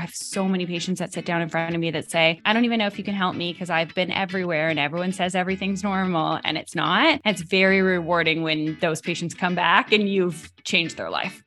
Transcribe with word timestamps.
I 0.00 0.04
have 0.04 0.14
so 0.14 0.48
many 0.48 0.64
patients 0.64 0.98
that 1.00 1.12
sit 1.12 1.26
down 1.26 1.42
in 1.42 1.50
front 1.50 1.74
of 1.74 1.78
me 1.78 1.90
that 1.90 2.10
say, 2.10 2.40
I 2.46 2.54
don't 2.54 2.64
even 2.64 2.78
know 2.78 2.86
if 2.86 2.96
you 2.96 3.04
can 3.04 3.12
help 3.12 3.36
me 3.36 3.52
because 3.52 3.68
I've 3.68 3.94
been 3.94 4.10
everywhere 4.10 4.70
and 4.70 4.78
everyone 4.78 5.12
says 5.12 5.34
everything's 5.34 5.82
normal 5.82 6.40
and 6.42 6.56
it's 6.56 6.74
not. 6.74 7.20
It's 7.26 7.42
very 7.42 7.82
rewarding 7.82 8.42
when 8.42 8.78
those 8.80 9.02
patients 9.02 9.34
come 9.34 9.54
back 9.54 9.92
and 9.92 10.08
you've 10.08 10.50
changed 10.64 10.96
their 10.96 11.10
life. 11.10 11.44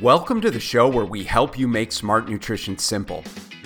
Welcome 0.00 0.40
to 0.42 0.52
the 0.52 0.60
show 0.60 0.86
where 0.86 1.04
we 1.04 1.24
help 1.24 1.58
you 1.58 1.66
make 1.66 1.90
smart 1.90 2.28
nutrition 2.28 2.78
simple. 2.78 3.24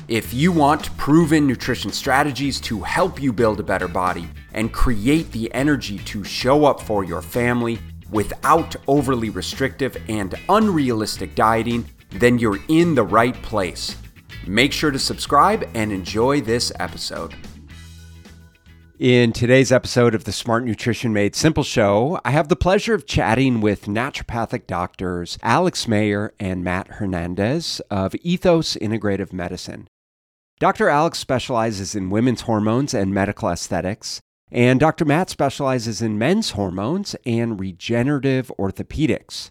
If 0.09 0.33
you 0.33 0.51
want 0.51 0.97
proven 0.97 1.47
nutrition 1.47 1.93
strategies 1.93 2.63
to 2.63 2.81
help 2.81 3.21
you 3.21 3.35
build 3.35 3.61
a 3.61 3.65
better 3.65 3.87
body 3.87 4.27
and 4.55 4.73
create 4.73 5.31
the 5.31 5.53
energy 5.53 5.99
to 5.99 6.25
show 6.25 6.65
up 6.65 6.81
for 6.81 7.05
your 7.05 7.21
family 7.21 7.79
without 8.11 8.77
overly 8.87 9.29
restrictive 9.29 9.95
and 10.09 10.35
unrealistic 10.49 11.35
dieting, 11.35 11.85
then 12.15 12.39
you're 12.39 12.61
in 12.69 12.95
the 12.95 13.03
right 13.03 13.35
place. 13.43 13.97
Make 14.47 14.73
sure 14.73 14.91
to 14.91 14.99
subscribe 14.99 15.69
and 15.75 15.93
enjoy 15.93 16.41
this 16.41 16.73
episode. 16.79 17.35
In 19.01 19.33
today's 19.33 19.73
episode 19.73 20.15
of 20.15 20.23
the 20.23 20.33
Smart 20.33 20.65
Nutrition 20.65 21.13
Made 21.13 21.35
Simple 21.35 21.65
show, 21.65 22.21
I 22.25 22.31
have 22.31 22.49
the 22.49 22.55
pleasure 22.55 22.95
of 22.95 23.07
chatting 23.07 23.61
with 23.61 23.87
naturopathic 23.87 24.69
doctors 24.69 25.37
Alex 25.43 25.89
Mayer 25.89 26.33
and 26.39 26.63
Matt 26.63 26.87
Hernandez 26.89 27.81
of 27.91 28.15
Ethos 28.23 28.77
Integrative 28.77 29.33
Medicine. 29.33 29.89
Dr. 30.61 30.89
Alex 30.89 31.19
specializes 31.19 31.97
in 31.97 32.09
women's 32.09 32.43
hormones 32.43 32.95
and 32.95 33.13
medical 33.13 33.49
aesthetics, 33.49 34.21
and 34.53 34.79
Dr. 34.79 35.05
Matt 35.05 35.29
specializes 35.29 36.01
in 36.01 36.17
men's 36.17 36.51
hormones 36.51 37.17
and 37.27 37.59
regenerative 37.59 38.53
orthopedics. 38.61 39.51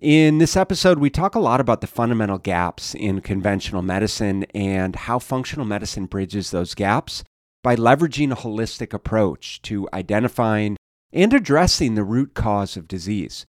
In 0.00 0.36
this 0.36 0.58
episode, 0.58 0.98
we 0.98 1.08
talk 1.08 1.34
a 1.34 1.40
lot 1.40 1.58
about 1.58 1.80
the 1.80 1.86
fundamental 1.86 2.36
gaps 2.36 2.94
in 2.94 3.22
conventional 3.22 3.80
medicine 3.80 4.44
and 4.54 4.94
how 4.94 5.18
functional 5.18 5.64
medicine 5.64 6.04
bridges 6.04 6.50
those 6.50 6.74
gaps 6.74 7.24
by 7.62 7.76
leveraging 7.76 8.30
a 8.30 8.36
holistic 8.36 8.92
approach 8.92 9.62
to 9.62 9.88
identifying 9.94 10.76
and 11.14 11.32
addressing 11.32 11.94
the 11.94 12.04
root 12.04 12.34
cause 12.34 12.76
of 12.76 12.86
disease. 12.86 13.46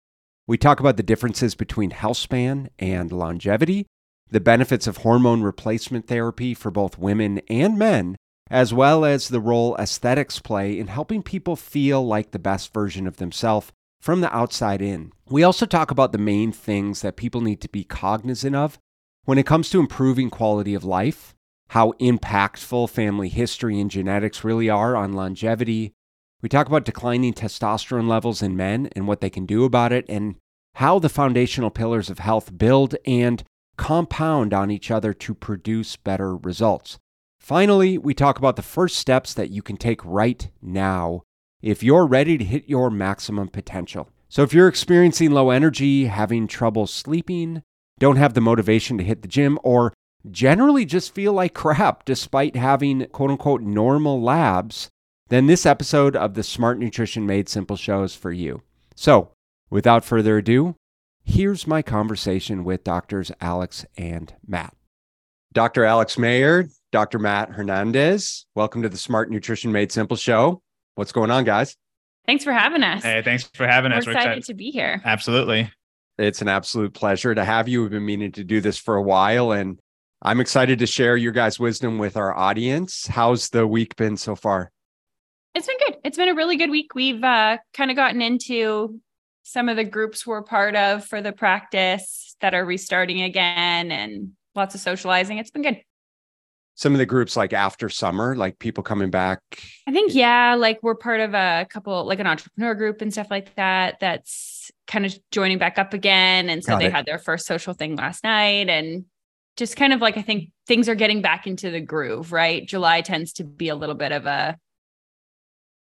We 0.46 0.58
talk 0.58 0.82
about 0.82 0.98
the 0.98 1.04
differences 1.04 1.56
between 1.56 1.92
health 1.92 2.18
span 2.18 2.70
and 2.78 3.10
longevity, 3.14 3.86
the 4.30 4.42
benefits 4.42 4.86
of 4.86 4.98
hormone 4.98 5.44
replacement 5.44 6.08
therapy 6.08 6.54
for 6.54 6.72
both 6.72 6.98
women 6.98 7.40
and 7.48 7.80
men, 7.80 8.18
as 8.52 8.74
well 8.74 9.06
as 9.06 9.30
the 9.30 9.40
role 9.40 9.78
aesthetics 9.78 10.40
play 10.40 10.78
in 10.78 10.88
helping 10.88 11.24
people 11.24 11.56
feel 11.56 12.06
like 12.06 12.32
the 12.32 12.38
best 12.38 12.74
version 12.74 13.08
of 13.08 13.16
themselves 13.16 13.72
from 14.04 14.20
the 14.20 14.36
outside 14.36 14.82
in. 14.82 15.14
We 15.30 15.44
also 15.44 15.66
talk 15.66 15.90
about 15.90 16.12
the 16.12 16.18
main 16.18 16.52
things 16.52 17.02
that 17.02 17.16
people 17.16 17.40
need 17.40 17.62
to 17.62 17.70
be 17.70 17.86
cognizant 17.86 18.54
of 18.54 18.78
when 19.24 19.38
it 19.38 19.46
comes 19.46 19.70
to 19.70 19.80
improving 19.80 20.30
quality 20.30 20.74
of 20.74 20.84
life, 20.84 21.34
how 21.70 21.94
impactful 22.02 22.90
family 22.90 23.30
history 23.30 23.80
and 23.80 23.90
genetics 23.90 24.44
really 24.44 24.70
are 24.70 24.98
on 24.98 25.14
longevity. 25.14 25.94
We 26.42 26.50
talk 26.50 26.68
about 26.68 26.84
declining 26.84 27.34
testosterone 27.34 28.10
levels 28.10 28.42
in 28.42 28.58
men 28.58 28.90
and 28.94 29.08
what 29.08 29.22
they 29.22 29.30
can 29.30 29.46
do 29.46 29.64
about 29.64 29.94
it, 29.94 30.04
and 30.10 30.36
how 30.76 31.00
the 31.00 31.08
foundational 31.08 31.70
pillars 31.70 32.10
of 32.10 32.20
health 32.20 32.58
build 32.58 32.98
and 33.06 33.42
compound 33.78 34.54
on 34.54 34.70
each 34.70 34.92
other 34.92 35.14
to 35.14 35.34
produce 35.34 35.96
better 35.96 36.36
results. 36.36 37.00
Finally, 37.40 37.98
we 37.98 38.14
talk 38.14 38.38
about 38.38 38.58
the 38.58 38.62
first 38.62 38.98
steps 38.98 39.34
that 39.34 39.50
you 39.50 39.62
can 39.62 39.78
take 39.78 40.04
right 40.04 40.50
now 40.62 41.22
if 41.64 41.82
you're 41.82 42.06
ready 42.06 42.38
to 42.38 42.44
hit 42.44 42.68
your 42.68 42.92
maximum 42.92 43.48
potential. 43.48 44.10
So, 44.28 44.44
if 44.44 44.54
you're 44.54 44.68
experiencing 44.68 45.32
low 45.32 45.50
energy, 45.50 46.06
having 46.06 46.46
trouble 46.46 46.86
sleeping, 46.86 47.64
don't 48.00 48.18
have 48.18 48.34
the 48.34 48.42
motivation 48.42 48.98
to 48.98 49.04
hit 49.04 49.22
the 49.22 49.28
gym, 49.28 49.58
or 49.64 49.94
generally 50.30 50.86
just 50.86 51.16
feel 51.16 51.34
like 51.34 51.54
crap 51.56 52.06
despite 52.06 52.56
having 52.56 53.06
quote 53.08 53.32
unquote 53.32 53.62
normal 53.62 54.22
labs, 54.22 54.90
then 55.30 55.48
this 55.48 55.66
episode 55.66 56.16
of 56.16 56.34
the 56.34 56.44
Smart 56.44 56.80
Nutrition 56.80 57.26
Made 57.26 57.48
Simple 57.48 57.78
show 57.78 58.04
is 58.04 58.14
for 58.14 58.32
you. 58.32 58.62
So, 58.96 59.32
without 59.70 60.04
further 60.04 60.38
ado, 60.38 60.76
here's 61.24 61.66
my 61.66 61.82
conversation 61.82 62.66
with 62.66 62.84
doctors 62.84 63.32
Alex 63.40 63.86
and 63.98 64.34
Matt. 64.46 64.76
Dr. 65.54 65.86
Alex 65.86 66.18
Mayer, 66.18 66.68
Dr. 66.92 67.20
Matt 67.20 67.52
Hernandez, 67.52 68.48
welcome 68.56 68.82
to 68.82 68.90
the 68.90 68.98
Smart 68.98 69.32
Nutrition 69.32 69.72
Made 69.72 69.92
Simple 69.92 70.18
show. 70.18 70.62
What's 70.96 71.12
going 71.12 71.32
on, 71.32 71.44
guys? 71.44 71.76
Thanks 72.26 72.44
for 72.44 72.54
having 72.54 72.84
us. 72.84 73.04
Hey, 73.04 73.22
thanks 73.24 73.50
for 73.54 73.68
having 73.68 73.92
We're 73.92 73.98
us. 73.98 74.06
We're 74.06 74.14
excited 74.14 74.44
to 74.46 74.54
be 74.54 74.72
here. 74.72 75.02
Absolutely. 75.04 75.72
It's 76.18 76.42
an 76.42 76.48
absolute 76.48 76.94
pleasure 76.94 77.34
to 77.34 77.44
have 77.44 77.68
you. 77.68 77.82
We've 77.82 77.92
been 77.92 78.06
meaning 78.06 78.32
to 78.34 78.44
do 78.44 78.62
this 78.62 78.78
for 78.78 78.96
a 78.96 79.02
while, 79.02 79.52
and 79.52 79.80
I'm 80.22 80.40
excited 80.40 80.80
to 80.80 80.86
share 80.86 81.18
your 81.18 81.32
guys' 81.32 81.60
wisdom 81.60 81.98
with 81.98 82.16
our 82.16 82.38
audience. 82.38 83.08
How's 83.08 83.50
the 83.50 83.66
week 83.66 83.96
been 83.96 84.16
so 84.18 84.36
far? 84.36 84.72
It's 85.56 85.68
been 85.68 85.78
good. 85.86 85.98
It's 86.04 86.18
been 86.18 86.30
a 86.30 86.36
really 86.36 86.56
good 86.56 86.70
week. 86.70 86.94
We've 86.94 87.24
uh, 87.24 87.58
kind 87.74 87.90
of 87.90 87.98
gotten 87.98 88.22
into 88.22 89.00
some 89.42 89.70
of 89.70 89.76
the 89.76 89.84
groups 89.84 90.26
we're 90.26 90.44
part 90.44 90.76
of 90.76 91.06
for 91.06 91.22
the 91.22 91.32
practice 91.32 92.36
that 92.42 92.54
are 92.54 92.64
restarting 92.64 93.24
again 93.24 93.92
and 93.92 94.32
lots 94.56 94.76
of 94.76 94.82
socializing. 94.82 95.40
It's 95.40 95.52
been 95.52 95.64
good 95.64 95.82
some 96.76 96.94
of 96.94 97.00
the 97.00 97.06
groups 97.06 97.38
like 97.38 97.54
after 97.54 97.90
summer, 97.90 98.36
like 98.36 98.60
people 98.60 98.84
coming 98.84 99.10
back? 99.10 99.40
I 99.88 99.92
think, 99.92 100.14
yeah, 100.14 100.56
like 100.56 100.80
we're 100.82 100.96
part 100.96 101.20
of 101.20 101.34
a 101.34 101.68
couple, 101.70 102.06
like 102.06 102.20
an 102.20 102.28
entrepreneur 102.28 102.74
group 102.76 103.02
and 103.02 103.12
stuff 103.12 103.28
like 103.30 103.54
that, 103.56 104.00
that's 104.00 104.72
kind 104.88 105.06
of 105.06 105.18
joining 105.32 105.58
back 105.58 105.78
up 105.78 105.94
again. 105.94 106.50
And 106.50 106.64
so 106.64 106.74
Got 106.74 106.80
they 106.80 106.86
it. 106.88 106.94
had 106.94 107.06
their 107.06 107.20
first 107.20 107.46
social 107.46 107.74
thing 107.74 107.96
last 107.96 108.24
night 108.24 108.70
and 108.70 109.06
just 109.56 109.76
kind 109.76 109.94
of 109.94 110.02
like, 110.02 110.18
I 110.18 110.24
think 110.24 110.50
things 110.68 110.90
are 110.90 110.96
getting 110.96 111.22
back 111.22 111.46
into 111.46 111.70
the 111.70 111.82
groove, 111.82 112.32
right? 112.32 112.68
July 112.68 113.02
tends 113.02 113.34
to 113.34 113.44
be 113.44 113.70
a 113.70 113.76
little 113.76 113.96
bit 113.96 114.12
of 114.12 114.26
a 114.26 114.58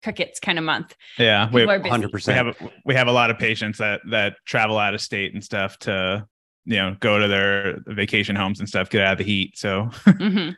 crickets 0.04 0.40
kind 0.40 0.58
of 0.58 0.64
month. 0.64 0.96
Yeah, 1.18 1.50
we 1.52 1.66
hundred 1.66 2.12
percent. 2.12 2.46
We 2.46 2.54
have 2.54 2.72
we 2.86 2.96
have 2.96 3.08
a 3.08 3.12
lot 3.12 3.32
of 3.32 3.38
patients 3.38 3.80
that 3.80 4.02
that 4.12 4.36
travel 4.46 4.78
out 4.78 4.94
of 4.94 5.02
state 5.02 5.34
and 5.34 5.44
stuff 5.44 5.78
to 5.80 6.26
you 6.66 6.78
know 6.78 6.96
go 7.00 7.20
to 7.20 7.28
their 7.28 7.80
vacation 7.88 8.36
homes 8.36 8.60
and 8.60 8.70
stuff, 8.70 8.90
get 8.90 9.02
out 9.02 9.14
of 9.14 9.18
the 9.18 9.24
heat. 9.24 9.58
So 9.58 9.90
mm-hmm. 10.06 10.52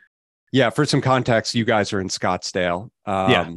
Yeah, 0.52 0.70
for 0.70 0.84
some 0.84 1.00
context, 1.00 1.54
you 1.54 1.64
guys 1.64 1.92
are 1.92 2.00
in 2.00 2.08
Scottsdale. 2.08 2.90
Um, 3.06 3.30
yeah. 3.30 3.50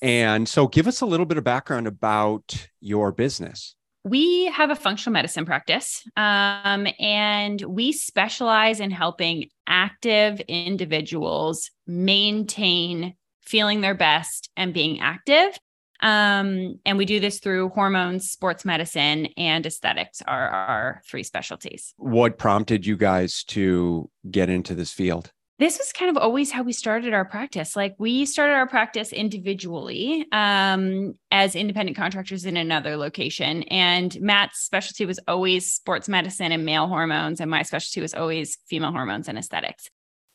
And 0.00 0.48
so 0.48 0.68
give 0.68 0.86
us 0.86 1.00
a 1.00 1.06
little 1.06 1.26
bit 1.26 1.38
of 1.38 1.44
background 1.44 1.86
about 1.86 2.68
your 2.80 3.10
business. 3.10 3.74
We 4.04 4.46
have 4.46 4.70
a 4.70 4.76
functional 4.76 5.12
medicine 5.12 5.44
practice, 5.44 6.04
um, 6.16 6.86
and 7.00 7.60
we 7.62 7.92
specialize 7.92 8.78
in 8.80 8.90
helping 8.90 9.48
active 9.66 10.40
individuals 10.48 11.70
maintain 11.86 13.14
feeling 13.42 13.80
their 13.80 13.94
best 13.94 14.50
and 14.56 14.72
being 14.72 15.00
active. 15.00 15.58
Um, 16.00 16.78
and 16.86 16.96
we 16.96 17.06
do 17.06 17.18
this 17.18 17.40
through 17.40 17.70
hormones, 17.70 18.30
sports 18.30 18.64
medicine, 18.64 19.26
and 19.36 19.66
aesthetics 19.66 20.22
are 20.22 20.48
our 20.48 21.02
three 21.04 21.24
specialties. 21.24 21.92
What 21.96 22.38
prompted 22.38 22.86
you 22.86 22.96
guys 22.96 23.42
to 23.48 24.08
get 24.30 24.48
into 24.48 24.76
this 24.76 24.92
field? 24.92 25.32
This 25.58 25.76
was 25.76 25.92
kind 25.92 26.08
of 26.08 26.22
always 26.22 26.52
how 26.52 26.62
we 26.62 26.72
started 26.72 27.12
our 27.12 27.24
practice. 27.24 27.74
Like 27.74 27.96
we 27.98 28.26
started 28.26 28.54
our 28.54 28.68
practice 28.68 29.12
individually 29.12 30.24
um, 30.30 31.14
as 31.32 31.56
independent 31.56 31.96
contractors 31.96 32.44
in 32.44 32.56
another 32.56 32.96
location. 32.96 33.64
And 33.64 34.16
Matt's 34.20 34.60
specialty 34.60 35.04
was 35.04 35.18
always 35.26 35.74
sports 35.74 36.08
medicine 36.08 36.52
and 36.52 36.64
male 36.64 36.86
hormones. 36.86 37.40
And 37.40 37.50
my 37.50 37.62
specialty 37.62 38.00
was 38.00 38.14
always 38.14 38.56
female 38.68 38.92
hormones 38.92 39.28
and 39.28 39.36
aesthetics. 39.36 39.88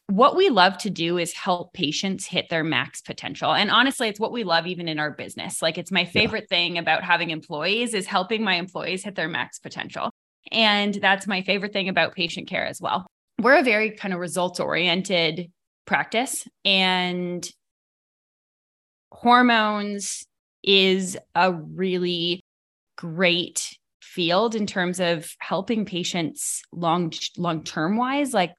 What 0.07 0.35
we 0.35 0.50
love 0.50 0.78
to 0.79 0.89
do 0.89 1.17
is 1.17 1.31
help 1.31 1.73
patients 1.73 2.28
hit 2.28 2.50
their 2.50 2.66
max 2.66 3.01
potential. 3.01 3.53
And 3.53 3.72
honestly, 3.72 4.09
it's 4.09 4.19
what 4.19 4.34
we 4.34 4.44
love 4.44 4.67
even 4.67 4.90
in 4.90 5.00
our 5.00 5.11
business. 5.11 5.61
Like 5.61 5.78
it's 5.78 5.91
my 5.91 6.03
favorite 6.03 6.47
yeah. 6.51 6.57
thing 6.57 6.78
about 6.78 7.01
having 7.01 7.29
employees 7.29 7.94
is 7.94 8.05
helping 8.05 8.44
my 8.44 8.55
employees 8.55 9.05
hit 9.05 9.16
their 9.16 9.29
max 9.29 9.57
potential. 9.57 10.09
And 10.51 10.94
that's 10.95 11.28
my 11.28 11.41
favorite 11.44 11.72
thing 11.72 11.88
about 11.88 12.13
patient 12.13 12.50
care 12.50 12.66
as 12.66 12.81
well 12.81 13.07
we're 13.44 13.59
a 13.59 13.64
very 13.64 13.92
kind 13.92 14.14
of 14.14 14.20
results 14.20 14.59
oriented 14.59 15.52
practice 15.85 16.47
and 16.64 17.47
hormones 19.12 20.26
is 20.64 21.17
a 21.35 21.52
really 21.52 22.41
great 22.97 23.78
field 24.02 24.56
in 24.56 24.66
terms 24.66 25.00
of 25.00 25.29
helping 25.40 25.85
patients 25.85 26.62
long 26.72 27.12
long 27.38 27.64
term 27.64 27.97
wise 27.97 28.34
like 28.34 28.53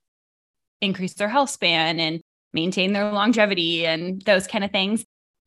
increase 0.80 1.14
their 1.14 1.28
health 1.28 1.50
span 1.50 1.98
and 1.98 2.20
maintain 2.52 2.92
their 2.92 3.10
longevity 3.10 3.86
and 3.86 4.20
those 4.22 4.46
kind 4.46 4.64
of 4.64 4.70
things 4.70 5.04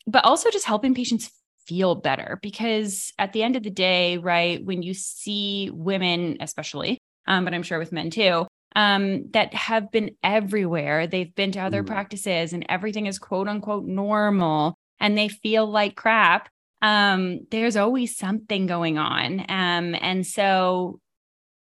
but 0.08 0.24
also 0.24 0.50
just 0.50 0.66
helping 0.66 0.96
patients 0.96 1.30
feel 1.68 1.96
better 1.96 2.40
because 2.42 3.12
at 3.20 3.34
the 3.34 3.44
end 3.44 3.56
of 3.56 3.64
the 3.64 3.70
day 3.70 4.18
right 4.18 4.66
when 4.66 4.82
you 4.82 4.94
see 4.94 5.70
women 5.74 6.38
especially 6.40 6.98
um, 7.28 7.44
but 7.44 7.54
i'm 7.54 7.64
sure 7.64 7.78
with 7.78 7.92
men 7.92 8.10
too 8.10 8.47
um, 8.78 9.32
that 9.32 9.56
have 9.56 9.92
been 9.92 10.12
everywhere. 10.24 11.08
They've 11.08 11.34
been 11.34 11.52
to 11.54 11.60
other 11.60 11.84
mm. 11.84 11.88
practices 11.88 12.54
and 12.54 12.64
everything 12.70 13.08
is 13.08 13.18
quote 13.18 13.48
unquote 13.48 13.86
normal 13.86 14.78
and 15.00 15.18
they 15.18 15.30
feel 15.30 15.66
like 15.66 15.96
crap. 15.96 16.48
Um, 16.84 17.48
there's 17.50 17.76
always 17.76 18.16
something 18.16 18.68
going 18.68 19.00
on. 19.00 19.40
Um, 19.50 19.96
and 20.00 20.26
so 20.26 21.00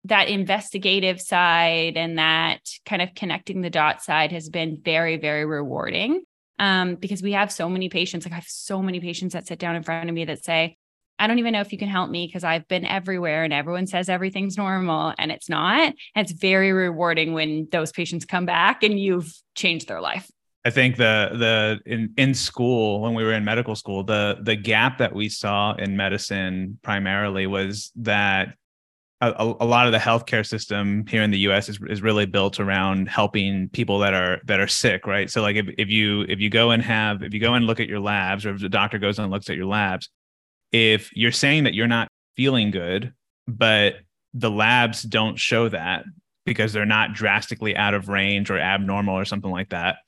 that 0.06 0.28
investigative 0.28 1.20
side 1.20 1.96
and 1.96 2.18
that 2.18 2.58
kind 2.84 3.00
of 3.00 3.14
connecting 3.14 3.60
the 3.60 3.70
dot 3.70 4.02
side 4.02 4.32
has 4.32 4.48
been 4.48 4.80
very, 4.84 5.16
very 5.16 5.46
rewarding. 5.46 6.24
Um, 6.58 6.96
because 6.96 7.22
we 7.22 7.32
have 7.32 7.52
so 7.52 7.68
many 7.68 7.88
patients, 7.88 8.26
like 8.26 8.32
I 8.32 8.36
have 8.36 8.44
so 8.48 8.82
many 8.82 8.98
patients 8.98 9.34
that 9.34 9.46
sit 9.46 9.60
down 9.60 9.76
in 9.76 9.84
front 9.84 10.08
of 10.08 10.14
me 10.14 10.24
that 10.24 10.44
say, 10.44 10.76
I 11.18 11.26
don't 11.26 11.38
even 11.38 11.52
know 11.52 11.60
if 11.60 11.72
you 11.72 11.78
can 11.78 11.88
help 11.88 12.10
me 12.10 12.26
because 12.26 12.44
I've 12.44 12.66
been 12.66 12.84
everywhere 12.84 13.44
and 13.44 13.52
everyone 13.52 13.86
says 13.86 14.08
everything's 14.08 14.56
normal 14.56 15.14
and 15.18 15.30
it's 15.30 15.48
not. 15.48 15.94
And 16.14 16.28
it's 16.28 16.32
very 16.32 16.72
rewarding 16.72 17.32
when 17.32 17.68
those 17.70 17.92
patients 17.92 18.24
come 18.24 18.46
back 18.46 18.82
and 18.82 18.98
you've 18.98 19.32
changed 19.54 19.88
their 19.88 20.00
life. 20.00 20.30
I 20.66 20.70
think 20.70 20.96
the 20.96 21.30
the 21.32 21.80
in 21.84 22.14
in 22.16 22.32
school 22.32 23.02
when 23.02 23.12
we 23.14 23.22
were 23.22 23.34
in 23.34 23.44
medical 23.44 23.76
school 23.76 24.02
the 24.02 24.38
the 24.40 24.56
gap 24.56 24.96
that 24.96 25.14
we 25.14 25.28
saw 25.28 25.74
in 25.74 25.94
medicine 25.94 26.78
primarily 26.82 27.46
was 27.46 27.92
that 27.96 28.54
a, 29.20 29.54
a, 29.60 29.64
lot 29.64 29.86
of 29.86 29.92
the 29.92 29.98
healthcare 29.98 30.46
system 30.46 31.06
here 31.06 31.22
in 31.22 31.30
the 31.30 31.38
US 31.50 31.68
is, 31.68 31.78
is 31.88 32.02
really 32.02 32.26
built 32.26 32.60
around 32.60 33.08
helping 33.08 33.68
people 33.70 33.98
that 34.00 34.12
are 34.12 34.40
that 34.44 34.60
are 34.60 34.66
sick, 34.66 35.06
right? 35.06 35.30
So 35.30 35.42
like 35.42 35.56
if, 35.56 35.66
if 35.78 35.88
you 35.88 36.22
if 36.22 36.40
you 36.40 36.50
go 36.50 36.70
and 36.70 36.82
have 36.82 37.22
if 37.22 37.32
you 37.32 37.40
go 37.40 37.54
and 37.54 37.66
look 37.66 37.80
at 37.80 37.88
your 37.88 38.00
labs 38.00 38.44
or 38.44 38.50
if 38.50 38.60
the 38.60 38.68
doctor 38.68 38.98
goes 38.98 39.18
and 39.18 39.30
looks 39.30 39.48
at 39.50 39.56
your 39.56 39.66
labs, 39.66 40.08
if 40.74 41.16
you're 41.16 41.30
saying 41.30 41.64
that 41.64 41.74
you're 41.74 41.86
not 41.86 42.08
feeling 42.36 42.72
good, 42.72 43.14
but 43.46 43.94
the 44.32 44.50
labs 44.50 45.02
don't 45.02 45.38
show 45.38 45.68
that 45.68 46.04
because 46.44 46.72
they're 46.72 46.84
not 46.84 47.14
drastically 47.14 47.76
out 47.76 47.94
of 47.94 48.08
range 48.08 48.50
or 48.50 48.58
abnormal 48.58 49.16
or 49.16 49.24
something 49.24 49.52
like 49.52 49.68
that, 49.68 49.98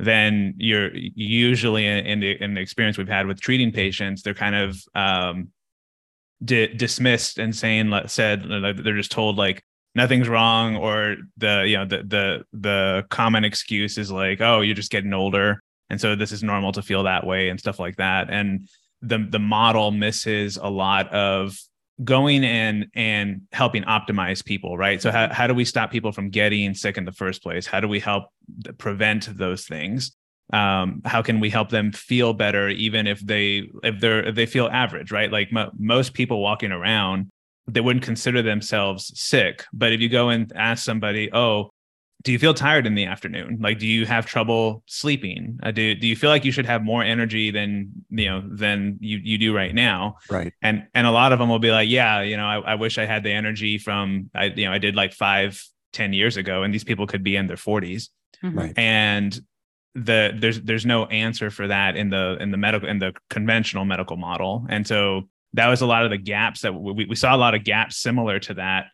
then 0.00 0.52
you're 0.58 0.90
usually 0.92 1.86
in 1.86 2.18
the 2.18 2.42
in 2.42 2.54
the 2.54 2.60
experience 2.60 2.98
we've 2.98 3.08
had 3.08 3.28
with 3.28 3.40
treating 3.40 3.70
patients, 3.70 4.22
they're 4.22 4.34
kind 4.34 4.56
of 4.56 4.76
um, 4.96 5.48
di- 6.44 6.74
dismissed 6.74 7.38
and 7.38 7.54
saying 7.54 7.92
said 8.06 8.42
they're 8.42 8.96
just 8.96 9.12
told 9.12 9.36
like 9.36 9.62
nothing's 9.94 10.28
wrong 10.28 10.74
or 10.74 11.16
the 11.36 11.64
you 11.68 11.76
know 11.76 11.86
the 11.86 11.98
the 11.98 12.44
the 12.52 13.06
common 13.10 13.44
excuse 13.44 13.96
is 13.96 14.10
like 14.10 14.40
oh 14.40 14.60
you're 14.60 14.74
just 14.74 14.90
getting 14.90 15.14
older 15.14 15.62
and 15.88 16.00
so 16.00 16.16
this 16.16 16.32
is 16.32 16.42
normal 16.42 16.72
to 16.72 16.82
feel 16.82 17.04
that 17.04 17.26
way 17.26 17.48
and 17.48 17.60
stuff 17.60 17.78
like 17.78 17.96
that. 17.96 18.28
And 18.30 18.68
the 19.02 19.26
the 19.30 19.38
model 19.38 19.90
misses 19.90 20.56
a 20.56 20.68
lot 20.68 21.12
of 21.12 21.58
going 22.04 22.44
in 22.44 22.90
and 22.94 23.42
helping 23.52 23.82
optimize 23.84 24.44
people 24.44 24.76
right? 24.76 25.00
So 25.00 25.10
how, 25.10 25.32
how 25.32 25.46
do 25.46 25.54
we 25.54 25.64
stop 25.64 25.90
people 25.90 26.12
from 26.12 26.28
getting 26.28 26.74
sick 26.74 26.98
in 26.98 27.04
the 27.04 27.12
first 27.12 27.42
place? 27.42 27.66
How 27.66 27.80
do 27.80 27.88
we 27.88 28.00
help 28.00 28.24
prevent 28.78 29.36
those 29.36 29.64
things? 29.64 30.14
Um, 30.52 31.02
how 31.04 31.22
can 31.22 31.40
we 31.40 31.50
help 31.50 31.70
them 31.70 31.90
feel 31.92 32.32
better 32.32 32.68
even 32.68 33.06
if 33.06 33.20
they 33.20 33.68
if 33.82 33.98
they're 34.00 34.24
if 34.28 34.34
they 34.34 34.46
feel 34.46 34.68
average 34.68 35.10
right? 35.10 35.30
Like 35.30 35.50
most 35.78 36.14
people 36.14 36.40
walking 36.40 36.72
around 36.72 37.30
they 37.68 37.80
wouldn't 37.80 38.04
consider 38.04 38.42
themselves 38.42 39.10
sick. 39.20 39.64
But 39.72 39.92
if 39.92 40.00
you 40.00 40.08
go 40.08 40.28
and 40.28 40.52
ask 40.54 40.84
somebody 40.84 41.30
oh 41.32 41.70
do 42.26 42.32
you 42.32 42.40
feel 42.40 42.54
tired 42.54 42.88
in 42.88 42.96
the 42.96 43.04
afternoon? 43.04 43.58
Like 43.60 43.78
do 43.78 43.86
you 43.86 44.04
have 44.04 44.26
trouble 44.26 44.82
sleeping? 44.86 45.60
Uh, 45.62 45.70
do, 45.70 45.94
do 45.94 46.08
you 46.08 46.16
feel 46.16 46.28
like 46.28 46.44
you 46.44 46.50
should 46.50 46.66
have 46.66 46.82
more 46.82 47.04
energy 47.04 47.52
than 47.52 47.92
you 48.10 48.26
know 48.26 48.42
than 48.44 48.98
you, 49.00 49.18
you 49.22 49.38
do 49.38 49.54
right 49.54 49.72
now? 49.72 50.16
Right. 50.28 50.52
And 50.60 50.88
and 50.92 51.06
a 51.06 51.12
lot 51.12 51.32
of 51.32 51.38
them 51.38 51.48
will 51.48 51.60
be 51.60 51.70
like 51.70 51.88
yeah 51.88 52.22
you 52.22 52.36
know 52.36 52.44
I, 52.44 52.72
I 52.72 52.74
wish 52.74 52.98
i 52.98 53.06
had 53.06 53.22
the 53.22 53.30
energy 53.30 53.78
from 53.78 54.28
i 54.34 54.46
you 54.46 54.64
know 54.64 54.72
i 54.72 54.78
did 54.78 54.96
like 54.96 55.12
five 55.12 55.64
ten 55.92 56.12
years 56.12 56.36
ago 56.36 56.64
and 56.64 56.74
these 56.74 56.82
people 56.82 57.06
could 57.06 57.22
be 57.22 57.36
in 57.36 57.46
their 57.46 57.56
40s 57.56 58.08
mm-hmm. 58.42 58.58
right. 58.58 58.72
And 58.76 59.40
the 59.94 60.36
there's 60.36 60.60
there's 60.60 60.84
no 60.84 61.06
answer 61.06 61.48
for 61.48 61.68
that 61.68 61.96
in 61.96 62.10
the 62.10 62.36
in 62.40 62.50
the 62.50 62.58
medical 62.58 62.88
in 62.88 62.98
the 62.98 63.14
conventional 63.30 63.84
medical 63.84 64.16
model. 64.16 64.66
And 64.68 64.84
so 64.86 65.28
that 65.54 65.68
was 65.68 65.80
a 65.80 65.86
lot 65.86 66.04
of 66.04 66.10
the 66.10 66.18
gaps 66.18 66.62
that 66.62 66.74
we, 66.74 67.06
we 67.06 67.14
saw 67.16 67.34
a 67.34 67.38
lot 67.38 67.54
of 67.54 67.64
gaps 67.64 67.96
similar 67.96 68.40
to 68.40 68.54
that. 68.54 68.86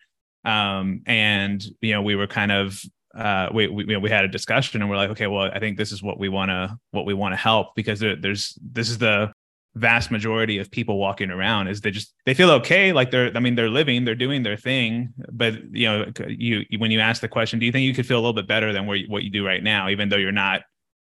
Um, 0.45 1.03
and 1.07 1.65
you 1.81 1.95
know 1.95 2.03
we 2.03 2.15
were 2.15 2.27
kind 2.27 2.53
of 2.53 2.81
uh, 3.15 3.49
we 3.53 3.69
we, 3.69 3.85
you 3.85 3.93
know, 3.93 4.01
we 4.01 4.11
had 4.11 4.25
a 4.25 4.29
discussion 4.29 4.81
and 4.81 4.91
we're 4.91 4.97
like 4.97 5.11
okay 5.11 5.27
well 5.27 5.51
i 5.53 5.59
think 5.59 5.77
this 5.77 5.93
is 5.93 6.03
what 6.03 6.19
we 6.19 6.29
want 6.29 6.49
to 6.51 6.77
what 6.93 7.05
we 7.05 7.15
want 7.15 7.33
to 7.33 7.37
help 7.37 7.75
because 7.75 8.01
there, 8.01 8.17
there's 8.17 8.59
this 8.63 8.89
is 8.89 8.99
the 8.99 9.33
vast 9.75 10.11
majority 10.11 10.59
of 10.59 10.71
people 10.71 10.99
walking 10.99 11.31
around 11.31 11.67
is 11.67 11.81
they 11.81 11.91
just 11.91 12.13
they 12.27 12.35
feel 12.35 12.51
okay. 12.51 12.93
Like 12.93 13.11
they're 13.11 13.35
i 13.35 13.41
mean 13.41 13.55
they're 13.55 13.71
living 13.71 14.05
they're 14.05 14.15
doing 14.15 14.43
their 14.43 14.57
thing 14.57 15.15
but 15.31 15.55
you 15.75 15.87
know 15.87 16.13
you 16.29 16.65
when 16.77 16.91
you 16.91 17.01
ask 17.01 17.23
the 17.23 17.29
question 17.29 17.59
do 17.59 17.65
you 17.65 17.73
think 17.73 17.85
you 17.85 17.95
could 17.95 18.07
feel 18.07 18.19
a 18.19 18.21
little 18.21 18.35
bit 18.35 18.47
better 18.47 18.73
than 18.73 18.87
where 18.87 18.97
you, 18.97 19.07
what 19.09 19.23
you 19.23 19.31
do 19.31 19.47
right 19.47 19.63
now 19.63 19.89
even 19.89 20.09
though 20.09 20.19
you're 20.19 20.33
not 20.33 20.63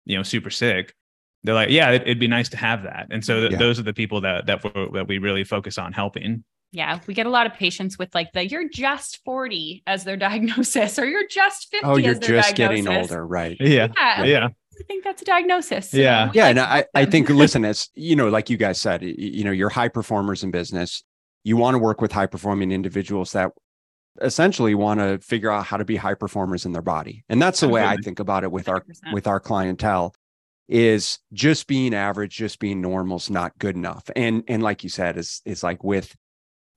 you 0.06 0.18
know 0.18 0.24
super 0.24 0.50
sick? 0.50 0.94
They're 1.44 1.56
like 1.56 1.70
yeah 1.70 1.92
it, 1.92 2.08
would 2.08 2.20
be 2.20 2.28
nice 2.28 2.50
to 2.50 2.58
have 2.58 2.84
that. 2.84 3.08
And 3.12 3.24
so 3.24 3.42
th- 3.42 3.52
yeah. 3.52 3.58
those 3.58 3.80
are 3.80 3.84
the 3.84 3.94
people 3.94 4.22
that 4.22 4.48
that 4.48 4.62
that 4.94 5.06
we 5.08 5.20
really 5.20 5.44
focus 5.44 5.78
on 5.78 5.94
helping 5.94 6.44
yeah 6.72 7.00
we 7.08 7.14
get 7.14 7.26
a 7.26 7.30
lot 7.30 7.46
of 7.46 7.54
patients 7.54 7.98
with 7.98 8.14
like 8.14 8.32
the 8.34 8.48
you're 8.48 8.70
just 8.70 9.24
40 9.24 9.84
as 9.88 10.04
their 10.04 10.18
diagnosis 10.28 11.00
or 11.00 11.06
you're 11.06 11.28
just 11.28 11.70
50 11.72 11.86
oh 11.86 11.98
you're 11.98 12.14
just 12.14 12.56
diagnosis. 12.56 12.86
getting 12.86 12.88
older 12.88 13.26
right 13.26 13.58
yeah 13.60 13.88
yeah, 13.98 14.24
yeah. 14.24 14.48
I 14.80 14.84
think 14.84 15.04
that's 15.04 15.22
a 15.22 15.26
diagnosis. 15.26 15.94
Yeah. 15.94 16.30
yeah. 16.34 16.44
Like 16.44 16.50
and 16.50 16.60
I, 16.60 16.86
I 16.94 17.06
think, 17.06 17.30
listen, 17.32 17.66
as 17.66 17.90
you 17.96 18.16
know, 18.16 18.30
like 18.30 18.50
you 18.50 18.58
guys 18.58 18.80
said, 18.80 19.02
you 19.02 19.44
know, 19.44 19.52
you're 19.52 19.70
high 19.70 19.88
performers 19.88 20.44
in 20.44 20.52
business. 20.52 21.04
You 21.44 21.58
want 21.58 21.76
to 21.76 21.80
work 21.80 22.00
with 22.00 22.12
high 22.12 22.28
performing 22.28 22.72
individuals 22.72 23.32
that 23.32 23.52
essentially 24.22 24.76
want 24.76 25.00
to 25.00 25.20
figure 25.20 25.52
out 25.52 25.66
how 25.66 25.78
to 25.78 25.86
be 25.86 25.96
high 25.96 26.14
performers 26.14 26.66
in 26.66 26.74
their 26.74 26.82
body. 26.82 27.24
And 27.30 27.42
that's 27.42 27.60
the 27.60 27.70
way 27.70 27.84
I 27.84 27.98
think 27.98 28.20
about 28.20 28.44
it 28.44 28.52
with 28.52 28.68
our 28.68 28.84
with 29.14 29.28
our 29.28 29.40
clientele 29.40 30.14
is 30.68 31.20
just 31.32 31.68
being 31.68 31.94
average, 31.94 32.36
just 32.36 32.60
being 32.60 32.82
normal 32.82 33.18
is 33.18 33.30
not 33.30 33.58
good 33.60 33.76
enough. 33.76 34.10
And 34.16 34.44
and 34.48 34.62
like 34.62 34.84
you 34.84 34.90
said, 34.90 35.18
is 35.18 35.42
is 35.46 35.64
like 35.64 35.84
with 35.84 36.16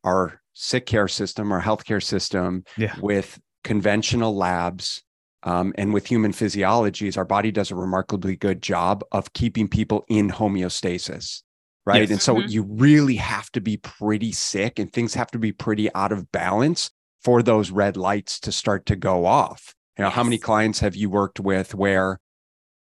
our 0.05 0.41
sick 0.55 0.87
care 0.87 1.09
system, 1.09 1.53
our 1.53 1.63
healthcare 1.63 2.03
system, 2.03 2.65
yeah. 2.77 2.95
with 3.01 3.41
conventional 3.65 4.37
labs, 4.37 5.03
um, 5.43 5.73
and 5.79 5.95
with 5.95 6.07
human 6.07 6.33
physiologies, 6.33 7.17
our 7.17 7.25
body 7.25 7.51
does 7.51 7.71
a 7.71 7.75
remarkably 7.75 8.37
good 8.37 8.63
job 8.63 9.03
of 9.11 9.33
keeping 9.33 9.69
people 9.69 10.05
in 10.09 10.29
homeostasis 10.31 11.43
right? 11.87 12.03
Yes. 12.03 12.11
And 12.11 12.23
so 12.23 12.37
mm-hmm. 12.37 12.49
you 12.49 12.63
really 12.63 13.17
have 13.17 13.51
to 13.53 13.61
be 13.61 13.77
pretty 13.79 14.33
sick 14.33 14.79
and 14.79 14.93
things 14.93 15.15
have 15.15 15.31
to 15.33 15.39
be 15.39 15.53
pretty 15.53 15.93
out 15.95 16.13
of 16.13 16.31
balance 16.33 16.91
for 17.23 17.43
those 17.43 17.71
red 17.71 17.97
lights 17.97 18.41
to 18.41 18.53
start 18.53 18.87
to 18.87 18.97
go 18.97 19.27
off. 19.27 19.75
You 19.99 20.03
know, 20.03 20.09
yes. 20.09 20.17
how 20.17 20.25
many 20.25 20.39
clients 20.39 20.81
have 20.81 20.97
you 20.97 21.11
worked 21.11 21.41
with 21.41 21.75
where 21.75 22.19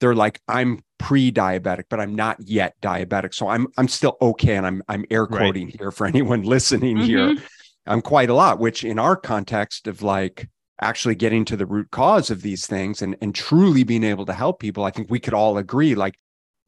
they're 0.00 0.14
like, 0.14 0.40
I'm 0.48 0.80
pre-diabetic, 1.02 1.84
but 1.90 1.98
I'm 1.98 2.14
not 2.14 2.36
yet 2.38 2.76
diabetic. 2.80 3.34
So 3.34 3.48
I'm 3.48 3.66
I'm 3.76 3.88
still 3.88 4.16
okay. 4.22 4.54
And 4.54 4.64
I'm 4.64 4.82
I'm 4.88 5.04
air 5.10 5.26
quoting 5.26 5.66
right. 5.66 5.76
here 5.76 5.90
for 5.90 6.06
anyone 6.12 6.42
listening 6.44 6.96
mm-hmm. 6.96 7.06
here. 7.06 7.36
I'm 7.86 8.00
quite 8.00 8.30
a 8.30 8.34
lot, 8.34 8.60
which 8.60 8.84
in 8.84 9.00
our 9.00 9.16
context 9.16 9.88
of 9.88 10.02
like 10.02 10.48
actually 10.80 11.16
getting 11.16 11.44
to 11.46 11.56
the 11.56 11.66
root 11.66 11.90
cause 11.90 12.30
of 12.30 12.42
these 12.42 12.66
things 12.66 13.02
and, 13.02 13.16
and 13.20 13.34
truly 13.34 13.82
being 13.82 14.04
able 14.04 14.24
to 14.26 14.32
help 14.32 14.60
people, 14.60 14.84
I 14.84 14.92
think 14.92 15.10
we 15.10 15.18
could 15.18 15.34
all 15.34 15.58
agree 15.58 15.96
like 15.96 16.14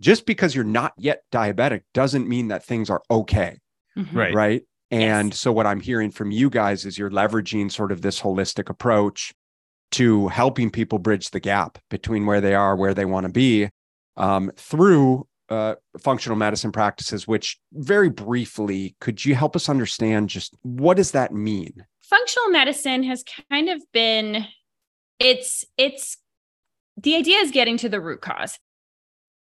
just 0.01 0.27
because 0.27 0.53
you're 0.53 0.65
not 0.65 0.93
yet 0.99 1.23
diabetic 1.31 1.83
doesn't 1.95 2.29
mean 2.29 2.49
that 2.49 2.65
things 2.65 2.91
are 2.91 3.03
okay. 3.09 3.59
Mm-hmm. 3.97 4.19
Right. 4.19 4.35
Right. 4.35 4.63
And 4.91 5.29
yes. 5.29 5.39
so 5.39 5.53
what 5.53 5.67
I'm 5.67 5.81
hearing 5.81 6.11
from 6.11 6.33
you 6.33 6.51
guys 6.51 6.85
is 6.85 6.99
you're 6.99 7.11
leveraging 7.11 7.71
sort 7.71 7.93
of 7.93 8.03
this 8.03 8.21
holistic 8.21 8.69
approach 8.69 9.33
to 9.93 10.27
helping 10.27 10.71
people 10.71 10.99
bridge 10.99 11.31
the 11.31 11.39
gap 11.39 11.79
between 11.89 12.27
where 12.27 12.41
they 12.41 12.57
are, 12.57 12.75
where 12.75 12.95
they 12.95 13.05
want 13.05 13.27
to 13.27 13.33
be 13.33 13.71
um, 14.17 14.51
through 14.57 15.27
uh, 15.49 15.75
functional 15.99 16.37
medicine 16.37 16.73
practices, 16.73 17.29
which 17.29 17.59
very 17.73 18.11
briefly, 18.11 18.97
could 19.01 19.25
you 19.25 19.35
help 19.35 19.55
us 19.55 19.69
understand 19.69 20.29
just 20.29 20.55
what 20.63 20.97
does 20.97 21.11
that 21.13 21.33
mean? 21.33 21.85
Functional 22.03 22.51
medicine 22.51 23.03
has 23.03 23.25
kind 23.51 23.69
of 23.69 23.83
been, 23.93 24.47
it's, 25.19 25.65
it's, 25.77 26.17
the 26.97 27.17
idea 27.17 27.39
is 27.39 27.51
getting 27.51 27.77
to 27.79 27.89
the 27.89 28.01
root 28.01 28.21
cause 28.21 28.59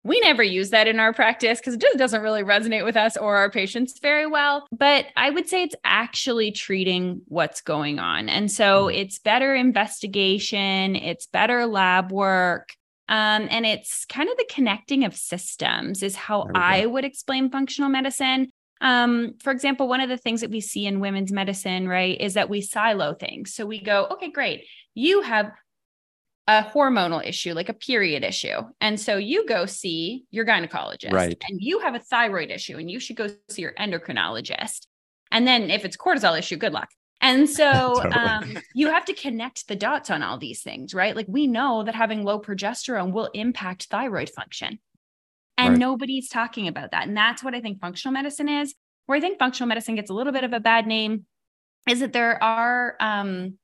we 0.03 0.19
never 0.19 0.43
use 0.43 0.69
that 0.71 0.87
in 0.87 0.99
our 0.99 1.13
practice 1.13 1.59
because 1.59 1.75
it 1.75 1.81
just 1.81 1.97
doesn't 1.97 2.21
really 2.21 2.43
resonate 2.43 2.83
with 2.83 2.97
us 2.97 3.15
or 3.15 3.37
our 3.37 3.49
patients 3.49 3.99
very 3.99 4.27
well. 4.27 4.67
But 4.71 5.05
I 5.15 5.29
would 5.29 5.47
say 5.47 5.63
it's 5.63 5.75
actually 5.85 6.51
treating 6.51 7.21
what's 7.27 7.61
going 7.61 7.99
on. 7.99 8.27
And 8.27 8.51
so 8.51 8.85
mm. 8.85 8.95
it's 8.95 9.19
better 9.19 9.55
investigation, 9.55 10.95
it's 10.95 11.25
better 11.27 11.65
lab 11.65 12.11
work. 12.11 12.69
Um, 13.09 13.47
and 13.51 13.65
it's 13.65 14.05
kind 14.05 14.29
of 14.29 14.37
the 14.37 14.47
connecting 14.49 15.03
of 15.03 15.15
systems, 15.15 16.03
is 16.03 16.15
how 16.15 16.47
I 16.55 16.85
would 16.85 17.03
explain 17.05 17.49
functional 17.49 17.89
medicine. 17.89 18.49
Um, 18.81 19.35
for 19.41 19.51
example, 19.51 19.87
one 19.87 20.01
of 20.01 20.09
the 20.09 20.17
things 20.17 20.41
that 20.41 20.49
we 20.49 20.61
see 20.61 20.85
in 20.85 20.99
women's 20.99 21.31
medicine, 21.31 21.87
right, 21.87 22.19
is 22.19 22.33
that 22.33 22.49
we 22.49 22.61
silo 22.61 23.13
things. 23.13 23.53
So 23.53 23.65
we 23.65 23.81
go, 23.81 24.07
okay, 24.11 24.31
great. 24.31 24.65
You 24.93 25.21
have 25.21 25.51
a 26.47 26.63
hormonal 26.63 27.25
issue, 27.25 27.53
like 27.53 27.69
a 27.69 27.73
period 27.73 28.23
issue. 28.23 28.61
And 28.81 28.99
so 28.99 29.17
you 29.17 29.45
go 29.47 29.65
see 29.65 30.25
your 30.31 30.45
gynecologist. 30.45 31.13
Right. 31.13 31.41
And 31.47 31.59
you 31.61 31.79
have 31.79 31.95
a 31.95 31.99
thyroid 31.99 32.51
issue 32.51 32.77
and 32.77 32.91
you 32.91 32.99
should 32.99 33.15
go 33.15 33.29
see 33.49 33.61
your 33.61 33.73
endocrinologist. 33.73 34.87
And 35.31 35.47
then 35.47 35.69
if 35.69 35.85
it's 35.85 35.95
cortisol 35.95 36.37
issue, 36.37 36.57
good 36.57 36.73
luck. 36.73 36.89
And 37.23 37.49
so 37.59 38.01
totally. 38.03 38.13
um, 38.13 38.57
you 38.75 38.89
have 38.89 39.05
to 39.05 39.13
connect 39.13 39.67
the 39.67 39.75
dots 39.75 40.11
on 40.11 40.21
all 40.21 40.37
these 40.37 40.61
things, 40.61 40.93
right? 40.93 41.15
Like 41.15 41.27
we 41.27 41.47
know 41.47 41.81
that 41.83 41.95
having 41.95 42.23
low 42.23 42.39
progesterone 42.39 43.11
will 43.11 43.29
impact 43.33 43.85
thyroid 43.85 44.29
function. 44.29 44.77
And 45.57 45.71
right. 45.71 45.79
nobody's 45.79 46.29
talking 46.29 46.67
about 46.67 46.91
that. 46.91 47.07
And 47.07 47.17
that's 47.17 47.43
what 47.43 47.55
I 47.55 47.61
think 47.61 47.79
functional 47.79 48.13
medicine 48.13 48.49
is. 48.49 48.75
Where 49.05 49.17
I 49.17 49.21
think 49.21 49.39
functional 49.39 49.67
medicine 49.67 49.95
gets 49.95 50.09
a 50.09 50.13
little 50.13 50.33
bit 50.33 50.43
of 50.43 50.53
a 50.53 50.59
bad 50.59 50.87
name 50.87 51.25
is 51.89 51.99
that 51.99 52.13
there 52.13 52.41
are 52.41 52.95
um, 52.99 53.57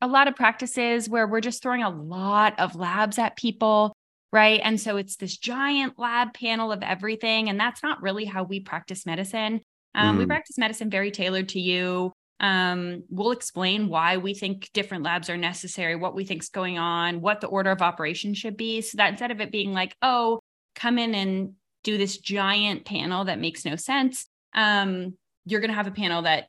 a 0.00 0.06
lot 0.06 0.28
of 0.28 0.36
practices 0.36 1.08
where 1.08 1.26
we're 1.26 1.40
just 1.40 1.62
throwing 1.62 1.82
a 1.82 1.88
lot 1.88 2.58
of 2.58 2.76
labs 2.76 3.18
at 3.18 3.36
people 3.36 3.94
right 4.32 4.60
and 4.62 4.80
so 4.80 4.96
it's 4.96 5.16
this 5.16 5.36
giant 5.36 5.98
lab 5.98 6.34
panel 6.34 6.72
of 6.72 6.82
everything 6.82 7.48
and 7.48 7.58
that's 7.58 7.82
not 7.82 8.02
really 8.02 8.24
how 8.24 8.42
we 8.42 8.60
practice 8.60 9.06
medicine 9.06 9.60
um, 9.94 10.16
mm. 10.16 10.20
we 10.20 10.26
practice 10.26 10.58
medicine 10.58 10.90
very 10.90 11.10
tailored 11.10 11.48
to 11.48 11.60
you 11.60 12.12
um, 12.42 13.04
we'll 13.08 13.30
explain 13.30 13.88
why 13.88 14.16
we 14.18 14.34
think 14.34 14.68
different 14.74 15.04
labs 15.04 15.30
are 15.30 15.36
necessary 15.36 15.96
what 15.96 16.14
we 16.14 16.24
think's 16.24 16.48
going 16.48 16.78
on 16.78 17.20
what 17.20 17.40
the 17.40 17.46
order 17.46 17.70
of 17.70 17.82
operation 17.82 18.34
should 18.34 18.56
be 18.56 18.80
so 18.80 18.96
that 18.96 19.10
instead 19.10 19.30
of 19.30 19.40
it 19.40 19.50
being 19.50 19.72
like 19.72 19.96
oh 20.02 20.40
come 20.74 20.98
in 20.98 21.14
and 21.14 21.52
do 21.84 21.96
this 21.96 22.18
giant 22.18 22.84
panel 22.84 23.24
that 23.24 23.38
makes 23.40 23.64
no 23.64 23.76
sense 23.76 24.26
um, 24.54 25.14
you're 25.44 25.60
going 25.60 25.70
to 25.70 25.76
have 25.76 25.86
a 25.86 25.92
panel 25.92 26.22
that 26.22 26.46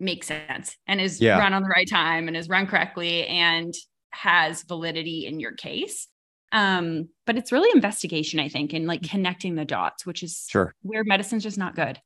makes 0.00 0.28
sense 0.28 0.76
and 0.86 1.00
is 1.00 1.20
yeah. 1.20 1.38
run 1.38 1.52
on 1.52 1.62
the 1.62 1.68
right 1.68 1.88
time 1.88 2.28
and 2.28 2.36
is 2.36 2.48
run 2.48 2.66
correctly 2.66 3.26
and 3.26 3.74
has 4.10 4.62
validity 4.62 5.26
in 5.26 5.40
your 5.40 5.52
case. 5.52 6.08
Um, 6.52 7.08
but 7.26 7.36
it's 7.36 7.52
really 7.52 7.70
investigation, 7.74 8.40
I 8.40 8.48
think, 8.48 8.72
and 8.72 8.86
like 8.86 9.02
connecting 9.02 9.54
the 9.54 9.64
dots, 9.64 10.06
which 10.06 10.22
is 10.22 10.46
sure 10.48 10.74
where 10.82 11.04
medicine's 11.04 11.42
just 11.42 11.58
not 11.58 11.76
good. 11.76 12.00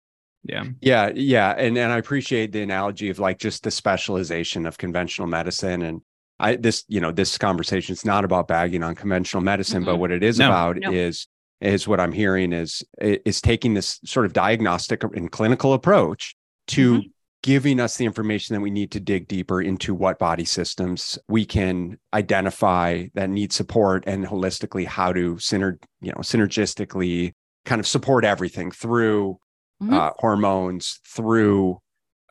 Yeah. 0.44 0.64
Yeah. 0.80 1.10
Yeah. 1.14 1.50
And 1.56 1.78
and 1.78 1.92
I 1.92 1.98
appreciate 1.98 2.52
the 2.52 2.62
analogy 2.62 3.10
of 3.10 3.18
like 3.18 3.38
just 3.38 3.62
the 3.62 3.70
specialization 3.70 4.66
of 4.66 4.78
conventional 4.78 5.28
medicine. 5.28 5.82
And 5.82 6.02
I 6.40 6.56
this, 6.56 6.84
you 6.88 7.00
know, 7.00 7.12
this 7.12 7.38
conversation 7.38 7.92
is 7.92 8.04
not 8.04 8.24
about 8.24 8.48
bagging 8.48 8.82
on 8.82 8.94
conventional 8.94 9.42
medicine, 9.42 9.82
mm-hmm. 9.82 9.92
but 9.92 9.96
what 9.98 10.10
it 10.10 10.22
is 10.22 10.38
no, 10.38 10.48
about 10.48 10.76
no. 10.78 10.90
is 10.90 11.26
is 11.60 11.86
what 11.86 12.00
I'm 12.00 12.12
hearing 12.12 12.52
is 12.52 12.82
is 13.00 13.40
taking 13.40 13.74
this 13.74 14.00
sort 14.04 14.26
of 14.26 14.32
diagnostic 14.32 15.04
and 15.04 15.30
clinical 15.30 15.74
approach 15.74 16.34
to 16.68 16.98
mm-hmm 16.98 17.08
giving 17.42 17.80
us 17.80 17.96
the 17.96 18.04
information 18.04 18.54
that 18.54 18.60
we 18.60 18.70
need 18.70 18.92
to 18.92 19.00
dig 19.00 19.26
deeper 19.26 19.60
into 19.60 19.94
what 19.94 20.18
body 20.18 20.44
systems 20.44 21.18
we 21.28 21.44
can 21.44 21.98
identify 22.14 23.06
that 23.14 23.28
need 23.28 23.52
support 23.52 24.04
and 24.06 24.24
holistically 24.24 24.86
how 24.86 25.12
to 25.12 25.34
syner- 25.36 25.82
you 26.00 26.10
know 26.12 26.18
synergistically 26.18 27.32
kind 27.64 27.80
of 27.80 27.86
support 27.86 28.24
everything 28.24 28.70
through 28.70 29.38
mm-hmm. 29.82 29.94
uh, 29.94 30.10
hormones 30.18 31.00
through 31.06 31.78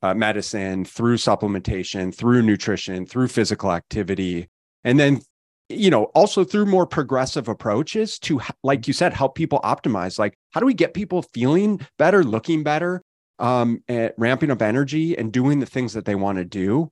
uh, 0.04 0.14
medicine 0.14 0.84
through 0.84 1.18
supplementation 1.18 2.14
through 2.14 2.42
nutrition 2.42 3.06
through 3.06 3.28
physical 3.28 3.72
activity 3.72 4.50
and 4.84 5.00
then 5.00 5.22
you 5.70 5.90
know 5.90 6.06
also 6.16 6.44
through 6.44 6.66
more 6.66 6.86
progressive 6.86 7.48
approaches 7.48 8.18
to 8.20 8.42
like 8.64 8.88
you 8.88 8.94
said 8.94 9.14
help 9.14 9.36
people 9.36 9.60
optimize 9.64 10.18
like 10.18 10.38
how 10.52 10.60
do 10.60 10.66
we 10.66 10.74
get 10.74 10.94
people 10.94 11.22
feeling 11.22 11.80
better 11.98 12.24
looking 12.24 12.64
better 12.64 13.02
um, 13.40 13.84
ramping 14.18 14.52
up 14.52 14.62
energy 14.62 15.18
and 15.18 15.32
doing 15.32 15.60
the 15.60 15.66
things 15.66 15.94
that 15.94 16.06
they 16.06 16.14
want 16.14 16.38
to 16.38 16.46
do 16.46 16.92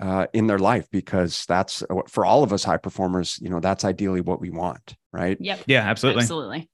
uh, 0.00 0.26
in 0.32 0.46
their 0.46 0.58
life? 0.58 0.86
Because 0.92 1.44
that's 1.48 1.82
for 2.08 2.24
all 2.24 2.44
of 2.44 2.52
us 2.52 2.62
high 2.62 2.76
performers 2.76 3.38
you 3.42 3.48
know 3.48 3.60
that's 3.60 3.84
ideally 3.84 4.20
what 4.20 4.40
we 4.40 4.50
want 4.50 4.96
right? 5.12 5.36
Yep. 5.40 5.64
Yeah 5.66 5.82
absolutely. 5.82 6.22
Absolutely 6.22 6.70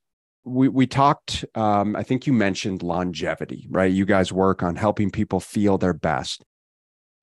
we 0.47 0.69
we 0.69 0.87
talked 0.87 1.45
um, 1.55 1.95
i 1.97 2.03
think 2.03 2.27
you 2.27 2.33
mentioned 2.33 2.83
longevity 2.83 3.67
right 3.71 3.93
you 3.93 4.07
guys 4.07 4.33
work 4.33 4.63
on 4.63 4.77
helping 4.77 5.11
people 5.11 5.41
feel 5.41 5.77
their 5.77 5.93
best 5.93 6.43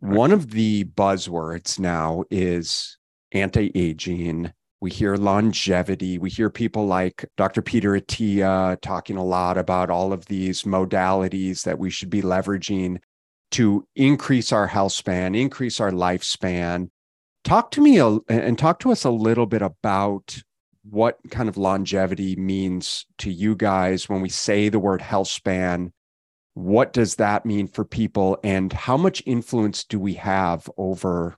right. 0.02 0.16
one 0.16 0.32
of 0.32 0.52
the 0.52 0.84
buzzwords 0.84 1.80
now 1.80 2.24
is 2.30 2.98
anti-aging 3.32 4.52
we 4.84 4.92
hear 4.92 5.16
longevity. 5.16 6.18
We 6.18 6.30
hear 6.30 6.50
people 6.50 6.86
like 6.86 7.24
Dr. 7.38 7.62
Peter 7.62 7.92
Attia 7.92 8.78
talking 8.82 9.16
a 9.16 9.24
lot 9.24 9.58
about 9.58 9.90
all 9.90 10.12
of 10.12 10.26
these 10.26 10.64
modalities 10.64 11.64
that 11.64 11.80
we 11.80 11.90
should 11.90 12.10
be 12.10 12.22
leveraging 12.22 12.98
to 13.52 13.88
increase 13.96 14.52
our 14.52 14.68
health 14.68 14.92
span, 14.92 15.36
increase 15.36 15.80
our 15.80 15.92
lifespan. 15.92 16.90
Talk 17.46 17.72
to 17.72 17.82
me 17.82 17.98
a, 17.98 18.18
and 18.28 18.60
talk 18.60 18.80
to 18.80 18.92
us 18.92 19.06
a 19.06 19.10
little 19.10 19.46
bit 19.46 19.62
about 19.62 20.44
what 20.90 21.18
kind 21.32 21.48
of 21.48 21.58
longevity 21.58 22.36
means 22.36 23.06
to 23.18 23.32
you 23.32 23.56
guys 23.56 24.10
when 24.10 24.22
we 24.22 24.30
say 24.30 24.70
the 24.70 24.80
word 24.80 25.02
health 25.02 25.30
span. 25.30 25.94
What 26.56 26.94
does 26.94 27.16
that 27.16 27.46
mean 27.46 27.68
for 27.68 27.84
people, 27.84 28.38
and 28.44 28.72
how 28.72 28.96
much 28.96 29.24
influence 29.26 29.84
do 29.84 30.00
we 30.00 30.14
have 30.16 30.70
over 30.78 31.36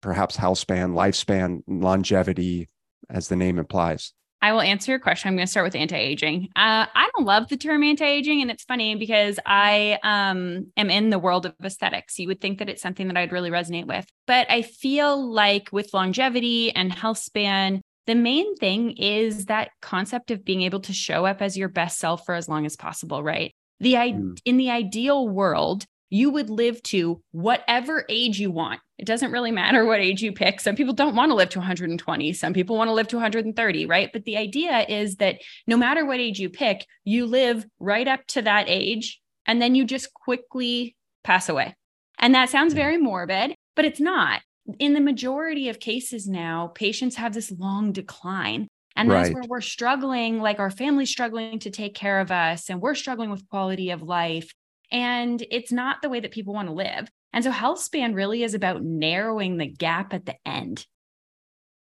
perhaps 0.00 0.36
health 0.36 0.58
span, 0.58 0.92
lifespan, 0.92 1.62
longevity, 1.66 2.68
as 3.10 3.28
the 3.28 3.36
name 3.36 3.58
implies? 3.58 4.12
I 4.42 4.52
will 4.52 4.60
answer 4.60 4.92
your 4.92 4.98
question. 4.98 5.28
I'm 5.28 5.36
going 5.36 5.46
to 5.46 5.50
start 5.50 5.64
with 5.64 5.74
anti-aging. 5.74 6.50
Uh, 6.54 6.84
I 6.94 7.08
don't 7.16 7.24
love 7.24 7.48
the 7.48 7.56
term 7.56 7.82
anti-aging, 7.82 8.42
and 8.42 8.50
it's 8.50 8.64
funny 8.64 8.94
because 8.94 9.40
I 9.46 9.98
um, 10.02 10.70
am 10.76 10.90
in 10.90 11.08
the 11.08 11.18
world 11.18 11.46
of 11.46 11.54
aesthetics. 11.64 12.18
You 12.18 12.28
would 12.28 12.42
think 12.42 12.58
that 12.58 12.68
it's 12.68 12.82
something 12.82 13.08
that 13.08 13.16
I'd 13.16 13.32
really 13.32 13.50
resonate 13.50 13.86
with, 13.86 14.06
but 14.26 14.46
I 14.50 14.60
feel 14.60 15.32
like 15.32 15.70
with 15.72 15.94
longevity 15.94 16.70
and 16.76 16.92
health 16.92 17.18
span, 17.18 17.80
the 18.06 18.14
main 18.14 18.56
thing 18.56 18.92
is 18.92 19.46
that 19.46 19.70
concept 19.80 20.30
of 20.30 20.44
being 20.44 20.62
able 20.62 20.80
to 20.80 20.92
show 20.92 21.26
up 21.26 21.40
as 21.40 21.56
your 21.56 21.68
best 21.68 21.98
self 21.98 22.24
for 22.24 22.34
as 22.34 22.48
long 22.48 22.66
as 22.66 22.76
possible. 22.76 23.22
Right? 23.22 23.54
The 23.80 23.94
mm. 23.94 24.38
in 24.44 24.56
the 24.56 24.70
ideal 24.70 25.28
world, 25.28 25.86
you 26.10 26.30
would 26.30 26.50
live 26.50 26.82
to 26.84 27.20
whatever 27.32 28.04
age 28.08 28.38
you 28.38 28.50
want. 28.50 28.80
It 28.98 29.06
doesn't 29.06 29.32
really 29.32 29.50
matter 29.50 29.84
what 29.84 30.00
age 30.00 30.22
you 30.22 30.32
pick. 30.32 30.60
Some 30.60 30.76
people 30.76 30.94
don't 30.94 31.16
want 31.16 31.30
to 31.30 31.34
live 31.34 31.48
to 31.50 31.58
120, 31.58 32.32
some 32.34 32.52
people 32.52 32.76
want 32.76 32.88
to 32.88 32.92
live 32.92 33.08
to 33.08 33.16
130, 33.16 33.86
right? 33.86 34.10
But 34.12 34.24
the 34.24 34.36
idea 34.36 34.86
is 34.88 35.16
that 35.16 35.40
no 35.66 35.76
matter 35.76 36.04
what 36.04 36.20
age 36.20 36.38
you 36.38 36.48
pick, 36.48 36.86
you 37.04 37.26
live 37.26 37.66
right 37.80 38.06
up 38.06 38.24
to 38.28 38.42
that 38.42 38.66
age 38.68 39.20
and 39.46 39.60
then 39.60 39.74
you 39.74 39.84
just 39.84 40.14
quickly 40.14 40.94
pass 41.24 41.48
away. 41.48 41.74
And 42.18 42.34
that 42.34 42.48
sounds 42.48 42.74
very 42.74 42.96
morbid, 42.96 43.54
but 43.74 43.84
it's 43.84 44.00
not. 44.00 44.40
In 44.78 44.94
the 44.94 45.00
majority 45.00 45.68
of 45.68 45.78
cases 45.78 46.26
now, 46.26 46.68
patients 46.68 47.16
have 47.16 47.34
this 47.34 47.50
long 47.50 47.92
decline. 47.92 48.68
And 48.96 49.10
that's 49.10 49.28
right. 49.28 49.34
where 49.34 49.44
we're 49.48 49.60
struggling, 49.60 50.40
like 50.40 50.60
our 50.60 50.70
family's 50.70 51.10
struggling 51.10 51.58
to 51.60 51.70
take 51.70 51.94
care 51.94 52.20
of 52.20 52.30
us, 52.30 52.70
and 52.70 52.80
we're 52.80 52.94
struggling 52.94 53.30
with 53.30 53.48
quality 53.48 53.90
of 53.90 54.02
life. 54.02 54.52
And 54.92 55.44
it's 55.50 55.72
not 55.72 56.00
the 56.00 56.08
way 56.08 56.20
that 56.20 56.30
people 56.30 56.54
want 56.54 56.68
to 56.68 56.74
live. 56.74 57.08
And 57.32 57.42
so 57.42 57.50
health 57.50 57.80
span 57.80 58.14
really 58.14 58.44
is 58.44 58.54
about 58.54 58.84
narrowing 58.84 59.56
the 59.56 59.66
gap 59.66 60.14
at 60.14 60.26
the 60.26 60.36
end. 60.46 60.86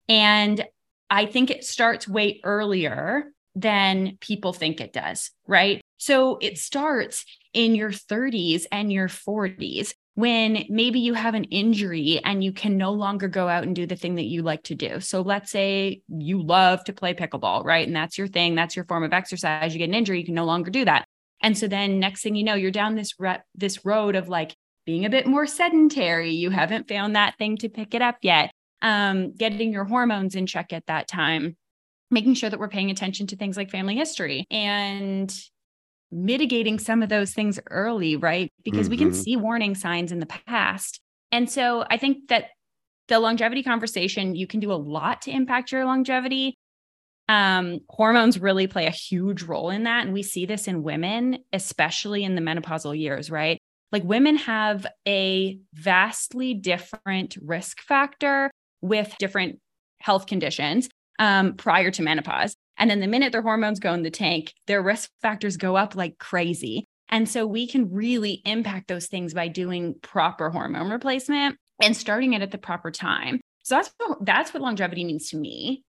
And 0.09 0.65
I 1.09 1.27
think 1.27 1.51
it 1.51 1.63
starts 1.63 2.07
way 2.07 2.41
earlier 2.43 3.31
than 3.55 4.17
people 4.19 4.53
think 4.53 4.81
it 4.81 4.93
does, 4.93 5.31
right? 5.45 5.81
So 5.97 6.37
it 6.41 6.57
starts 6.57 7.25
in 7.53 7.75
your 7.75 7.91
30s 7.91 8.65
and 8.71 8.91
your 8.91 9.07
40s 9.07 9.93
when 10.17 10.65
maybe 10.67 10.99
you 10.99 11.13
have 11.13 11.35
an 11.35 11.43
injury 11.43 12.19
and 12.25 12.43
you 12.43 12.51
can 12.51 12.75
no 12.75 12.91
longer 12.91 13.27
go 13.27 13.47
out 13.47 13.61
and 13.61 13.75
do 13.75 13.85
the 13.85 13.95
thing 13.95 14.15
that 14.15 14.25
you 14.25 14.41
like 14.41 14.63
to 14.63 14.73
do. 14.73 14.99
So 14.99 15.21
let's 15.21 15.51
say 15.51 16.01
you 16.07 16.41
love 16.41 16.83
to 16.85 16.93
play 16.93 17.13
pickleball, 17.13 17.63
right? 17.63 17.85
And 17.85 17.95
that's 17.95 18.17
your 18.17 18.27
thing, 18.27 18.55
that's 18.55 18.75
your 18.75 18.85
form 18.85 19.03
of 19.03 19.13
exercise. 19.13 19.75
You 19.75 19.77
get 19.77 19.89
an 19.89 19.93
injury, 19.93 20.17
you 20.19 20.25
can 20.25 20.33
no 20.33 20.45
longer 20.45 20.71
do 20.71 20.85
that. 20.85 21.05
And 21.43 21.55
so 21.55 21.67
then 21.67 21.99
next 21.99 22.23
thing 22.23 22.33
you 22.33 22.43
know, 22.43 22.55
you're 22.55 22.71
down 22.71 22.95
this 22.95 23.13
re- 23.19 23.43
this 23.53 23.85
road 23.85 24.15
of 24.15 24.27
like 24.27 24.55
being 24.87 25.05
a 25.05 25.09
bit 25.11 25.27
more 25.27 25.45
sedentary. 25.45 26.31
You 26.31 26.49
haven't 26.49 26.87
found 26.87 27.15
that 27.15 27.37
thing 27.37 27.55
to 27.57 27.69
pick 27.69 27.93
it 27.93 28.01
up 28.01 28.17
yet. 28.23 28.49
Um, 28.81 29.35
getting 29.35 29.71
your 29.71 29.85
hormones 29.85 30.33
in 30.33 30.47
check 30.47 30.73
at 30.73 30.87
that 30.87 31.07
time, 31.07 31.57
making 32.09 32.33
sure 32.33 32.49
that 32.49 32.59
we're 32.59 32.69
paying 32.69 32.89
attention 32.89 33.27
to 33.27 33.35
things 33.35 33.55
like 33.55 33.69
family 33.69 33.95
history 33.95 34.47
and 34.49 35.31
mitigating 36.11 36.79
some 36.79 37.03
of 37.03 37.09
those 37.09 37.33
things 37.33 37.59
early, 37.69 38.15
right? 38.15 38.49
Because 38.63 38.87
mm-hmm. 38.87 38.91
we 38.91 38.97
can 38.97 39.09
mm-hmm. 39.09 39.21
see 39.21 39.35
warning 39.35 39.75
signs 39.75 40.11
in 40.11 40.19
the 40.19 40.25
past. 40.25 40.99
And 41.31 41.49
so 41.49 41.85
I 41.89 41.97
think 41.97 42.29
that 42.29 42.45
the 43.07 43.19
longevity 43.19 43.63
conversation, 43.63 44.35
you 44.35 44.47
can 44.47 44.59
do 44.59 44.71
a 44.71 44.75
lot 44.75 45.21
to 45.23 45.31
impact 45.31 45.71
your 45.71 45.85
longevity. 45.85 46.55
Um, 47.29 47.79
hormones 47.89 48.39
really 48.39 48.67
play 48.67 48.85
a 48.85 48.91
huge 48.91 49.43
role 49.43 49.69
in 49.69 49.83
that. 49.83 50.05
And 50.05 50.13
we 50.13 50.23
see 50.23 50.45
this 50.45 50.67
in 50.67 50.83
women, 50.83 51.39
especially 51.51 52.23
in 52.23 52.35
the 52.35 52.41
menopausal 52.41 52.97
years, 52.97 53.29
right? 53.29 53.59
like 53.91 54.03
women 54.03 54.35
have 54.35 54.85
a 55.07 55.59
vastly 55.73 56.53
different 56.53 57.37
risk 57.41 57.81
factor 57.81 58.51
with 58.81 59.13
different 59.19 59.59
health 59.99 60.27
conditions 60.27 60.89
um, 61.19 61.53
prior 61.53 61.91
to 61.91 62.03
menopause. 62.03 62.55
And 62.77 62.89
then 62.89 62.99
the 62.99 63.07
minute 63.07 63.31
their 63.31 63.41
hormones 63.41 63.79
go 63.79 63.93
in 63.93 64.03
the 64.03 64.11
tank, 64.11 64.53
their 64.67 64.81
risk 64.81 65.09
factors 65.21 65.57
go 65.57 65.75
up 65.75 65.95
like 65.95 66.17
crazy. 66.17 66.85
And 67.09 67.27
so 67.27 67.47
we 67.47 67.67
can 67.67 67.91
really 67.91 68.41
impact 68.45 68.87
those 68.87 69.07
things 69.07 69.33
by 69.33 69.47
doing 69.47 69.95
proper 70.01 70.49
hormone 70.49 70.91
replacement 70.91 71.57
and 71.81 71.95
starting 71.95 72.33
it 72.33 72.41
at 72.41 72.51
the 72.51 72.57
proper 72.57 72.91
time. 72.91 73.39
So 73.63 73.75
that's 73.75 73.91
what, 73.97 74.25
that's 74.25 74.53
what 74.53 74.61
longevity 74.61 75.03
means 75.03 75.29
to 75.29 75.37
me. 75.37 75.83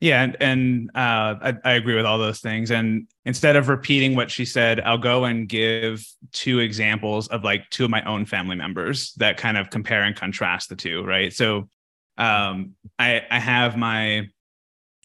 Yeah, 0.00 0.22
and, 0.22 0.36
and 0.40 0.90
uh, 0.94 1.36
I, 1.40 1.54
I, 1.64 1.72
agree 1.72 1.94
with 1.94 2.04
all 2.04 2.18
those 2.18 2.40
things. 2.40 2.70
And 2.70 3.08
instead 3.24 3.56
of 3.56 3.70
repeating 3.70 4.14
what 4.14 4.30
she 4.30 4.44
said, 4.44 4.78
I'll 4.80 4.98
go 4.98 5.24
and 5.24 5.48
give 5.48 6.06
two 6.32 6.58
examples 6.58 7.28
of 7.28 7.44
like 7.44 7.70
two 7.70 7.86
of 7.86 7.90
my 7.90 8.02
own 8.02 8.26
family 8.26 8.56
members 8.56 9.14
that 9.14 9.38
kind 9.38 9.56
of 9.56 9.70
compare 9.70 10.02
and 10.02 10.14
contrast 10.14 10.68
the 10.68 10.76
two. 10.76 11.02
Right. 11.02 11.32
So 11.32 11.70
um, 12.18 12.74
I, 12.98 13.22
I 13.30 13.38
have 13.38 13.78
my 13.78 14.28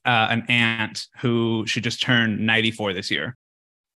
uh, 0.06 0.28
an 0.30 0.46
aunt 0.48 1.08
who 1.20 1.66
she 1.68 1.82
just 1.82 2.02
turned 2.02 2.46
94 2.46 2.94
this 2.94 3.12
year. 3.12 3.38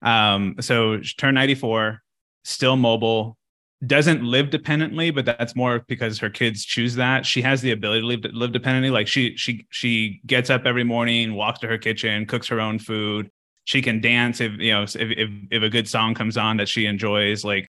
Um, 0.02 0.56
so 0.60 1.02
she 1.02 1.16
turned 1.16 1.36
94, 1.36 2.02
still 2.44 2.76
mobile, 2.76 3.38
doesn't 3.86 4.24
live 4.24 4.50
dependently, 4.50 5.12
but 5.12 5.26
that's 5.26 5.56
more 5.56 5.84
because 5.88 6.20
her 6.20 6.30
kids 6.30 6.64
choose 6.64 6.96
that. 6.96 7.26
She 7.26 7.42
has 7.42 7.62
the 7.62 7.72
ability 7.72 8.02
to 8.02 8.08
live, 8.08 8.24
live 8.34 8.52
dependently. 8.52 8.90
Like 8.90 9.08
she 9.08 9.36
she 9.36 9.66
she 9.70 10.22
gets 10.26 10.50
up 10.50 10.66
every 10.66 10.84
morning, 10.84 11.34
walks 11.34 11.60
to 11.60 11.68
her 11.68 11.78
kitchen, 11.78 12.26
cooks 12.26 12.48
her 12.48 12.62
own 12.62 12.80
food. 12.80 13.30
She 13.66 13.82
can 13.82 14.02
dance 14.02 14.42
if 14.42 14.54
you 14.54 14.72
know 14.72 14.84
if 14.84 14.96
if, 14.96 15.30
if 15.52 15.64
a 15.64 15.70
good 15.70 15.88
song 15.88 16.14
comes 16.14 16.38
on 16.38 16.58
that 16.58 16.70
she 16.70 16.86
enjoys. 16.86 17.44
Like 17.44 17.70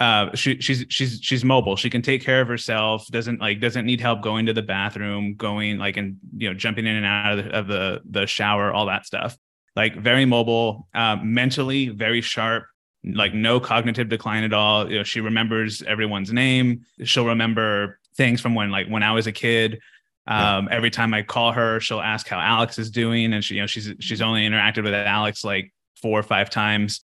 uh 0.00 0.34
she 0.34 0.60
she's 0.60 0.84
she's 0.88 1.20
she's 1.22 1.44
mobile. 1.44 1.76
She 1.76 1.88
can 1.88 2.02
take 2.02 2.22
care 2.22 2.40
of 2.40 2.48
herself 2.48 3.06
doesn't 3.08 3.40
like 3.40 3.60
doesn't 3.60 3.86
need 3.86 4.00
help 4.00 4.22
going 4.22 4.46
to 4.46 4.52
the 4.52 4.62
bathroom 4.62 5.34
going 5.34 5.78
like 5.78 5.96
and 5.96 6.16
you 6.36 6.48
know 6.48 6.54
jumping 6.54 6.86
in 6.86 6.96
and 6.96 7.06
out 7.06 7.38
of 7.38 7.44
the 7.44 7.50
of 7.50 7.66
the, 7.68 8.00
the 8.10 8.26
shower 8.26 8.72
all 8.72 8.86
that 8.86 9.06
stuff. 9.06 9.36
Like 9.76 9.96
very 9.96 10.24
mobile 10.24 10.88
uh, 10.94 11.16
mentally 11.22 11.88
very 11.90 12.20
sharp 12.20 12.64
like 13.04 13.34
no 13.34 13.60
cognitive 13.60 14.08
decline 14.08 14.44
at 14.44 14.52
all. 14.52 14.90
You 14.90 14.98
know 14.98 15.04
she 15.04 15.20
remembers 15.20 15.82
everyone's 15.82 16.32
name. 16.32 16.84
She'll 17.04 17.26
remember 17.26 18.00
things 18.16 18.40
from 18.40 18.54
when 18.54 18.70
like 18.70 18.88
when 18.88 19.02
i 19.02 19.12
was 19.12 19.26
a 19.26 19.32
kid. 19.32 19.80
Um, 20.26 20.68
yeah. 20.68 20.76
every 20.76 20.90
time 20.90 21.12
i 21.12 21.22
call 21.22 21.52
her 21.52 21.80
she'll 21.80 22.00
ask 22.00 22.26
how 22.26 22.40
alex 22.40 22.78
is 22.78 22.90
doing. 22.90 23.32
And 23.32 23.44
she 23.44 23.56
you 23.56 23.60
know 23.60 23.66
she's 23.66 23.92
she's 24.00 24.22
only 24.22 24.48
interacted 24.48 24.82
with 24.82 24.94
alex 24.94 25.44
like 25.44 25.72
four 26.00 26.18
or 26.18 26.22
five 26.22 26.50
times 26.50 27.03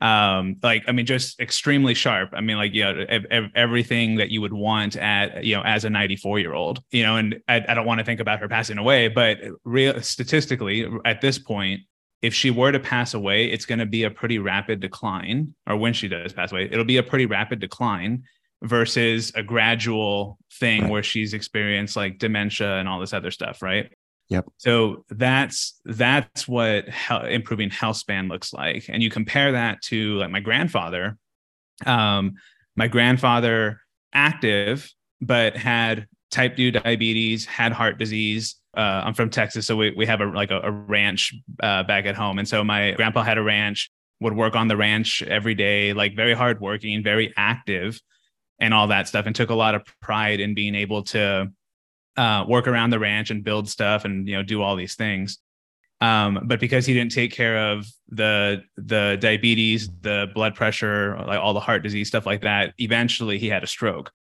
um 0.00 0.56
like 0.62 0.82
i 0.88 0.92
mean 0.92 1.04
just 1.04 1.38
extremely 1.40 1.92
sharp. 1.94 2.30
I 2.32 2.40
mean 2.40 2.56
like 2.56 2.72
yeah 2.74 2.92
everything 3.54 4.16
that 4.16 4.30
you 4.30 4.40
would 4.40 4.52
want 4.52 4.96
at 4.96 5.44
you 5.44 5.54
know 5.54 5.62
as 5.62 5.84
a 5.84 5.90
94 5.90 6.38
year 6.38 6.54
old 6.54 6.82
you 6.90 7.02
know 7.02 7.16
and 7.16 7.40
I, 7.48 7.64
I 7.68 7.74
don't 7.74 7.86
want 7.86 7.98
to 7.98 8.04
think 8.04 8.20
about 8.20 8.40
her 8.40 8.48
passing 8.48 8.78
away 8.78 9.08
but 9.08 9.38
real 9.64 10.00
statistically 10.02 10.86
at 11.04 11.20
this 11.20 11.38
point 11.38 11.82
if 12.22 12.34
she 12.34 12.50
were 12.50 12.72
to 12.72 12.80
pass 12.80 13.14
away 13.14 13.46
it's 13.50 13.66
going 13.66 13.78
to 13.78 13.86
be 13.86 14.04
a 14.04 14.10
pretty 14.10 14.38
rapid 14.38 14.80
decline 14.80 15.54
or 15.66 15.76
when 15.76 15.92
she 15.92 16.08
does 16.08 16.32
pass 16.32 16.50
away 16.52 16.68
it'll 16.70 16.84
be 16.84 16.96
a 16.96 17.02
pretty 17.02 17.26
rapid 17.26 17.60
decline 17.60 18.22
versus 18.62 19.32
a 19.34 19.42
gradual 19.42 20.38
thing 20.54 20.88
where 20.88 21.02
she's 21.02 21.34
experienced 21.34 21.96
like 21.96 22.18
dementia 22.18 22.76
and 22.76 22.88
all 22.88 23.00
this 23.00 23.12
other 23.12 23.30
stuff 23.30 23.62
right 23.62 23.92
Yep. 24.30 24.46
So 24.58 25.04
that's 25.10 25.80
that's 25.84 26.46
what 26.46 26.86
improving 27.28 27.68
health 27.68 27.96
span 27.96 28.28
looks 28.28 28.52
like, 28.52 28.86
and 28.88 29.02
you 29.02 29.10
compare 29.10 29.52
that 29.52 29.82
to 29.82 30.14
like 30.14 30.30
my 30.30 30.40
grandfather. 30.40 31.18
Um, 31.84 32.34
my 32.76 32.86
grandfather 32.86 33.80
active, 34.12 34.88
but 35.20 35.56
had 35.56 36.06
type 36.30 36.56
2 36.56 36.70
diabetes, 36.70 37.44
had 37.44 37.72
heart 37.72 37.98
disease. 37.98 38.56
Uh, 38.76 39.02
I'm 39.04 39.14
from 39.14 39.30
Texas, 39.30 39.66
so 39.66 39.76
we, 39.76 39.90
we 39.96 40.06
have 40.06 40.20
a 40.20 40.26
like 40.26 40.52
a, 40.52 40.60
a 40.60 40.70
ranch 40.70 41.34
uh, 41.60 41.82
back 41.82 42.06
at 42.06 42.14
home, 42.14 42.38
and 42.38 42.46
so 42.46 42.62
my 42.62 42.92
grandpa 42.92 43.24
had 43.24 43.36
a 43.36 43.42
ranch, 43.42 43.90
would 44.20 44.36
work 44.36 44.54
on 44.54 44.68
the 44.68 44.76
ranch 44.76 45.22
every 45.24 45.56
day, 45.56 45.92
like 45.92 46.14
very 46.14 46.34
hardworking, 46.34 47.02
very 47.02 47.34
active, 47.36 48.00
and 48.60 48.72
all 48.72 48.86
that 48.86 49.08
stuff, 49.08 49.26
and 49.26 49.34
took 49.34 49.50
a 49.50 49.54
lot 49.54 49.74
of 49.74 49.82
pride 50.00 50.38
in 50.38 50.54
being 50.54 50.76
able 50.76 51.02
to 51.02 51.50
uh, 52.20 52.44
work 52.46 52.68
around 52.68 52.90
the 52.90 52.98
ranch 52.98 53.30
and 53.30 53.42
build 53.42 53.66
stuff 53.66 54.04
and 54.04 54.28
you 54.28 54.36
know 54.36 54.42
do 54.42 54.60
all 54.60 54.76
these 54.76 54.94
things. 54.94 55.38
Um, 56.02 56.40
but 56.44 56.60
because 56.60 56.84
he 56.84 56.92
didn't 56.92 57.12
take 57.12 57.32
care 57.32 57.72
of 57.72 57.86
the 58.08 58.62
the 58.76 59.16
diabetes, 59.18 59.88
the 60.02 60.28
blood 60.34 60.54
pressure, 60.54 61.18
like 61.26 61.40
all 61.40 61.54
the 61.54 61.60
heart 61.60 61.82
disease 61.82 62.08
stuff 62.08 62.26
like 62.26 62.42
that, 62.42 62.74
eventually 62.76 63.38
he 63.38 63.48
had 63.48 63.64
a 63.64 63.66
stroke. 63.66 64.12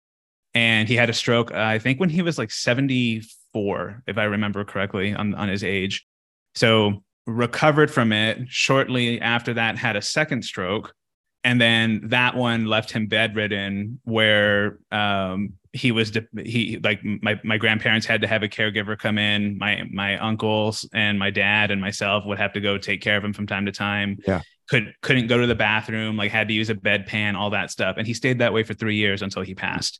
And 0.56 0.88
he 0.88 0.96
had 0.96 1.10
a 1.10 1.14
stroke, 1.14 1.52
uh, 1.52 1.58
I 1.58 1.78
think, 1.78 2.00
when 2.00 2.10
he 2.10 2.24
was 2.24 2.40
like 2.40 2.50
74, 2.50 4.04
if 4.08 4.18
I 4.18 4.24
remember 4.24 4.64
correctly, 4.64 5.14
on, 5.14 5.36
on 5.36 5.48
his 5.48 5.64
age. 5.64 6.08
So 6.56 7.04
recovered 7.28 7.92
from 7.92 8.12
it. 8.12 8.50
Shortly 8.50 9.22
after 9.22 9.54
that, 9.54 9.78
had 9.78 9.96
a 9.96 10.02
second 10.02 10.44
stroke 10.44 10.96
and 11.44 11.60
then 11.60 12.02
that 12.10 12.36
one 12.36 12.66
left 12.66 12.92
him 12.92 13.08
bedridden 13.08 14.00
where 14.04 14.80
um, 14.92 15.54
he 15.74 15.92
was 15.92 16.12
he 16.44 16.80
like 16.84 17.04
my 17.04 17.40
my 17.44 17.58
grandparents 17.58 18.08
had 18.08 18.22
to 18.22 18.28
have 18.28 18.44
a 18.44 18.48
caregiver 18.48 18.98
come 18.98 19.18
in. 19.18 19.58
My 19.58 19.84
my 19.92 20.18
uncles 20.18 20.88
and 20.94 21.20
my 21.20 21.30
dad 21.30 21.70
and 21.72 21.80
myself 21.80 22.26
would 22.26 22.40
have 22.40 22.54
to 22.54 22.60
go 22.60 22.78
take 22.78 23.02
care 23.02 23.18
of 23.18 23.24
him 23.24 23.34
from 23.34 23.46
time 23.46 23.66
to 23.66 23.72
time. 23.72 24.18
Yeah. 24.28 24.42
Could 24.70 24.94
couldn't 25.02 25.28
go 25.28 25.38
to 25.38 25.48
the 25.48 25.56
bathroom 25.56 26.18
like 26.18 26.32
had 26.32 26.48
to 26.48 26.54
use 26.54 26.70
a 26.70 26.76
bedpan 26.76 27.36
all 27.36 27.52
that 27.52 27.72
stuff. 27.72 27.98
And 27.98 28.08
he 28.08 28.14
stayed 28.14 28.40
that 28.40 28.54
way 28.54 28.64
for 28.64 28.74
3 28.74 28.96
years 28.96 29.22
until 29.22 29.44
he 29.44 29.54
passed. 29.54 30.00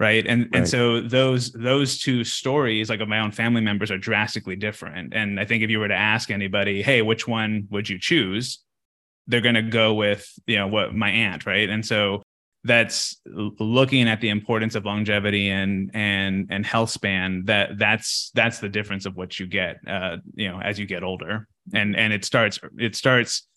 Right? 0.00 0.26
And 0.26 0.44
right. 0.44 0.50
and 0.54 0.68
so 0.68 1.00
those 1.00 1.52
those 1.52 1.98
two 1.98 2.24
stories 2.24 2.88
like 2.88 3.00
of 3.00 3.08
my 3.08 3.20
own 3.20 3.32
family 3.32 3.60
members 3.60 3.90
are 3.90 3.98
drastically 3.98 4.56
different. 4.56 5.14
And 5.14 5.38
i 5.38 5.44
think 5.44 5.62
if 5.62 5.70
you 5.70 5.78
were 5.78 5.88
to 5.88 5.94
ask 5.94 6.30
anybody 6.30 6.82
hey 6.82 7.02
which 7.02 7.28
one 7.28 7.68
would 7.70 7.88
you 7.88 7.98
choose? 7.98 8.60
they're 9.28 9.40
going 9.40 9.54
to 9.54 9.62
go 9.62 9.94
with 9.94 10.28
you 10.46 10.56
know 10.56 10.66
what 10.66 10.94
my 10.94 11.08
aunt 11.08 11.46
right? 11.46 11.68
And 11.68 11.86
so 11.86 12.22
that's 12.64 13.20
looking 13.26 14.08
at 14.08 14.20
the 14.20 14.28
importance 14.28 14.74
of 14.74 14.84
longevity 14.84 15.50
and 15.50 15.90
and 15.94 16.46
and 16.50 16.64
health 16.64 16.90
span 16.90 17.44
that 17.46 17.76
that's 17.76 18.30
that's 18.34 18.60
the 18.60 18.68
difference 18.68 19.04
of 19.04 19.16
what 19.16 19.38
you 19.38 19.46
get 19.46 19.78
uh 19.88 20.16
you 20.34 20.48
know 20.48 20.60
as 20.60 20.78
you 20.78 20.86
get 20.86 21.02
older 21.02 21.48
and 21.74 21.96
and 21.96 22.12
it 22.12 22.24
starts 22.24 22.60
it 22.78 22.94
starts 22.94 23.48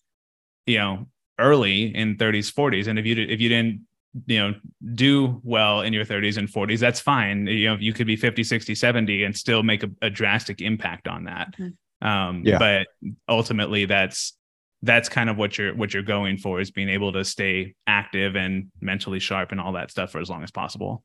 you 0.65 0.80
know 0.80 1.06
early 1.39 1.96
in 1.96 2.18
30s 2.18 2.52
40s 2.52 2.88
and 2.88 2.98
if 2.98 3.06
you 3.06 3.15
if 3.15 3.39
you 3.39 3.50
didn't 3.50 3.82
you 4.26 4.39
know 4.39 4.56
do 4.94 5.39
well 5.44 5.82
in 5.82 5.94
your 5.94 6.06
30s 6.06 6.38
and 6.38 6.48
40s 6.48 6.80
that's 6.80 7.00
fine 7.00 7.46
you 7.46 7.68
know 7.68 7.78
you 7.80 7.94
could 7.94 8.08
be 8.08 8.15
50 8.15 8.44
60 8.44 8.74
70 8.74 9.24
and 9.24 9.36
still 9.36 9.62
make 9.62 9.84
a, 9.84 9.89
a 10.02 10.10
drastic 10.10 10.62
impact 10.62 11.08
on 11.08 11.26
that 11.26 11.54
mm-hmm. 11.60 12.08
um 12.08 12.41
yeah. 12.44 12.58
but 12.58 12.88
ultimately 13.30 13.86
that's 13.86 14.34
that's 14.82 15.10
kind 15.10 15.30
of 15.30 15.38
what 15.38 15.58
you're 15.58 15.76
what 15.76 15.94
you're 15.94 16.04
going 16.04 16.38
for 16.38 16.60
is 16.60 16.72
being 16.72 16.90
able 16.90 17.12
to 17.12 17.24
stay 17.26 17.74
active 17.88 18.36
and 18.36 18.72
mentally 18.82 19.20
sharp 19.20 19.52
and 19.52 19.60
all 19.60 19.74
that 19.74 19.92
stuff 19.92 20.12
for 20.12 20.20
as 20.20 20.30
long 20.30 20.44
as 20.44 20.52
possible 20.52 21.04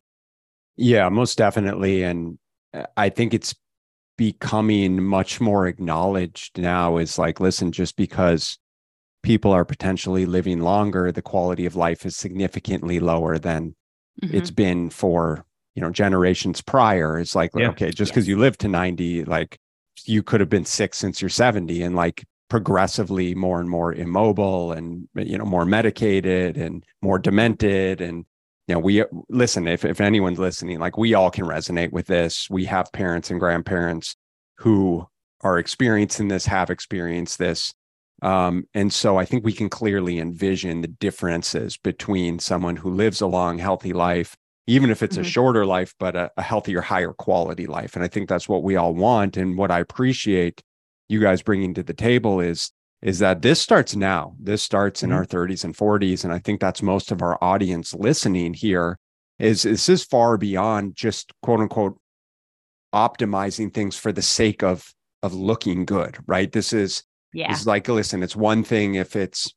yeah 0.76 1.08
most 1.08 1.38
definitely 1.38 2.02
and 2.02 2.38
i 2.96 3.08
think 3.08 3.32
it's 3.34 3.54
becoming 4.18 5.02
much 5.02 5.40
more 5.40 5.66
acknowledged 5.66 6.58
now 6.58 6.98
is 6.98 7.18
like 7.18 7.40
listen 7.40 7.72
just 7.72 7.96
because 7.96 8.58
people 9.22 9.50
are 9.50 9.64
potentially 9.64 10.26
living 10.26 10.60
longer 10.60 11.10
the 11.10 11.22
quality 11.22 11.64
of 11.64 11.76
life 11.76 12.04
is 12.04 12.16
significantly 12.16 13.00
lower 13.00 13.38
than 13.38 13.74
mm-hmm. 14.22 14.36
it's 14.36 14.50
been 14.50 14.90
for 14.90 15.44
you 15.74 15.80
know 15.80 15.90
generations 15.90 16.60
prior 16.60 17.18
it's 17.18 17.34
like 17.34 17.50
yeah. 17.54 17.68
okay 17.68 17.90
just 17.90 18.12
because 18.12 18.26
yes. 18.26 18.28
you 18.28 18.38
live 18.38 18.58
to 18.58 18.68
90 18.68 19.24
like 19.24 19.58
you 20.04 20.22
could 20.22 20.40
have 20.40 20.48
been 20.48 20.64
sick 20.64 20.94
since 20.94 21.20
you're 21.20 21.28
70 21.28 21.82
and 21.82 21.96
like 21.96 22.24
progressively 22.50 23.34
more 23.34 23.60
and 23.60 23.70
more 23.70 23.94
immobile 23.94 24.72
and 24.72 25.08
you 25.14 25.38
know 25.38 25.46
more 25.46 25.64
medicated 25.64 26.58
and 26.58 26.84
more 27.00 27.18
demented. 27.18 28.02
And 28.02 28.26
you 28.68 28.74
know 28.74 28.80
we 28.80 29.04
listen 29.30 29.66
if, 29.66 29.86
if 29.86 30.00
anyone's 30.02 30.38
listening 30.38 30.78
like 30.78 30.98
we 30.98 31.14
all 31.14 31.30
can 31.30 31.46
resonate 31.46 31.92
with 31.92 32.08
this. 32.08 32.50
We 32.50 32.66
have 32.66 32.92
parents 32.92 33.30
and 33.30 33.40
grandparents 33.40 34.16
who 34.58 35.06
are 35.40 35.58
experiencing 35.58 36.28
this 36.28 36.44
have 36.44 36.68
experienced 36.68 37.38
this. 37.38 37.72
Um, 38.22 38.64
and 38.74 38.92
so 38.92 39.16
i 39.16 39.24
think 39.24 39.46
we 39.46 39.54
can 39.54 39.70
clearly 39.70 40.18
envision 40.18 40.82
the 40.82 40.88
differences 40.88 41.78
between 41.78 42.38
someone 42.38 42.76
who 42.76 42.90
lives 42.90 43.22
a 43.22 43.26
long 43.26 43.56
healthy 43.56 43.94
life 43.94 44.36
even 44.66 44.90
if 44.90 45.02
it's 45.02 45.16
mm-hmm. 45.16 45.24
a 45.24 45.28
shorter 45.28 45.64
life 45.64 45.94
but 45.98 46.14
a, 46.14 46.30
a 46.36 46.42
healthier 46.42 46.82
higher 46.82 47.14
quality 47.14 47.66
life. 47.66 47.94
And 47.94 48.04
i 48.04 48.08
think 48.08 48.28
that's 48.28 48.46
what 48.46 48.62
we 48.62 48.76
all 48.76 48.94
want. 48.94 49.38
And 49.38 49.56
what 49.56 49.70
i 49.70 49.78
appreciate 49.78 50.62
you 51.10 51.20
guys 51.20 51.42
bringing 51.42 51.74
to 51.74 51.82
the 51.82 51.94
table 51.94 52.40
is 52.40 52.70
is 53.02 53.18
that 53.18 53.40
this 53.40 53.60
starts 53.60 53.96
now. 53.96 54.34
This 54.38 54.62
starts 54.62 55.02
in 55.02 55.10
mm-hmm. 55.10 55.18
our 55.18 55.24
30s 55.24 55.64
and 55.64 55.74
40s, 55.74 56.22
and 56.22 56.34
I 56.34 56.38
think 56.38 56.60
that's 56.60 56.82
most 56.82 57.10
of 57.10 57.22
our 57.22 57.42
audience 57.42 57.94
listening 57.94 58.52
here. 58.52 58.98
Is 59.38 59.62
this 59.62 59.88
is 59.88 60.04
far 60.04 60.36
beyond 60.36 60.96
just 60.96 61.32
quote 61.42 61.60
unquote 61.60 61.98
optimizing 62.94 63.72
things 63.72 63.96
for 63.96 64.12
the 64.12 64.22
sake 64.22 64.62
of 64.62 64.92
of 65.22 65.34
looking 65.34 65.84
good, 65.84 66.18
right? 66.26 66.50
This 66.52 66.72
is 66.72 67.02
yeah. 67.32 67.48
This 67.50 67.60
is 67.60 67.66
like 67.66 67.88
listen, 67.88 68.22
it's 68.22 68.36
one 68.36 68.62
thing 68.64 68.96
if 68.96 69.16
it's 69.16 69.52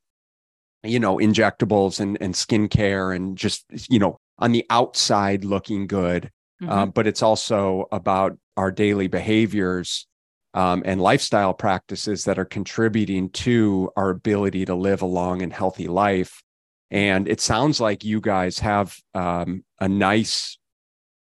you 0.83 0.99
know 0.99 1.17
injectables 1.17 1.99
and 1.99 2.17
and 2.21 2.33
skincare 2.33 3.15
and 3.15 3.37
just 3.37 3.65
you 3.89 3.99
know 3.99 4.17
on 4.39 4.53
the 4.53 4.65
outside 4.69 5.43
looking 5.43 5.85
good, 5.85 6.31
mm-hmm. 6.61 6.71
um, 6.71 6.89
but 6.91 7.05
it's 7.05 7.21
also 7.21 7.87
about 7.91 8.37
our 8.55 8.71
daily 8.71 9.07
behaviors 9.07 10.07
um, 10.53 10.83
and 10.85 11.01
lifestyle 11.01 11.53
practices 11.53 12.25
that 12.25 12.37
are 12.37 12.45
contributing 12.45 13.29
to 13.29 13.91
our 13.95 14.09
ability 14.09 14.65
to 14.65 14.75
live 14.75 15.01
a 15.01 15.07
long 15.07 15.41
and 15.41 15.53
healthy 15.53 15.87
life. 15.87 16.41
And 16.91 17.27
it 17.27 17.41
sounds 17.41 17.81
like 17.81 18.03
you 18.03 18.21
guys 18.21 18.59
have 18.59 18.95
um, 19.15 19.63
a 19.79 19.87
nice 19.87 20.57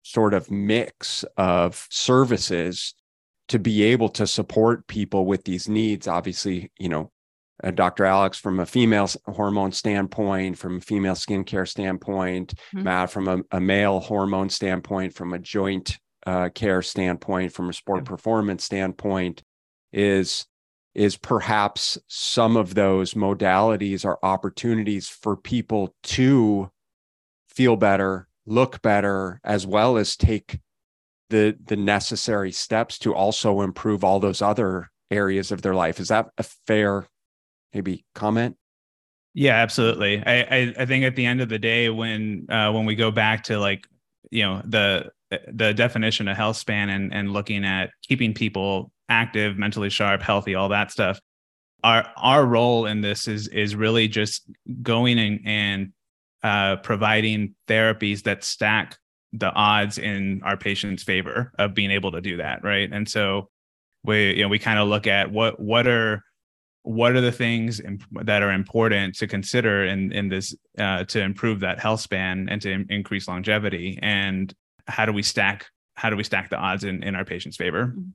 sort 0.03 0.35
of 0.35 0.51
mix 0.51 1.25
of 1.37 1.87
services 1.91 2.95
to 3.49 3.59
be 3.59 3.83
able 3.83 4.09
to 4.11 4.27
support 4.27 4.87
people 4.87 5.25
with 5.25 5.45
these 5.45 5.69
needs. 5.69 6.07
Obviously, 6.07 6.71
you 6.79 6.89
know, 6.89 7.11
uh, 7.63 7.71
Dr. 7.71 8.05
Alex 8.05 8.39
from 8.39 8.61
a 8.61 8.67
female 8.67 9.09
hormone 9.27 9.73
standpoint, 9.73 10.59
from 10.59 10.79
a 10.79 10.81
female 10.81 11.15
skincare 11.15 11.69
standpoint, 11.69 12.55
mm-hmm. 12.75 12.83
Matt 12.83 13.11
from 13.11 13.29
a, 13.29 13.39
a, 13.53 13.61
male 13.61 14.01
hormone 14.01 14.49
standpoint, 14.49 15.15
from 15.15 15.33
a 15.33 15.39
joint 15.39 15.99
uh, 16.27 16.49
care 16.51 16.83
standpoint, 16.83 17.53
from 17.53 17.69
a 17.69 17.73
sport 17.73 18.05
performance 18.05 18.65
standpoint, 18.65 19.43
is 19.93 20.47
is 20.95 21.17
perhaps 21.17 21.99
some 22.07 22.57
of 22.57 22.75
those 22.75 23.15
modalities 23.15 24.05
are 24.05 24.19
opportunities 24.23 25.09
for 25.09 25.37
people 25.37 25.95
to 26.03 26.71
feel 27.49 27.77
better, 27.77 28.29
look 28.45 28.83
better, 28.83 29.41
as 29.43 29.67
well 29.67 29.97
as 29.97 30.17
take 30.17 30.61
the 31.31 31.57
the 31.65 31.77
necessary 31.77 32.53
steps 32.53 32.99
to 32.99 33.15
also 33.15 33.63
improve 33.63 34.05
all 34.05 34.21
those 34.21 34.43
other 34.43 34.91
areas 35.11 35.51
of 35.51 35.63
their 35.63 35.75
life. 35.75 35.99
Is 35.99 36.09
that 36.09 36.29
a 36.39 36.43
fair 36.43 37.07
maybe 37.73 38.05
comment? 38.15 38.57
Yeah, 39.35 39.55
absolutely. 39.55 40.23
I, 40.25 40.41
I, 40.43 40.75
I 40.81 40.87
think 40.87 41.05
at 41.05 41.17
the 41.17 41.25
end 41.25 41.41
of 41.41 41.49
the 41.49 41.59
day, 41.59 41.89
when 41.89 42.47
uh, 42.51 42.71
when 42.73 42.85
we 42.85 42.95
go 42.95 43.11
back 43.11 43.45
to 43.45 43.59
like 43.59 43.87
you 44.31 44.43
know 44.43 44.63
the 44.65 45.11
the 45.53 45.73
definition 45.73 46.29
of 46.29 46.37
health 46.37 46.57
span 46.57 46.89
and 46.89 47.13
and 47.13 47.33
looking 47.33 47.65
at 47.65 47.91
keeping 48.03 48.35
people 48.35 48.91
active, 49.09 49.59
mentally 49.59 49.91
sharp, 49.91 50.23
healthy, 50.23 50.55
all 50.55 50.69
that 50.71 50.91
stuff, 50.91 51.21
our 51.85 52.07
our 52.17 52.45
role 52.45 52.87
in 52.87 53.01
this 53.01 53.29
is 53.29 53.49
is 53.49 53.75
really 53.75 54.09
just 54.09 54.49
going 54.83 55.19
and 55.19 55.41
and 55.45 55.93
uh, 56.43 56.77
providing 56.77 57.55
therapies 57.69 58.23
that 58.25 58.45
stack 58.45 58.97
the 59.33 59.51
odds 59.53 59.99
in 59.99 60.43
our 60.45 60.57
patient's 60.57 61.03
favor 61.03 61.53
of 61.59 61.75
being 61.75 61.91
able 61.91 62.13
to 62.13 62.21
do 62.21 62.37
that, 62.37 62.63
right? 62.63 62.93
And 62.93 63.09
so 63.09 63.49
we 64.05 64.35
you 64.35 64.43
know 64.43 64.49
we 64.49 64.59
kind 64.59 64.79
of 64.79 64.89
look 64.89 65.07
at 65.07 65.31
what 65.31 65.61
what 65.61 65.87
are 65.87 66.23
what 66.83 67.13
are 67.13 67.21
the 67.21 67.33
things 67.33 67.81
imp- 67.81 68.03
that 68.25 68.43
are 68.43 68.53
important 68.53 69.15
to 69.17 69.27
consider 69.27 69.85
in 69.85 70.13
in 70.13 70.29
this 70.29 70.55
uh, 70.79 71.05
to 71.05 71.21
improve 71.21 71.61
that 71.61 71.79
health 71.79 72.01
span 72.01 72.49
and 72.49 72.61
to 72.63 72.85
increase 72.89 73.29
longevity 73.29 73.99
and 74.03 74.55
how 74.87 75.07
do 75.07 75.13
we 75.13 75.23
stack 75.23 75.67
how 75.95 76.11
do 76.11 76.17
we 76.17 76.25
stack 76.25 76.51
the 76.51 76.57
odds 76.57 76.85
in 76.85 77.03
in 77.03 77.15
our 77.15 77.25
patient's 77.25 77.57
favor 77.57 77.87
mm-hmm. 77.87 78.11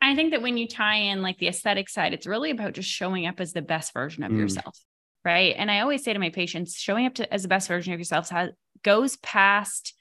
i 0.00 0.14
think 0.14 0.32
that 0.32 0.42
when 0.42 0.56
you 0.56 0.66
tie 0.66 0.96
in 0.96 1.22
like 1.22 1.38
the 1.38 1.48
aesthetic 1.48 1.88
side 1.88 2.12
it's 2.12 2.26
really 2.26 2.50
about 2.50 2.72
just 2.72 2.88
showing 2.88 3.26
up 3.26 3.40
as 3.40 3.52
the 3.52 3.62
best 3.62 3.92
version 3.92 4.22
of 4.22 4.32
mm. 4.32 4.38
yourself 4.38 4.78
right 5.24 5.54
and 5.58 5.70
i 5.70 5.80
always 5.80 6.02
say 6.02 6.12
to 6.12 6.18
my 6.18 6.30
patients 6.30 6.76
showing 6.76 7.06
up 7.06 7.14
to, 7.14 7.32
as 7.32 7.42
the 7.42 7.48
best 7.48 7.68
version 7.68 7.92
of 7.92 8.00
yourself 8.00 8.28
has, 8.30 8.50
goes 8.82 9.16
past 9.16 9.94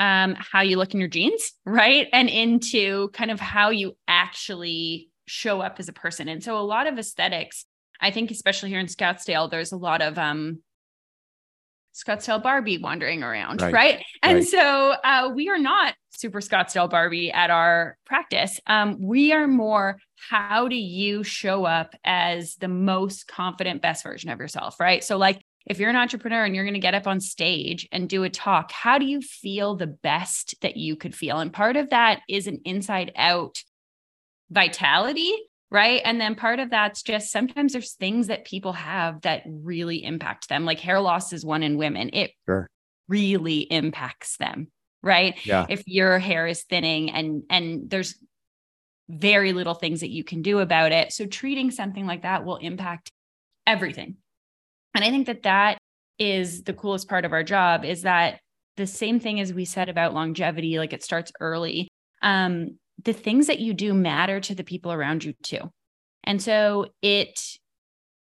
um, 0.00 0.34
how 0.36 0.60
you 0.62 0.76
look 0.76 0.92
in 0.92 1.00
your 1.00 1.08
jeans 1.08 1.52
right 1.64 2.08
and 2.12 2.28
into 2.28 3.08
kind 3.10 3.30
of 3.30 3.40
how 3.40 3.70
you 3.70 3.96
actually 4.08 5.10
show 5.26 5.60
up 5.60 5.76
as 5.78 5.88
a 5.88 5.92
person. 5.92 6.28
And 6.28 6.42
so 6.42 6.58
a 6.58 6.60
lot 6.60 6.86
of 6.86 6.98
aesthetics, 6.98 7.66
I 8.00 8.10
think, 8.10 8.30
especially 8.30 8.70
here 8.70 8.80
in 8.80 8.86
Scottsdale, 8.86 9.50
there's 9.50 9.72
a 9.72 9.76
lot 9.76 10.02
of 10.02 10.18
um, 10.18 10.62
Scottsdale 11.94 12.42
Barbie 12.42 12.78
wandering 12.78 13.22
around, 13.22 13.62
right? 13.62 13.72
right? 13.72 14.04
And 14.22 14.38
right. 14.38 14.46
so 14.46 14.94
uh, 15.04 15.30
we 15.34 15.48
are 15.48 15.58
not 15.58 15.94
super 16.10 16.40
Scottsdale 16.40 16.90
Barbie 16.90 17.30
at 17.30 17.50
our 17.50 17.96
practice. 18.04 18.60
Um, 18.66 19.00
we 19.00 19.32
are 19.32 19.46
more 19.46 19.98
how 20.28 20.68
do 20.68 20.76
you 20.76 21.22
show 21.22 21.64
up 21.64 21.94
as 22.04 22.56
the 22.56 22.68
most 22.68 23.28
confident, 23.28 23.82
best 23.82 24.02
version 24.02 24.30
of 24.30 24.40
yourself, 24.40 24.80
right? 24.80 25.04
So, 25.04 25.18
like, 25.18 25.40
if 25.66 25.78
you're 25.78 25.90
an 25.90 25.96
entrepreneur 25.96 26.44
and 26.44 26.54
you're 26.54 26.64
going 26.64 26.74
to 26.74 26.80
get 26.80 26.94
up 26.94 27.06
on 27.06 27.20
stage 27.20 27.88
and 27.92 28.08
do 28.08 28.24
a 28.24 28.30
talk, 28.30 28.72
how 28.72 28.98
do 28.98 29.06
you 29.06 29.20
feel 29.20 29.76
the 29.76 29.86
best 29.86 30.54
that 30.62 30.76
you 30.76 30.96
could 30.96 31.14
feel? 31.14 31.38
And 31.38 31.52
part 31.52 31.76
of 31.76 31.90
that 31.90 32.20
is 32.28 32.46
an 32.46 32.60
inside 32.64 33.12
out 33.16 33.62
vitality 34.50 35.32
right? 35.74 36.00
And 36.04 36.20
then 36.20 36.36
part 36.36 36.60
of 36.60 36.70
that's 36.70 37.02
just 37.02 37.30
sometimes 37.30 37.72
there's 37.72 37.92
things 37.92 38.28
that 38.28 38.46
people 38.46 38.72
have 38.72 39.20
that 39.22 39.42
really 39.46 40.04
impact 40.04 40.48
them 40.48 40.64
like 40.64 40.80
hair 40.80 41.00
loss 41.00 41.32
is 41.32 41.44
one 41.44 41.62
in 41.62 41.76
women. 41.76 42.10
It 42.12 42.30
sure. 42.46 42.68
really 43.08 43.58
impacts 43.58 44.38
them 44.38 44.68
right? 45.04 45.34
Yeah. 45.44 45.66
If 45.68 45.82
your 45.86 46.18
hair 46.18 46.46
is 46.46 46.62
thinning 46.62 47.10
and 47.10 47.42
and 47.50 47.90
there's 47.90 48.18
very 49.08 49.52
little 49.52 49.74
things 49.74 50.00
that 50.00 50.10
you 50.10 50.24
can 50.24 50.40
do 50.40 50.60
about 50.60 50.90
it. 50.92 51.12
So 51.12 51.26
treating 51.26 51.70
something 51.70 52.06
like 52.06 52.22
that 52.22 52.44
will 52.44 52.56
impact 52.56 53.10
everything. 53.66 54.16
And 54.94 55.04
i 55.04 55.10
think 55.10 55.26
that 55.26 55.42
that 55.42 55.78
is 56.18 56.62
the 56.62 56.72
coolest 56.72 57.08
part 57.08 57.24
of 57.24 57.32
our 57.32 57.42
job 57.42 57.84
is 57.84 58.02
that 58.02 58.40
the 58.76 58.86
same 58.86 59.20
thing 59.20 59.40
as 59.40 59.52
we 59.52 59.64
said 59.64 59.88
about 59.88 60.14
longevity 60.14 60.78
like 60.78 60.92
it 60.92 61.02
starts 61.02 61.32
early. 61.40 61.88
Um 62.22 62.78
the 63.02 63.12
things 63.12 63.46
that 63.46 63.60
you 63.60 63.74
do 63.74 63.92
matter 63.94 64.40
to 64.40 64.54
the 64.54 64.64
people 64.64 64.92
around 64.92 65.24
you 65.24 65.34
too. 65.42 65.70
And 66.22 66.40
so 66.40 66.86
it 67.02 67.40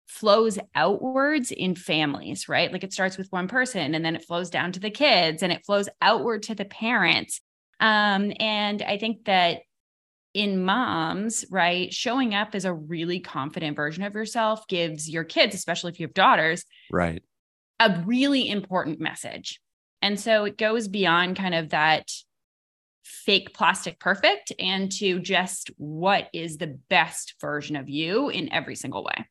flows 0.07 0.59
outwards 0.75 1.51
in 1.51 1.75
families, 1.75 2.47
right? 2.47 2.71
Like 2.71 2.83
it 2.83 2.93
starts 2.93 3.17
with 3.17 3.31
one 3.31 3.47
person 3.47 3.95
and 3.95 4.05
then 4.05 4.15
it 4.15 4.25
flows 4.25 4.49
down 4.49 4.71
to 4.73 4.79
the 4.79 4.91
kids 4.91 5.41
and 5.41 5.51
it 5.51 5.65
flows 5.65 5.89
outward 6.01 6.43
to 6.43 6.55
the 6.55 6.65
parents. 6.65 7.41
Um, 7.79 8.31
and 8.39 8.81
I 8.81 8.97
think 8.97 9.25
that 9.25 9.61
in 10.33 10.63
moms, 10.63 11.45
right, 11.51 11.93
showing 11.93 12.33
up 12.33 12.55
as 12.55 12.65
a 12.65 12.73
really 12.73 13.19
confident 13.19 13.75
version 13.75 14.03
of 14.03 14.13
yourself 14.13 14.67
gives 14.67 15.09
your 15.09 15.23
kids, 15.23 15.53
especially 15.55 15.91
if 15.91 15.99
you 15.99 16.07
have 16.07 16.13
daughters, 16.13 16.65
right, 16.91 17.21
a 17.79 18.01
really 18.05 18.49
important 18.49 18.99
message. 18.99 19.59
And 20.01 20.19
so 20.19 20.45
it 20.45 20.57
goes 20.57 20.87
beyond 20.87 21.37
kind 21.37 21.55
of 21.55 21.69
that 21.69 22.09
fake 23.03 23.53
plastic 23.53 23.99
perfect 23.99 24.53
and 24.59 24.91
to 24.91 25.19
just 25.19 25.71
what 25.77 26.29
is 26.33 26.57
the 26.57 26.79
best 26.89 27.35
version 27.39 27.75
of 27.75 27.89
you 27.89 28.29
in 28.29 28.51
every 28.51 28.75
single 28.75 29.03
way. 29.03 29.27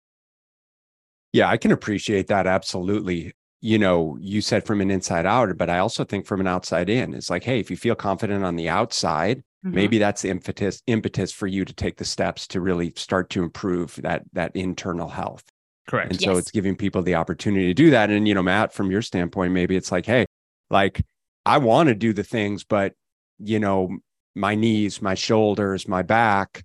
Yeah, 1.32 1.48
I 1.48 1.56
can 1.56 1.72
appreciate 1.72 2.26
that 2.28 2.46
absolutely. 2.46 3.32
You 3.61 3.78
know, 3.78 4.18
you 4.20 4.40
said 4.40 4.66
from 4.66 4.80
an 4.80 4.90
inside 4.90 5.24
out, 5.24 5.56
but 5.56 5.70
I 5.70 5.78
also 5.78 6.04
think 6.04 6.26
from 6.26 6.40
an 6.40 6.46
outside 6.46 6.90
in. 6.90 7.14
It's 7.14 7.30
like, 7.30 7.44
hey, 7.44 7.58
if 7.58 7.70
you 7.70 7.76
feel 7.76 7.94
confident 7.94 8.44
on 8.44 8.56
the 8.56 8.68
outside, 8.68 9.38
mm-hmm. 9.38 9.74
maybe 9.74 9.98
that's 9.98 10.22
the 10.22 10.30
impetus 10.30 10.82
impetus 10.87 11.32
for 11.32 11.46
you 11.46 11.64
to 11.64 11.72
take 11.72 11.96
the 11.96 12.04
steps 12.04 12.46
to 12.48 12.61
really 12.61 12.92
start 12.96 13.30
to 13.30 13.42
improve 13.42 13.96
that 14.02 14.24
that 14.32 14.54
internal 14.54 15.08
health. 15.08 15.44
Correct. 15.88 16.12
And 16.12 16.20
yes. 16.20 16.30
so 16.30 16.37
it's 16.37 16.50
giving 16.50 16.76
people 16.76 17.02
the 17.02 17.14
opportunity 17.14 17.66
to 17.66 17.74
do 17.74 17.90
that. 17.90 18.11
And 18.11 18.28
you 18.28 18.35
know, 18.35 18.42
Matt, 18.42 18.74
from 18.74 18.90
your 18.90 19.02
standpoint, 19.02 19.52
maybe 19.52 19.76
it's 19.76 19.92
like, 19.92 20.06
hey, 20.06 20.26
like 20.68 21.02
I 21.46 21.58
want 21.58 21.88
to 21.88 21.94
do 21.94 22.12
the 22.12 22.24
things, 22.24 22.64
but 22.64 22.94
you 23.42 23.59
know, 23.59 23.98
my 24.35 24.55
knees, 24.55 25.02
my 25.02 25.14
shoulders, 25.14 25.88
my 25.88 26.02
back. 26.02 26.64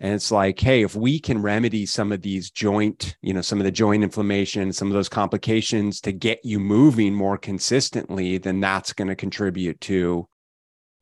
And 0.00 0.14
it's 0.14 0.32
like, 0.32 0.58
hey, 0.58 0.82
if 0.82 0.96
we 0.96 1.20
can 1.20 1.42
remedy 1.42 1.86
some 1.86 2.10
of 2.10 2.22
these 2.22 2.50
joint, 2.50 3.16
you 3.22 3.32
know, 3.32 3.40
some 3.40 3.60
of 3.60 3.64
the 3.64 3.70
joint 3.70 4.02
inflammation, 4.02 4.72
some 4.72 4.88
of 4.88 4.94
those 4.94 5.08
complications 5.08 6.00
to 6.00 6.12
get 6.12 6.44
you 6.44 6.58
moving 6.58 7.14
more 7.14 7.38
consistently, 7.38 8.38
then 8.38 8.58
that's 8.58 8.92
going 8.92 9.08
to 9.08 9.14
contribute 9.14 9.80
to, 9.82 10.28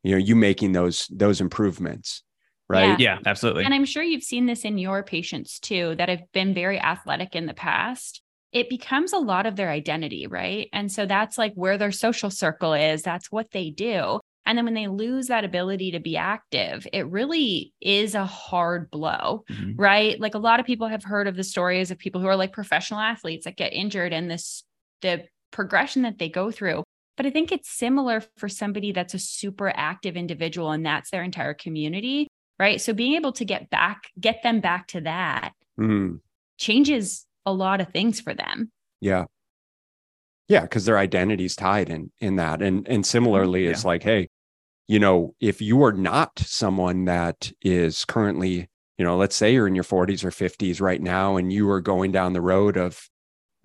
you 0.03 0.11
know, 0.11 0.19
you 0.19 0.37
making 0.37 0.73
those 0.73 1.07
those 1.11 1.41
improvements. 1.41 2.23
Right. 2.69 3.01
Yeah. 3.01 3.17
yeah, 3.17 3.19
absolutely. 3.27 3.65
And 3.65 3.75
I'm 3.75 3.87
sure 3.87 4.03
you've 4.03 4.23
seen 4.23 4.47
this 4.47 4.65
in 4.65 4.79
your 4.79 5.03
patients 5.03 5.59
too 5.59 5.95
that 5.97 6.09
have 6.09 6.23
been 6.33 6.55
very 6.55 6.79
athletic 6.79 7.35
in 7.35 7.47
the 7.47 7.55
past 7.55 8.23
it 8.53 8.69
becomes 8.69 9.13
a 9.13 9.19
lot 9.19 9.47
of 9.47 9.57
their 9.57 9.71
identity, 9.71 10.27
right? 10.27 10.69
And 10.73 10.91
so 10.91 11.07
that's 11.07 11.39
like 11.39 11.53
where 11.55 11.79
their 11.79 11.93
social 11.93 12.31
circle 12.31 12.75
is, 12.75 13.03
that's 13.03 13.31
what 13.31 13.51
they 13.53 13.71
do. 13.71 14.21
And 14.47 14.57
then 14.57 14.65
when 14.65 14.75
they 14.75 14.89
lose 14.89 15.29
that 15.29 15.45
ability 15.45 15.93
to 15.93 16.01
be 16.01 16.17
active, 16.17 16.87
it 16.93 17.07
really 17.07 17.73
is 17.81 18.15
a 18.15 18.25
hard 18.25 18.91
blow, 18.91 19.45
mm-hmm. 19.51 19.77
right? 19.77 20.19
Like 20.19 20.35
a 20.35 20.39
lot 20.39 20.61
of 20.61 20.67
people 20.67 20.89
have 20.89 21.05
heard 21.05 21.29
of 21.29 21.37
the 21.37 21.45
stories 21.45 21.91
of 21.91 21.99
people 21.99 22.21
who 22.21 22.27
are 22.27 22.37
like 22.37 22.53
professional 22.53 23.01
athletes 23.01 23.45
that 23.45 23.57
get 23.57 23.73
injured 23.73 24.13
and 24.13 24.31
this, 24.31 24.65
the 25.03 25.25
progression 25.51 26.03
that 26.03 26.19
they 26.19 26.29
go 26.29 26.51
through. 26.51 26.83
But 27.17 27.27
I 27.27 27.31
think 27.31 27.53
it's 27.53 27.71
similar 27.71 28.23
for 28.39 28.49
somebody 28.49 28.93
that's 28.93 29.15
a 29.15 29.19
super 29.19 29.71
active 29.75 30.17
individual 30.17 30.71
and 30.71 30.87
that's 30.87 31.11
their 31.11 31.23
entire 31.23 31.55
community, 31.55 32.27
right? 32.59 32.81
So 32.81 32.95
being 32.95 33.15
able 33.15 33.33
to 33.33 33.45
get 33.45 33.69
back, 33.69 34.05
get 34.19 34.43
them 34.43 34.61
back 34.61 34.89
to 34.89 35.03
that 35.03 35.53
mm. 35.79 36.19
changes 36.59 37.27
a 37.45 37.53
lot 37.53 37.81
of 37.81 37.89
things 37.89 38.21
for 38.21 38.33
them. 38.33 38.71
Yeah. 39.01 39.27
Yeah, 40.51 40.63
because 40.63 40.85
their 40.85 40.99
identity's 40.99 41.55
tied 41.55 41.89
in 41.89 42.11
in 42.19 42.35
that. 42.37 42.61
And 42.61 42.87
and 42.89 43.07
similarly, 43.07 43.65
yeah. 43.65 43.71
it's 43.71 43.85
like, 43.85 44.03
hey, 44.03 44.29
you 44.89 44.99
know, 44.99 45.37
if 45.39 45.63
you 45.63 45.85
are 45.85 45.93
not 45.93 46.41
someone 46.41 47.05
that 47.05 47.53
is 47.63 48.05
currently, 48.05 48.69
you 48.99 49.05
know, 49.05 49.17
let's 49.17 49.37
say 49.37 49.53
you're 49.53 49.69
in 49.69 49.77
your 49.77 49.85
40s 49.85 50.25
or 50.25 50.31
50s 50.31 50.81
right 50.81 51.01
now 51.01 51.37
and 51.37 51.53
you 51.53 51.71
are 51.71 51.81
going 51.81 52.11
down 52.11 52.33
the 52.33 52.41
road 52.41 52.77
of, 52.77 53.09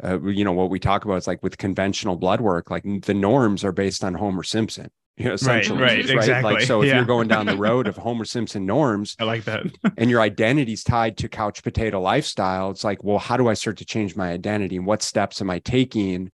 uh, 0.03 0.21
you 0.21 0.45
know, 0.45 0.51
what 0.51 0.69
we 0.69 0.79
talk 0.79 1.03
about 1.03 1.15
is 1.15 1.25
like 1.25 1.41
with 1.41 1.57
conventional 1.57 2.17
blood 2.17 2.39
work, 2.39 2.69
like 2.69 2.83
the 2.83 3.15
norms 3.15 3.63
are 3.63 3.71
based 3.71 4.03
on 4.03 4.13
Homer 4.13 4.43
Simpson. 4.43 4.89
You 5.17 5.27
know, 5.27 5.35
essentially, 5.35 5.81
right, 5.81 5.91
right, 5.91 6.05
right? 6.09 6.15
exactly. 6.17 6.53
Like, 6.55 6.63
so 6.63 6.81
if 6.81 6.89
yeah. 6.89 6.97
you're 6.97 7.05
going 7.05 7.29
down 7.29 7.45
the 7.45 7.55
road 7.67 7.87
of 7.87 7.95
Homer 7.95 8.25
Simpson 8.25 8.65
norms, 8.65 9.15
I 9.17 9.23
like 9.23 9.45
that, 9.45 9.63
and 9.97 10.09
your 10.09 10.19
identity's 10.19 10.83
tied 10.83 11.15
to 11.19 11.29
couch 11.29 11.63
potato 11.63 12.01
lifestyle, 12.01 12.69
it's 12.69 12.83
like, 12.83 13.01
well, 13.01 13.17
how 13.17 13.37
do 13.37 13.47
I 13.47 13.53
start 13.53 13.77
to 13.77 13.85
change 13.85 14.17
my 14.17 14.31
identity, 14.31 14.75
and 14.75 14.85
what 14.85 15.01
steps 15.01 15.39
am 15.39 15.49
I 15.49 15.59
taking 15.59 16.31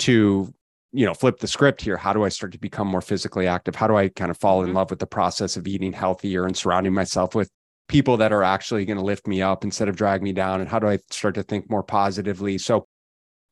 to 0.00 0.52
you 0.92 1.04
know 1.04 1.14
flip 1.14 1.38
the 1.38 1.46
script 1.46 1.82
here. 1.82 1.96
How 1.96 2.12
do 2.12 2.24
i 2.24 2.28
start 2.28 2.52
to 2.52 2.58
become 2.58 2.86
more 2.88 3.00
physically 3.00 3.46
active? 3.46 3.74
How 3.74 3.86
do 3.86 3.96
i 3.96 4.08
kind 4.08 4.30
of 4.30 4.38
fall 4.38 4.62
in 4.62 4.68
mm-hmm. 4.68 4.76
love 4.76 4.90
with 4.90 4.98
the 4.98 5.06
process 5.06 5.56
of 5.56 5.66
eating 5.66 5.92
healthier 5.92 6.46
and 6.46 6.56
surrounding 6.56 6.94
myself 6.94 7.34
with 7.34 7.50
people 7.88 8.16
that 8.16 8.32
are 8.32 8.42
actually 8.42 8.84
going 8.84 8.96
to 8.96 9.04
lift 9.04 9.26
me 9.26 9.42
up 9.42 9.62
instead 9.64 9.88
of 9.88 9.96
drag 9.96 10.22
me 10.22 10.32
down? 10.32 10.60
And 10.60 10.68
how 10.68 10.78
do 10.78 10.88
i 10.88 10.98
start 11.10 11.34
to 11.36 11.42
think 11.42 11.68
more 11.68 11.82
positively? 11.82 12.58
So 12.58 12.86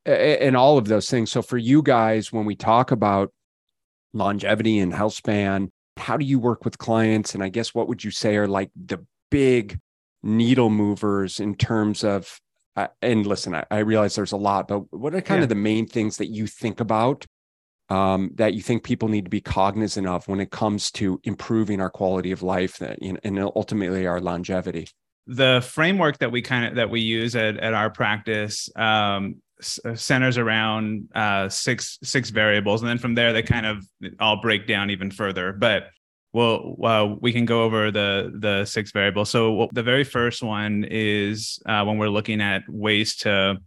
and 0.05 0.57
all 0.57 0.77
of 0.77 0.87
those 0.87 1.09
things. 1.09 1.31
So 1.31 1.41
for 1.41 1.57
you 1.57 1.81
guys 1.81 2.31
when 2.31 2.45
we 2.45 2.55
talk 2.55 2.91
about 2.91 3.31
longevity 4.13 4.79
and 4.79 4.93
health 4.93 5.13
span 5.13 5.71
how 5.97 6.17
do 6.17 6.25
you 6.25 6.39
work 6.39 6.65
with 6.65 6.77
clients? 6.77 7.33
And 7.35 7.43
i 7.43 7.49
guess 7.49 7.73
what 7.73 7.87
would 7.87 8.03
you 8.03 8.11
say 8.11 8.35
are 8.37 8.47
like 8.47 8.71
the 8.75 9.05
big 9.29 9.79
needle 10.23 10.69
movers 10.69 11.39
in 11.39 11.55
terms 11.55 12.03
of 12.03 12.39
uh, 12.75 12.87
and 13.01 13.25
listen 13.25 13.53
I, 13.53 13.65
I, 13.69 13.79
realize 13.79 14.15
there's 14.15 14.31
a 14.31 14.37
lot 14.37 14.67
but 14.67 14.91
what 14.91 15.13
are 15.13 15.21
kind 15.21 15.39
yeah. 15.39 15.43
of 15.43 15.49
the 15.49 15.55
main 15.55 15.85
things 15.87 16.17
that 16.17 16.27
you 16.27 16.47
think 16.47 16.79
about 16.79 17.25
um, 17.89 18.31
that 18.35 18.53
you 18.53 18.61
think 18.61 18.83
people 18.83 19.07
need 19.07 19.25
to 19.25 19.29
be 19.29 19.41
cognizant 19.41 20.07
of 20.07 20.27
when 20.27 20.39
it 20.39 20.51
comes 20.51 20.89
to 20.91 21.19
improving 21.23 21.81
our 21.81 21.89
quality 21.89 22.31
of 22.31 22.41
life 22.41 22.77
that, 22.77 23.01
you 23.01 23.13
know, 23.13 23.19
and 23.23 23.39
ultimately 23.39 24.07
our 24.07 24.19
longevity? 24.19 24.87
The 25.27 25.65
framework 25.65 26.17
that 26.19 26.31
we 26.31 26.41
kind 26.41 26.65
of 26.65 26.75
that 26.75 26.89
we 26.89 27.01
use 27.01 27.35
at, 27.35 27.57
at 27.57 27.73
our 27.73 27.89
practice 27.89 28.69
um, 28.75 29.35
uh, 29.85 29.95
centers 29.95 30.37
around 30.37 31.09
uh, 31.15 31.47
six 31.47 31.97
six 32.03 32.29
variables, 32.29 32.81
and 32.81 32.89
then 32.89 32.97
from 32.97 33.15
there 33.15 33.31
they 33.31 33.41
kind 33.41 33.65
of 33.65 33.85
all 34.19 34.41
break 34.41 34.67
down 34.67 34.89
even 34.89 35.11
further. 35.11 35.53
But 35.53 35.87
well, 36.33 37.17
we 37.21 37.31
can 37.31 37.45
go 37.45 37.63
over 37.63 37.91
the 37.91 38.33
the 38.39 38.65
six 38.65 38.91
variables. 38.91 39.29
So 39.29 39.69
the 39.71 39.83
very 39.83 40.03
first 40.03 40.41
one 40.41 40.85
is 40.89 41.59
uh, 41.67 41.83
when 41.85 41.97
we're 41.97 42.09
looking 42.09 42.41
at 42.41 42.63
ways 42.67 43.15
to 43.17 43.57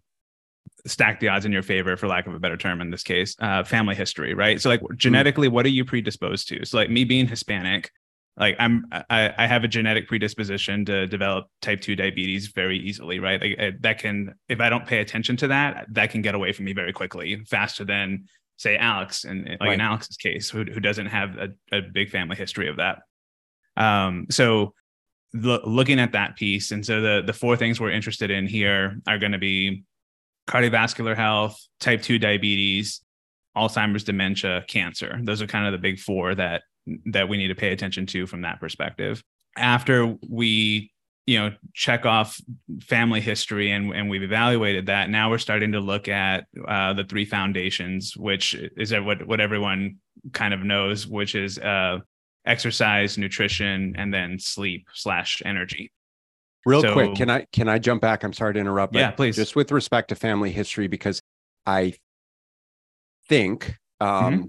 stack 0.86 1.20
the 1.20 1.28
odds 1.28 1.44
in 1.44 1.52
your 1.52 1.62
favor 1.62 1.96
for 1.96 2.06
lack 2.06 2.26
of 2.26 2.34
a 2.34 2.38
better 2.38 2.56
term 2.56 2.80
in 2.80 2.90
this 2.90 3.02
case 3.02 3.36
uh, 3.40 3.64
family 3.64 3.94
history 3.94 4.34
right 4.34 4.60
so 4.60 4.68
like 4.68 4.80
hmm. 4.80 4.94
genetically 4.96 5.48
what 5.48 5.66
are 5.66 5.70
you 5.70 5.84
predisposed 5.84 6.48
to 6.48 6.64
so 6.64 6.76
like 6.76 6.90
me 6.90 7.04
being 7.04 7.26
hispanic 7.26 7.90
like 8.36 8.56
i'm 8.58 8.84
I, 8.92 9.32
I 9.36 9.46
have 9.46 9.64
a 9.64 9.68
genetic 9.68 10.06
predisposition 10.06 10.84
to 10.86 11.06
develop 11.06 11.46
type 11.60 11.80
2 11.80 11.96
diabetes 11.96 12.48
very 12.48 12.78
easily 12.78 13.18
right 13.18 13.40
like 13.40 13.80
that 13.80 13.98
can 13.98 14.34
if 14.48 14.60
i 14.60 14.70
don't 14.70 14.86
pay 14.86 15.00
attention 15.00 15.36
to 15.38 15.48
that 15.48 15.86
that 15.90 16.10
can 16.10 16.22
get 16.22 16.34
away 16.34 16.52
from 16.52 16.66
me 16.66 16.72
very 16.72 16.92
quickly 16.92 17.42
faster 17.46 17.84
than 17.84 18.26
say 18.56 18.76
alex 18.76 19.24
and 19.24 19.48
like 19.48 19.60
right. 19.60 19.74
in 19.74 19.80
alex's 19.80 20.16
case 20.16 20.50
who, 20.50 20.64
who 20.64 20.80
doesn't 20.80 21.06
have 21.06 21.36
a, 21.36 21.48
a 21.76 21.82
big 21.82 22.10
family 22.10 22.36
history 22.36 22.68
of 22.68 22.76
that 22.76 22.98
um 23.76 24.26
so 24.30 24.72
looking 25.34 26.00
at 26.00 26.12
that 26.12 26.36
piece 26.36 26.70
and 26.70 26.84
so 26.84 27.00
the 27.00 27.22
the 27.26 27.32
four 27.32 27.56
things 27.56 27.78
we're 27.78 27.90
interested 27.90 28.30
in 28.30 28.46
here 28.46 28.98
are 29.06 29.18
going 29.18 29.32
to 29.32 29.38
be 29.38 29.84
cardiovascular 30.46 31.16
health, 31.16 31.60
type 31.80 32.02
2 32.02 32.18
diabetes, 32.18 33.00
Alzheimer's, 33.56 34.04
dementia, 34.04 34.64
cancer. 34.68 35.18
Those 35.22 35.42
are 35.42 35.46
kind 35.46 35.66
of 35.66 35.72
the 35.72 35.78
big 35.78 35.98
four 35.98 36.34
that 36.34 36.62
that 37.06 37.28
we 37.28 37.36
need 37.36 37.48
to 37.48 37.54
pay 37.54 37.72
attention 37.72 38.06
to 38.06 38.26
from 38.26 38.42
that 38.42 38.60
perspective. 38.60 39.22
After 39.56 40.16
we 40.28 40.92
you 41.26 41.38
know 41.38 41.52
check 41.74 42.06
off 42.06 42.40
family 42.80 43.20
history 43.20 43.72
and, 43.72 43.92
and 43.92 44.08
we've 44.08 44.22
evaluated 44.22 44.86
that 44.86 45.10
now 45.10 45.28
we're 45.30 45.38
starting 45.38 45.72
to 45.72 45.80
look 45.80 46.08
at 46.08 46.46
uh, 46.66 46.92
the 46.92 47.04
three 47.04 47.24
foundations 47.24 48.16
which 48.16 48.54
is 48.54 48.92
what 48.92 49.26
what 49.26 49.40
everyone 49.40 49.96
kind 50.32 50.54
of 50.54 50.60
knows 50.60 51.06
which 51.06 51.34
is 51.34 51.58
uh, 51.58 51.98
exercise 52.44 53.18
nutrition 53.18 53.94
and 53.98 54.14
then 54.14 54.38
sleep 54.38 54.86
slash 54.94 55.42
energy 55.44 55.92
Real 56.66 56.82
so, 56.82 56.92
quick, 56.94 57.14
can 57.14 57.30
I 57.30 57.46
can 57.52 57.68
I 57.68 57.78
jump 57.78 58.02
back? 58.02 58.24
I'm 58.24 58.32
sorry 58.32 58.54
to 58.54 58.58
interrupt. 58.58 58.92
yeah, 58.92 59.12
please. 59.12 59.36
Just 59.36 59.54
with 59.54 59.70
respect 59.70 60.08
to 60.08 60.16
family 60.16 60.50
history, 60.50 60.88
because 60.88 61.22
I 61.64 61.94
think 63.28 63.76
um, 64.00 64.08
mm-hmm. 64.08 64.44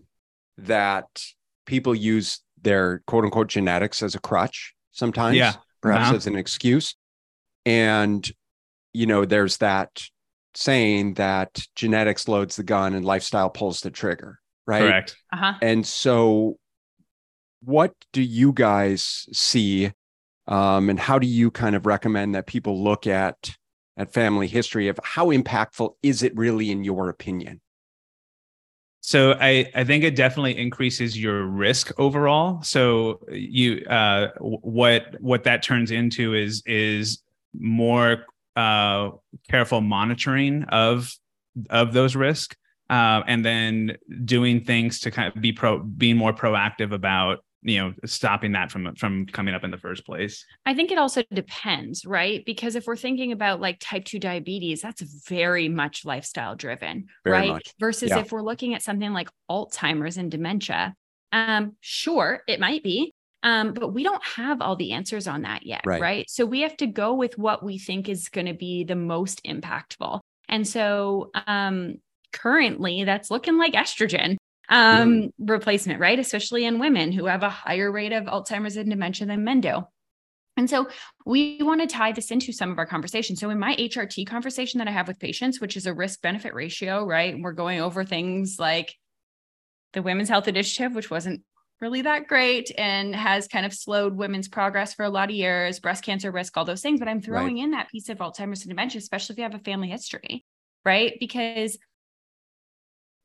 that 0.65 1.23
people 1.67 1.93
use 1.93 2.41
their 2.59 3.03
quote 3.05 3.23
unquote 3.23 3.49
genetics 3.49 4.01
as 4.01 4.15
a 4.15 4.19
crutch 4.19 4.73
sometimes, 4.93 5.37
yeah. 5.37 5.53
Perhaps 5.81 6.07
uh-huh. 6.07 6.15
as 6.15 6.27
an 6.27 6.35
excuse. 6.35 6.95
And 7.65 8.29
you 8.93 9.05
know, 9.05 9.25
there's 9.25 9.57
that 9.57 10.01
saying 10.55 11.15
that 11.15 11.61
genetics 11.75 12.27
loads 12.27 12.55
the 12.55 12.63
gun 12.63 12.95
and 12.95 13.05
lifestyle 13.05 13.49
pulls 13.49 13.81
the 13.81 13.91
trigger, 13.91 14.39
right? 14.65 14.81
Correct. 14.81 15.15
Uh-huh. 15.33 15.53
And 15.61 15.85
so, 15.85 16.57
what 17.63 17.93
do 18.13 18.21
you 18.21 18.53
guys 18.53 19.27
see 19.31 19.91
um, 20.47 20.89
and 20.89 20.99
how 20.99 21.19
do 21.19 21.27
you 21.27 21.51
kind 21.51 21.75
of 21.75 21.85
recommend 21.85 22.35
that 22.35 22.47
people 22.47 22.83
look 22.83 23.05
at 23.05 23.51
at 23.97 24.13
family 24.13 24.47
history 24.47 24.87
of 24.87 24.99
how 25.03 25.27
impactful 25.27 25.91
is 26.03 26.23
it 26.23 26.35
really 26.35 26.71
in 26.71 26.83
your 26.83 27.09
opinion? 27.09 27.61
So 29.07 29.37
I, 29.39 29.71
I 29.73 29.85
think 29.85 30.03
it 30.03 30.17
definitely 30.17 30.57
increases 30.57 31.17
your 31.17 31.45
risk 31.45 31.93
overall. 31.97 32.61
So 32.61 33.21
you 33.31 33.85
uh, 33.85 34.31
what 34.41 35.15
what 35.21 35.45
that 35.45 35.63
turns 35.63 35.91
into 35.91 36.33
is 36.33 36.61
is 36.65 37.23
more 37.57 38.25
uh, 38.57 39.11
careful 39.49 39.79
monitoring 39.79 40.65
of 40.65 41.09
of 41.69 41.93
those 41.93 42.17
risks, 42.17 42.57
uh, 42.89 43.23
and 43.25 43.45
then 43.45 43.95
doing 44.25 44.65
things 44.65 44.99
to 44.99 45.11
kind 45.11 45.33
of 45.33 45.41
be 45.41 45.53
pro 45.53 45.79
being 45.79 46.17
more 46.17 46.33
proactive 46.33 46.91
about 46.91 47.45
you 47.67 47.77
know 47.77 47.93
stopping 48.05 48.53
that 48.53 48.71
from 48.71 48.95
from 48.95 49.25
coming 49.25 49.53
up 49.53 49.63
in 49.63 49.71
the 49.71 49.77
first 49.77 50.05
place 50.05 50.45
i 50.65 50.73
think 50.73 50.89
it 50.89 50.97
also 50.97 51.21
depends 51.33 52.05
right 52.05 52.43
because 52.45 52.75
if 52.75 52.87
we're 52.87 52.95
thinking 52.95 53.33
about 53.33 53.59
like 53.59 53.77
type 53.79 54.05
2 54.05 54.19
diabetes 54.19 54.81
that's 54.81 55.01
very 55.27 55.67
much 55.67 56.05
lifestyle 56.05 56.55
driven 56.55 57.07
very 57.25 57.37
right 57.37 57.49
much. 57.49 57.73
versus 57.79 58.09
yeah. 58.09 58.19
if 58.19 58.31
we're 58.31 58.41
looking 58.41 58.73
at 58.73 58.81
something 58.81 59.11
like 59.11 59.29
alzheimer's 59.51 60.17
and 60.17 60.31
dementia 60.31 60.95
um 61.33 61.75
sure 61.81 62.41
it 62.47 62.59
might 62.59 62.83
be 62.83 63.13
um 63.43 63.73
but 63.73 63.93
we 63.93 64.01
don't 64.01 64.23
have 64.23 64.61
all 64.61 64.77
the 64.77 64.93
answers 64.93 65.27
on 65.27 65.41
that 65.41 65.65
yet 65.65 65.81
right, 65.85 66.01
right? 66.01 66.29
so 66.29 66.45
we 66.45 66.61
have 66.61 66.77
to 66.77 66.87
go 66.87 67.13
with 67.13 67.37
what 67.37 67.63
we 67.63 67.77
think 67.77 68.07
is 68.07 68.29
going 68.29 68.47
to 68.47 68.53
be 68.53 68.85
the 68.85 68.95
most 68.95 69.43
impactful 69.43 70.21
and 70.47 70.65
so 70.65 71.31
um 71.47 71.95
currently 72.31 73.03
that's 73.03 73.29
looking 73.29 73.57
like 73.57 73.73
estrogen 73.73 74.37
um, 74.69 75.13
mm. 75.13 75.31
replacement, 75.39 75.99
right? 75.99 76.19
Especially 76.19 76.65
in 76.65 76.79
women 76.79 77.11
who 77.11 77.25
have 77.25 77.43
a 77.43 77.49
higher 77.49 77.91
rate 77.91 78.13
of 78.13 78.25
Alzheimer's 78.25 78.77
and 78.77 78.89
dementia 78.89 79.27
than 79.27 79.43
men 79.43 79.61
do. 79.61 79.83
And 80.57 80.69
so 80.69 80.87
we 81.25 81.59
want 81.61 81.81
to 81.81 81.87
tie 81.87 82.11
this 82.11 82.31
into 82.31 82.51
some 82.51 82.71
of 82.71 82.79
our 82.79 82.87
conversations. 82.87 83.39
So 83.39 83.51
in 83.51 83.59
my 83.59 83.75
HRT 83.75 84.25
conversation 84.27 84.79
that 84.79 84.87
I 84.87 84.91
have 84.91 85.07
with 85.07 85.19
patients, 85.19 85.61
which 85.61 85.77
is 85.77 85.85
a 85.85 85.93
risk 85.93 86.21
benefit 86.21 86.55
ratio, 86.55 87.05
right? 87.05 87.39
We're 87.39 87.51
going 87.51 87.79
over 87.79 88.03
things 88.03 88.57
like 88.59 88.95
the 89.93 90.01
Women's 90.01 90.29
Health 90.29 90.47
Initiative, 90.47 90.95
which 90.95 91.11
wasn't 91.11 91.43
really 91.79 92.01
that 92.01 92.27
great 92.27 92.71
and 92.75 93.15
has 93.15 93.47
kind 93.47 93.67
of 93.67 93.73
slowed 93.73 94.15
women's 94.15 94.47
progress 94.47 94.95
for 94.95 95.05
a 95.05 95.09
lot 95.09 95.29
of 95.29 95.35
years, 95.35 95.79
breast 95.79 96.03
cancer 96.03 96.31
risk, 96.31 96.57
all 96.57 96.65
those 96.65 96.81
things. 96.81 96.99
But 96.99 97.07
I'm 97.07 97.21
throwing 97.21 97.55
right. 97.55 97.63
in 97.63 97.71
that 97.71 97.89
piece 97.89 98.09
of 98.09 98.17
Alzheimer's 98.17 98.61
and 98.61 98.69
dementia, 98.69 98.97
especially 98.99 99.33
if 99.33 99.37
you 99.37 99.43
have 99.43 99.53
a 99.53 99.59
family 99.59 99.89
history, 99.89 100.43
right? 100.83 101.13
Because 101.19 101.77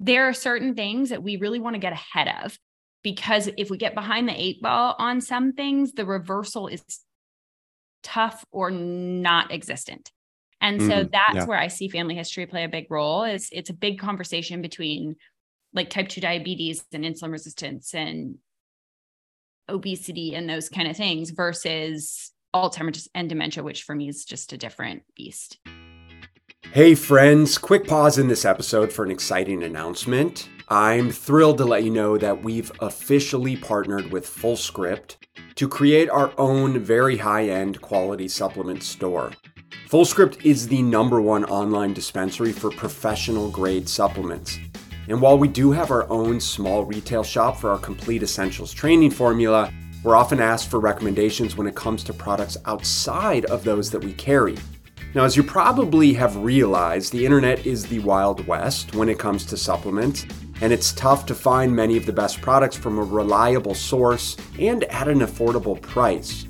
there 0.03 0.29
are 0.29 0.33
certain 0.33 0.75
things 0.75 1.11
that 1.11 1.23
we 1.23 1.37
really 1.37 1.61
want 1.61 1.75
to 1.75 1.81
get 1.81 1.93
ahead 1.93 2.29
of 2.43 2.59
because 3.05 3.49
if 3.57 3.71
we 3.71 3.79
get 3.79 3.95
behind 3.95 4.29
the 4.29 4.41
eight 4.41 4.61
ball 4.61 4.97
on 4.99 5.21
some 5.21 5.53
things, 5.53 5.93
the 5.93 6.05
reversal 6.05 6.67
is 6.67 6.83
tough 8.03 8.45
or 8.51 8.71
not 8.71 9.53
existent. 9.53 10.11
And 10.61 10.81
so 10.81 11.05
mm, 11.05 11.11
that's 11.11 11.35
yeah. 11.35 11.45
where 11.45 11.59
I 11.59 11.69
see 11.69 11.88
family 11.88 12.15
history 12.15 12.47
play 12.47 12.65
a 12.65 12.69
big 12.69 12.87
role. 12.91 13.25
Is 13.25 13.49
it's 13.53 13.71
a 13.71 13.75
big 13.75 13.99
conversation 13.99 14.61
between 14.61 15.17
like 15.73 15.88
type 15.88 16.09
2 16.09 16.21
diabetes 16.21 16.85
and 16.93 17.05
insulin 17.05 17.33
resistance 17.33 17.95
and 17.95 18.37
obesity 19.69 20.35
and 20.35 20.49
those 20.49 20.69
kind 20.69 20.88
of 20.88 20.97
things 20.97 21.31
versus 21.31 22.33
Alzheimer's 22.55 23.09
and 23.15 23.29
dementia, 23.29 23.62
which 23.62 23.85
for 23.85 23.95
me 23.95 24.09
is 24.09 24.25
just 24.25 24.53
a 24.53 24.59
different 24.59 25.03
beast. 25.17 25.59
Hey, 26.72 26.94
friends, 26.94 27.59
quick 27.59 27.87
pause 27.87 28.16
in 28.16 28.29
this 28.29 28.46
episode 28.46 28.90
for 28.90 29.05
an 29.05 29.11
exciting 29.11 29.62
announcement. 29.62 30.48
I'm 30.70 31.11
thrilled 31.11 31.59
to 31.59 31.66
let 31.66 31.85
you 31.85 31.90
know 31.90 32.16
that 32.16 32.42
we've 32.42 32.72
officially 32.81 33.57
partnered 33.57 34.11
with 34.11 34.27
FullScript 34.27 35.16
to 35.57 35.68
create 35.68 36.09
our 36.09 36.33
own 36.38 36.79
very 36.79 37.18
high 37.18 37.51
end 37.51 37.83
quality 37.83 38.27
supplement 38.27 38.83
store. 38.83 39.33
FullScript 39.87 40.46
is 40.46 40.66
the 40.66 40.81
number 40.81 41.20
one 41.20 41.44
online 41.44 41.92
dispensary 41.92 42.53
for 42.53 42.70
professional 42.70 43.51
grade 43.51 43.87
supplements. 43.87 44.59
And 45.09 45.20
while 45.20 45.37
we 45.37 45.48
do 45.48 45.72
have 45.72 45.90
our 45.90 46.09
own 46.09 46.40
small 46.40 46.87
retail 46.87 47.22
shop 47.22 47.59
for 47.59 47.68
our 47.68 47.79
complete 47.79 48.22
essentials 48.22 48.72
training 48.72 49.11
formula, 49.11 49.70
we're 50.03 50.16
often 50.16 50.40
asked 50.40 50.70
for 50.70 50.81
recommendations 50.81 51.55
when 51.55 51.66
it 51.66 51.75
comes 51.75 52.03
to 52.05 52.14
products 52.14 52.57
outside 52.64 53.44
of 53.46 53.62
those 53.62 53.90
that 53.90 54.03
we 54.03 54.14
carry. 54.14 54.57
Now, 55.14 55.25
as 55.25 55.37
you 55.37 55.42
probably 55.42 56.14
have 56.14 56.37
realized, 56.37 57.12
the 57.12 57.27
internet 57.27 57.66
is 57.66 57.85
the 57.85 57.98
Wild 57.98 58.46
West 58.46 58.94
when 58.94 59.11
it 59.11 59.18
comes 59.18 59.44
to 59.46 59.59
supplements, 59.59 60.25
and 60.62 60.72
it's 60.72 60.92
tough 60.92 61.27
to 61.27 61.35
find 61.35 61.77
many 61.77 61.98
of 61.98 62.07
the 62.07 62.14
best 62.14 62.40
products 62.40 62.79
from 62.79 62.98
a 62.98 63.03
reliable 63.03 63.75
source 63.75 64.38
and 64.59 64.85
at 64.85 65.09
an 65.09 65.20
affordable 65.20 65.79
price. 65.83 66.46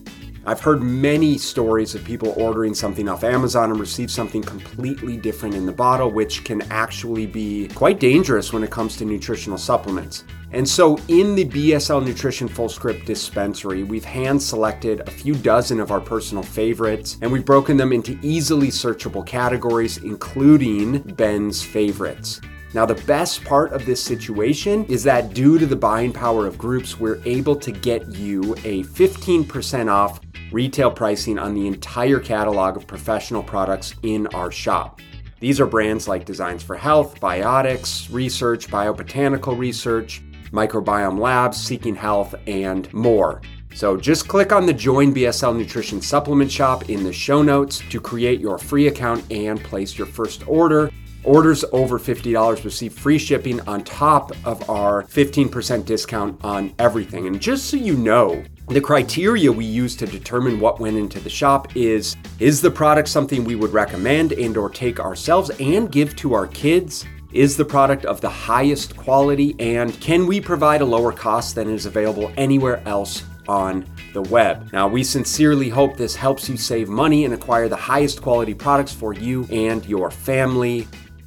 I've 0.47 0.61
heard 0.61 0.81
many 0.81 1.39
stories 1.39 1.97
of 1.97 2.05
people 2.05 2.35
ordering 2.37 2.73
something 2.73 3.09
off 3.09 3.25
Amazon 3.25 3.73
and 3.73 3.81
receive 3.81 4.13
something 4.13 4.43
completely 4.43 5.17
different 5.17 5.57
in 5.57 5.67
the 5.67 5.73
bottle, 5.73 6.13
which 6.13 6.45
can 6.45 6.63
actually 6.71 7.27
be 7.27 7.67
quite 7.75 7.99
dangerous 7.99 8.53
when 8.53 8.63
it 8.63 8.71
comes 8.71 8.97
to 8.99 9.05
nutritional 9.05 9.59
supplements. 9.59 10.23
And 10.55 10.69
so, 10.69 10.99
in 11.09 11.35
the 11.35 11.47
BSL 11.47 12.05
Nutrition 12.05 12.47
Full 12.47 12.69
Script 12.69 13.07
dispensary, 13.07 13.85
we've 13.85 14.05
hand 14.05 14.43
selected 14.43 15.01
a 15.01 15.11
few 15.11 15.35
dozen 15.35 15.81
of 15.81 15.91
our 15.91 16.01
personal 16.01 16.43
favorites, 16.43 17.17
and 17.23 17.33
we've 17.33 17.45
broken 17.45 17.79
them 17.79 17.91
into 17.91 18.19
easily 18.21 18.69
searchable 18.69 19.27
categories, 19.27 19.97
including 19.99 20.99
Ben's 20.99 21.63
favorites. 21.63 22.43
Now, 22.75 22.85
the 22.85 23.03
best 23.07 23.45
part 23.45 23.73
of 23.73 23.87
this 23.87 24.03
situation 24.03 24.85
is 24.87 25.03
that 25.05 25.33
due 25.33 25.59
to 25.59 25.65
the 25.65 25.77
buying 25.77 26.13
power 26.13 26.47
of 26.47 26.59
groups, 26.59 27.01
we're 27.01 27.21
able 27.25 27.57
to 27.57 27.73
get 27.73 28.07
you 28.09 28.55
a 28.65 28.83
15% 28.85 29.91
off 29.91 30.21
retail 30.53 30.91
pricing 30.91 31.39
on 31.39 31.55
the 31.55 31.67
entire 31.67 32.19
catalog 32.19 32.77
of 32.77 32.87
professional 32.87 33.43
products 33.43 33.95
in 34.03 34.27
our 34.29 34.51
shop. 34.51 35.01
These 35.41 35.61
are 35.61 35.67
brands 35.67 36.09
like 36.09 36.25
Designs 36.25 36.63
for 36.63 36.77
Health, 36.77 37.19
Biotics 37.21 38.13
Research, 38.13 38.69
Biobotanical 38.69 39.59
Research, 39.59 40.23
Microbiome 40.53 41.19
Labs, 41.19 41.57
Seeking 41.57 41.95
Health, 41.95 42.35
and 42.47 42.93
more. 42.93 43.41
So 43.75 43.97
just 43.97 44.29
click 44.29 44.53
on 44.53 44.67
the 44.67 44.73
Join 44.73 45.15
BSL 45.15 45.57
Nutrition 45.57 46.03
Supplement 46.03 46.51
Shop 46.51 46.91
in 46.91 47.05
the 47.05 47.13
show 47.13 47.43
notes 47.43 47.83
to 47.91 48.01
create 48.01 48.39
your 48.39 48.59
free 48.59 48.89
account 48.89 49.25
and 49.33 49.63
place 49.63 49.97
your 49.97 50.07
first 50.07 50.47
order. 50.47 50.91
Orders 51.25 51.65
over 51.73 51.99
$50 51.99 52.65
receive 52.65 52.93
free 52.93 53.17
shipping 53.17 53.61
on 53.63 53.85
top 53.85 54.33
of 54.45 54.69
our 54.69 55.05
15% 55.05 55.85
discount 55.85 56.45
on 56.45 56.75
everything. 56.81 57.29
And 57.29 57.41
just 57.41 57.67
so 57.67 57.77
you 57.77 57.95
know, 57.95 58.43
the 58.69 58.81
criteria 58.81 59.51
we 59.51 59.65
use 59.65 59.95
to 59.97 60.07
determine 60.07 60.59
what 60.59 60.81
went 60.81 60.97
into 60.97 61.21
the 61.21 61.31
shop 61.31 61.77
is 61.77 62.17
is 62.41 62.61
the 62.61 62.71
product 62.71 63.09
something 63.09 63.45
we 63.45 63.55
would 63.55 63.73
recommend 63.73 64.33
and 64.33 64.57
or 64.57 64.69
take 64.69 64.99
ourselves 64.99 65.51
and 65.61 65.93
give 65.93 66.17
to 66.17 66.35
our 66.35 66.49
kids? 66.49 67.05
Is 67.33 67.57
the 67.57 67.65
product 67.65 68.05
of 68.05 68.21
the 68.21 68.29
highest 68.29 68.97
quality 68.97 69.57
and 69.59 69.99
can 70.01 70.27
we 70.27 70.41
provide 70.41 70.81
a 70.81 70.85
lower 70.85 71.13
cost 71.13 71.55
than 71.55 71.71
is 71.71 71.87
available 71.87 72.33
anywhere 72.37 72.83
else 72.87 73.25
on 73.49 73.87
the 74.13 74.23
web. 74.23 74.71
Now, 74.73 74.87
we 74.87 75.03
sincerely 75.03 75.69
hope 75.69 75.97
this 75.97 76.15
helps 76.15 76.49
you 76.49 76.57
save 76.57 76.89
money 76.89 77.25
and 77.25 77.35
acquire 77.35 77.69
the 77.69 77.77
highest 77.77 78.23
quality 78.23 78.55
products 78.55 78.93
for 78.93 79.13
you 79.15 79.47
and 79.51 79.85
your 79.87 80.11
family. 80.11 80.87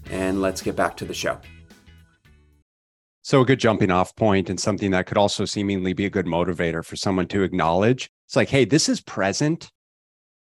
And 0.09 0.41
let's 0.41 0.61
get 0.61 0.75
back 0.75 0.95
to 0.97 1.05
the 1.05 1.13
show. 1.13 1.39
So, 3.23 3.41
a 3.41 3.45
good 3.45 3.59
jumping 3.59 3.91
off 3.91 4.15
point 4.15 4.49
and 4.49 4.59
something 4.59 4.91
that 4.91 5.07
could 5.07 5.17
also 5.17 5.45
seemingly 5.45 5.93
be 5.93 6.05
a 6.05 6.09
good 6.09 6.27
motivator 6.27 6.85
for 6.85 6.95
someone 6.95 7.27
to 7.29 7.43
acknowledge 7.43 8.09
it's 8.25 8.35
like, 8.35 8.49
hey, 8.49 8.65
this 8.65 8.89
is 8.89 9.01
present, 9.01 9.69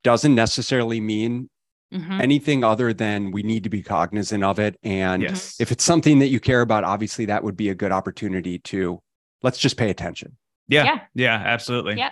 doesn't 0.04 0.36
necessarily 0.36 1.00
mean 1.00 1.50
Mm-hmm. 1.92 2.22
anything 2.22 2.64
other 2.64 2.94
than 2.94 3.32
we 3.32 3.42
need 3.42 3.64
to 3.64 3.70
be 3.70 3.82
cognizant 3.82 4.44
of 4.44 4.60
it. 4.60 4.78
And 4.84 5.24
yes. 5.24 5.60
if 5.60 5.72
it's 5.72 5.84
something 5.84 6.20
that 6.20 6.28
you 6.28 6.40
care 6.40 6.62
about, 6.62 6.84
obviously 6.84 7.26
that 7.26 7.44
would 7.44 7.58
be 7.58 7.70
a 7.70 7.74
good 7.74 7.92
opportunity 7.92 8.60
to 8.60 9.02
let's 9.42 9.58
just 9.58 9.76
pay 9.76 9.90
attention. 9.90 10.38
Yeah. 10.68 10.84
Yeah. 10.84 11.00
Yeah. 11.16 11.44
Absolutely. 11.44 11.98
Yeah. 11.98 12.12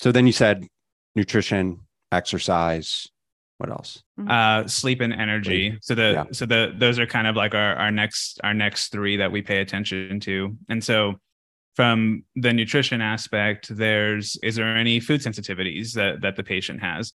So 0.00 0.10
then 0.10 0.26
you 0.26 0.32
said 0.32 0.66
nutrition, 1.14 1.82
exercise, 2.10 3.06
what 3.62 3.70
else 3.70 4.02
mm-hmm. 4.18 4.28
uh 4.28 4.66
sleep 4.66 5.00
and 5.00 5.12
energy 5.12 5.78
so 5.80 5.94
the 5.94 6.12
yeah. 6.14 6.24
so 6.32 6.44
the 6.44 6.74
those 6.78 6.98
are 6.98 7.06
kind 7.06 7.28
of 7.28 7.36
like 7.36 7.54
our 7.54 7.76
our 7.76 7.92
next 7.92 8.40
our 8.42 8.52
next 8.52 8.88
three 8.88 9.16
that 9.16 9.30
we 9.30 9.40
pay 9.40 9.60
attention 9.60 10.18
to 10.18 10.56
and 10.68 10.82
so 10.82 11.14
from 11.76 12.24
the 12.34 12.52
nutrition 12.52 13.00
aspect 13.00 13.68
there's 13.76 14.36
is 14.42 14.56
there 14.56 14.76
any 14.76 14.98
food 14.98 15.20
sensitivities 15.20 15.92
that 15.92 16.20
that 16.22 16.34
the 16.34 16.42
patient 16.42 16.82
has 16.82 17.12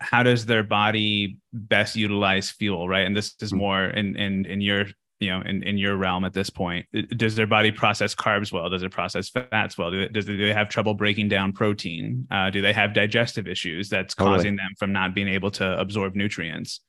how 0.00 0.22
does 0.22 0.46
their 0.46 0.62
body 0.62 1.38
best 1.52 1.96
utilize 1.96 2.50
fuel 2.50 2.88
right? 2.88 3.06
And 3.06 3.16
this 3.16 3.34
is 3.40 3.50
mm-hmm. 3.50 3.58
more 3.58 3.84
in 3.84 4.16
in 4.16 4.44
in 4.46 4.60
your 4.60 4.86
you 5.20 5.30
know 5.30 5.40
in, 5.42 5.62
in 5.62 5.78
your 5.78 5.96
realm 5.96 6.24
at 6.24 6.32
this 6.32 6.50
point. 6.50 6.86
Does 7.16 7.34
their 7.34 7.46
body 7.46 7.72
process 7.72 8.14
carbs 8.14 8.52
well? 8.52 8.68
Does 8.68 8.82
it 8.82 8.90
process 8.92 9.30
fats 9.30 9.78
well? 9.78 9.90
Do 9.90 10.00
they, 10.00 10.08
does, 10.08 10.26
do 10.26 10.36
they 10.36 10.52
have 10.52 10.68
trouble 10.68 10.94
breaking 10.94 11.28
down 11.28 11.52
protein? 11.52 12.26
Uh, 12.30 12.50
do 12.50 12.60
they 12.60 12.72
have 12.72 12.94
digestive 12.94 13.46
issues 13.46 13.88
that's 13.88 14.14
totally. 14.14 14.36
causing 14.36 14.56
them 14.56 14.70
from 14.78 14.92
not 14.92 15.14
being 15.14 15.28
able 15.28 15.50
to 15.52 15.78
absorb 15.78 16.14
nutrients? 16.14 16.80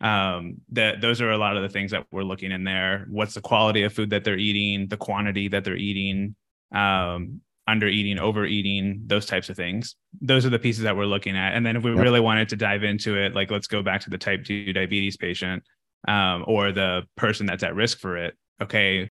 Um 0.00 0.58
that 0.70 1.00
those 1.00 1.20
are 1.20 1.32
a 1.32 1.38
lot 1.38 1.56
of 1.56 1.62
the 1.62 1.68
things 1.68 1.90
that 1.90 2.06
we're 2.10 2.22
looking 2.22 2.52
in 2.52 2.64
there. 2.64 3.06
What's 3.10 3.34
the 3.34 3.40
quality 3.40 3.82
of 3.82 3.92
food 3.92 4.10
that 4.10 4.24
they're 4.24 4.38
eating 4.38 4.88
the 4.88 4.96
quantity 4.96 5.48
that 5.48 5.64
they're 5.64 5.76
eating? 5.76 6.36
Um 6.72 7.40
under 7.68 7.86
eating 7.86 8.18
overeating 8.18 9.00
those 9.06 9.26
types 9.26 9.48
of 9.48 9.56
things 9.56 9.94
those 10.20 10.44
are 10.44 10.50
the 10.50 10.58
pieces 10.58 10.82
that 10.82 10.96
we're 10.96 11.06
looking 11.06 11.36
at 11.36 11.54
and 11.54 11.64
then 11.64 11.76
if 11.76 11.84
we 11.84 11.92
yep. 11.92 12.02
really 12.02 12.18
wanted 12.18 12.48
to 12.48 12.56
dive 12.56 12.82
into 12.82 13.16
it 13.16 13.34
like 13.34 13.50
let's 13.50 13.68
go 13.68 13.82
back 13.82 14.00
to 14.00 14.10
the 14.10 14.18
type 14.18 14.44
2 14.44 14.72
diabetes 14.72 15.16
patient 15.16 15.62
um, 16.06 16.44
or 16.46 16.70
the 16.70 17.02
person 17.16 17.46
that's 17.46 17.62
at 17.62 17.74
risk 17.74 17.98
for 17.98 18.16
it. 18.16 18.36
Okay, 18.62 19.10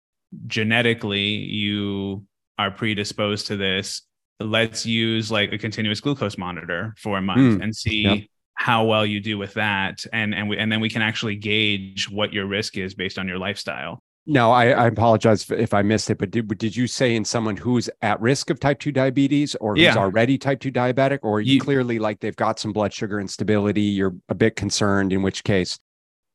genetically, 0.47 1.27
you 1.27 2.25
are 2.57 2.71
predisposed 2.71 3.47
to 3.47 3.57
this. 3.57 4.03
Let's 4.39 4.85
use 4.85 5.31
like 5.31 5.51
a 5.51 5.57
continuous 5.57 5.99
glucose 5.99 6.37
monitor 6.37 6.93
for 6.97 7.17
a 7.17 7.21
month 7.21 7.59
mm, 7.59 7.63
and 7.63 7.75
see 7.75 8.03
yep. 8.03 8.23
how 8.53 8.85
well 8.85 9.05
you 9.05 9.19
do 9.19 9.37
with 9.37 9.53
that, 9.55 10.05
and 10.13 10.33
and 10.33 10.49
we, 10.49 10.57
and 10.57 10.71
then 10.71 10.79
we 10.79 10.89
can 10.89 11.01
actually 11.01 11.35
gauge 11.35 12.09
what 12.09 12.31
your 12.31 12.45
risk 12.45 12.77
is 12.77 12.93
based 12.93 13.17
on 13.17 13.27
your 13.27 13.37
lifestyle. 13.37 14.01
No, 14.31 14.51
I, 14.51 14.67
I 14.67 14.85
apologize 14.85 15.49
if 15.49 15.73
I 15.73 15.81
missed 15.81 16.11
it, 16.11 16.19
but 16.19 16.29
did, 16.29 16.47
did 16.59 16.75
you 16.75 16.85
say 16.85 17.15
in 17.15 17.25
someone 17.25 17.57
who's 17.57 17.89
at 18.03 18.21
risk 18.21 18.51
of 18.51 18.59
type 18.59 18.79
2 18.79 18.91
diabetes 18.91 19.55
or 19.55 19.73
who's 19.73 19.81
yeah. 19.81 19.95
already 19.95 20.37
type 20.37 20.59
2 20.59 20.71
diabetic, 20.71 21.17
or 21.23 21.41
you, 21.41 21.55
you 21.55 21.59
clearly 21.59 21.97
like 21.97 22.19
they've 22.19 22.35
got 22.35 22.59
some 22.59 22.71
blood 22.71 22.93
sugar 22.93 23.19
instability, 23.19 23.81
you're 23.81 24.13
a 24.29 24.35
bit 24.35 24.55
concerned, 24.55 25.11
in 25.11 25.23
which 25.23 25.43
case 25.43 25.79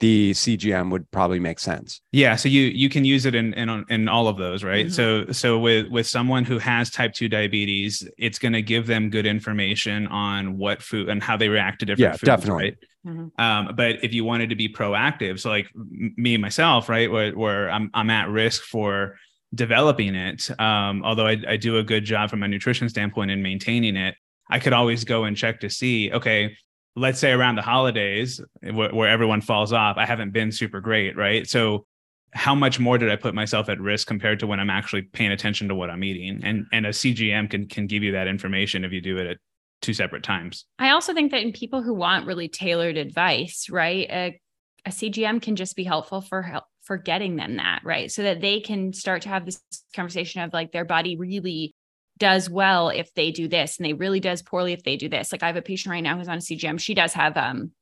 the 0.05 0.33
CGM 0.33 0.91
would 0.91 1.11
probably 1.13 1.41
make 1.41 1.59
sense. 1.59 2.03
Yeah, 2.13 2.37
so 2.37 2.51
you 2.51 2.65
you 2.65 2.91
can 2.91 3.07
use 3.07 3.25
it 3.25 3.35
in 3.35 3.55
in, 3.55 3.87
in 3.89 4.07
all 4.07 4.29
of 4.29 4.37
those, 4.37 4.63
right? 4.63 4.89
Mm-hmm. 4.89 4.93
So 4.93 5.33
so 5.33 5.59
with 5.59 5.89
with 5.89 6.07
someone 6.07 6.45
who 6.45 6.59
has 6.59 6.91
type 6.91 7.15
2 7.15 7.31
diabetes, 7.31 8.07
it's 8.19 8.39
going 8.39 8.53
to 8.53 8.61
give 8.61 8.87
them 8.87 9.09
good 9.09 9.25
information 9.25 10.07
on 10.09 10.59
what 10.59 10.83
food 10.83 11.09
and 11.09 11.23
how 11.23 11.39
they 11.39 11.49
react 11.49 11.81
to 11.81 11.87
different 11.87 12.01
yeah, 12.01 12.13
foods, 12.13 12.23
definitely. 12.23 12.65
right? 12.65 12.77
Mm-hmm. 13.07 13.41
Um, 13.41 13.75
but 13.77 14.05
if 14.05 14.13
you 14.13 14.27
wanted 14.27 14.51
to 14.51 14.57
be 14.57 14.69
proactive, 14.69 15.41
so 15.41 15.49
like 15.49 15.71
me 15.75 16.37
myself, 16.37 16.91
right, 16.91 17.11
where, 17.11 17.33
where 17.33 17.71
I'm 17.71 17.91
I'm 17.95 18.11
at 18.11 18.29
risk 18.29 18.63
for 18.63 19.17
developing 19.55 20.15
it, 20.15 20.51
um, 20.61 21.03
although 21.03 21.27
I, 21.27 21.39
I 21.49 21.57
do 21.57 21.79
a 21.79 21.83
good 21.83 22.05
job 22.05 22.29
from 22.29 22.43
a 22.43 22.49
nutrition 22.49 22.91
standpoint 22.91 23.31
in 23.31 23.43
maintaining 23.43 23.97
it, 23.97 24.17
I 24.51 24.59
could 24.59 24.75
always 24.75 25.05
go 25.05 25.25
and 25.25 25.35
check 25.35 25.61
to 25.61 25.71
see, 25.71 26.13
okay, 26.13 26.59
let's 26.97 27.19
say 27.19 27.33
around 27.33 27.57
the 27.57 27.63
holidays 27.63 28.41
where, 28.63 29.09
everyone 29.09 29.41
falls 29.41 29.73
off, 29.73 29.97
I 29.97 30.07
haven't 30.07 30.33
been 30.33 30.53
super 30.53 30.81
great, 30.81 31.17
right? 31.17 31.47
So 31.47 31.87
how 32.33 32.55
much 32.55 32.81
more 32.81 32.99
did 32.99 33.11
I 33.11 33.17
put 33.17 33.35
myself 33.35 33.69
at 33.69 33.81
risk 33.81 34.07
compared 34.07 34.41
to 34.41 34.47
when 34.47 34.61
I'm 34.61 34.71
actually 34.71 35.03
paying 35.03 35.31
attention 35.31 35.69
to 35.69 35.75
what 35.75 35.91
I'm 35.91 36.05
eating? 36.05 36.41
And 36.45 36.67
and 36.73 36.87
a 36.87 36.91
CGM 36.91 37.51
can 37.51 37.69
can 37.69 37.87
give 37.87 38.03
you 38.03 38.13
that 38.13 38.29
information 38.29 38.85
if 38.85 38.93
you 38.93 39.01
do 39.01 39.19
it 39.19 39.27
at 39.27 39.39
two 39.83 39.95
separate 39.95 40.23
times. 40.23 40.65
I 40.79 40.91
also 40.91 41.15
think 41.15 41.31
that 41.31 41.43
in 41.43 41.53
people 41.53 41.83
who 41.83 41.95
want 41.95 42.27
really 42.27 42.49
tailored 42.49 42.97
advice, 42.97 43.69
right? 43.71 44.09
A, 44.11 44.41
a 44.87 44.91
CGM 44.91 45.43
can 45.43 45.57
just 45.57 45.77
be 45.77 45.85
helpful 45.85 46.21
for 46.21 46.43
help 46.43 46.65
for 46.83 46.97
getting 46.97 47.37
them 47.37 47.57
that, 47.57 47.81
right? 47.85 48.11
So 48.11 48.23
that 48.23 48.41
they 48.41 48.61
can 48.61 48.93
start 48.93 49.23
to 49.23 49.29
have 49.29 49.45
this 49.45 49.61
conversation 49.95 50.43
of 50.43 50.53
like 50.53 50.73
their 50.73 50.85
body 50.85 51.17
really 51.17 51.75
does 52.19 52.49
well 52.49 52.91
if 52.91 53.13
they 53.15 53.31
do 53.31 53.49
this 53.49 53.79
and 53.79 53.87
they 53.87 53.93
really 53.93 54.21
does 54.21 54.43
poorly 54.43 54.73
if 54.73 54.85
they 54.85 54.97
do 54.97 55.09
this. 55.09 55.33
Like 55.33 55.43
I 55.43 55.49
have 55.49 55.57
a 55.57 55.63
patient 55.63 55.91
right 55.91 56.03
now 56.03 56.17
who's 56.17 56.29
on 56.29 56.39
a 56.39 56.41
CGM. 56.41 56.79
She 56.81 56.95
does 56.95 57.13
have 57.15 57.37
um 57.37 57.73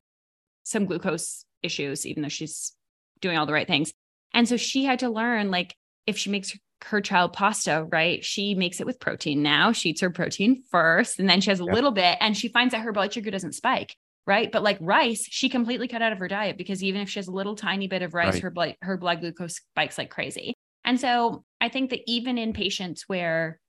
some 0.63 0.85
glucose 0.85 1.45
issues, 1.61 2.05
even 2.05 2.23
though 2.23 2.29
she's 2.29 2.73
doing 3.21 3.37
all 3.37 3.45
the 3.45 3.53
right 3.53 3.67
things. 3.67 3.93
And 4.33 4.47
so 4.47 4.57
she 4.57 4.85
had 4.85 4.99
to 4.99 5.09
learn 5.09 5.51
like 5.51 5.75
if 6.07 6.17
she 6.17 6.29
makes 6.29 6.57
her 6.85 7.01
child 7.01 7.33
pasta, 7.33 7.87
right? 7.91 8.23
She 8.23 8.55
makes 8.55 8.79
it 8.79 8.85
with 8.85 8.99
protein 8.99 9.41
now. 9.41 9.71
She 9.71 9.89
eats 9.89 10.01
her 10.01 10.09
protein 10.09 10.63
first, 10.69 11.19
and 11.19 11.29
then 11.29 11.41
she 11.41 11.49
has 11.49 11.59
a 11.59 11.65
little 11.65 11.91
bit, 11.91 12.17
and 12.19 12.35
she 12.35 12.49
finds 12.49 12.73
that 12.73 12.81
her 12.81 12.91
blood 12.91 13.13
sugar 13.13 13.31
doesn't 13.31 13.53
spike, 13.53 13.95
right? 14.27 14.51
But 14.51 14.63
like 14.63 14.77
rice, 14.81 15.25
she 15.29 15.49
completely 15.49 15.87
cut 15.87 16.01
out 16.01 16.11
of 16.11 16.19
her 16.19 16.27
diet 16.27 16.57
because 16.57 16.83
even 16.83 17.01
if 17.01 17.09
she 17.09 17.19
has 17.19 17.27
a 17.27 17.31
little 17.31 17.55
tiny 17.55 17.87
bit 17.87 18.01
of 18.01 18.13
rice, 18.13 18.33
right. 18.33 18.43
her 18.43 18.51
blood 18.51 18.75
her 18.81 18.97
blood 18.97 19.21
glucose 19.21 19.55
spikes 19.55 19.97
like 19.97 20.09
crazy. 20.09 20.53
And 20.83 20.99
so 20.99 21.45
I 21.61 21.69
think 21.69 21.91
that 21.91 22.01
even 22.07 22.37
in 22.37 22.51
patients 22.51 23.05
where 23.07 23.59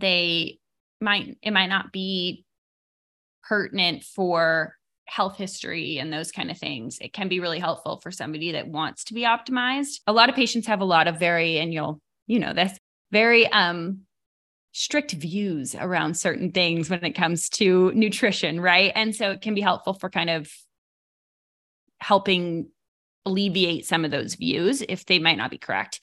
they 0.00 0.58
might 1.00 1.38
it 1.42 1.52
might 1.52 1.68
not 1.68 1.92
be 1.92 2.44
pertinent 3.48 4.04
for 4.04 4.74
health 5.06 5.36
history 5.36 5.98
and 5.98 6.12
those 6.12 6.30
kind 6.30 6.50
of 6.50 6.58
things. 6.58 6.98
It 7.00 7.12
can 7.12 7.28
be 7.28 7.40
really 7.40 7.58
helpful 7.58 7.98
for 8.02 8.10
somebody 8.10 8.52
that 8.52 8.68
wants 8.68 9.04
to 9.04 9.14
be 9.14 9.22
optimized. 9.22 10.00
A 10.06 10.12
lot 10.12 10.28
of 10.28 10.34
patients 10.34 10.66
have 10.66 10.80
a 10.80 10.84
lot 10.84 11.08
of 11.08 11.18
very 11.18 11.58
and 11.58 11.72
you'll 11.72 12.00
you 12.26 12.38
know 12.38 12.52
this 12.52 12.78
very 13.10 13.50
um 13.52 14.00
strict 14.72 15.12
views 15.12 15.74
around 15.74 16.14
certain 16.14 16.52
things 16.52 16.90
when 16.90 17.04
it 17.04 17.14
comes 17.14 17.48
to 17.48 17.90
nutrition 17.94 18.60
right? 18.60 18.92
And 18.94 19.14
so 19.14 19.30
it 19.30 19.40
can 19.40 19.54
be 19.54 19.60
helpful 19.60 19.94
for 19.94 20.10
kind 20.10 20.30
of 20.30 20.50
helping 22.00 22.68
alleviate 23.24 23.86
some 23.86 24.04
of 24.04 24.10
those 24.10 24.34
views 24.34 24.82
if 24.88 25.04
they 25.06 25.18
might 25.18 25.38
not 25.38 25.50
be 25.50 25.58
correct 25.58 26.00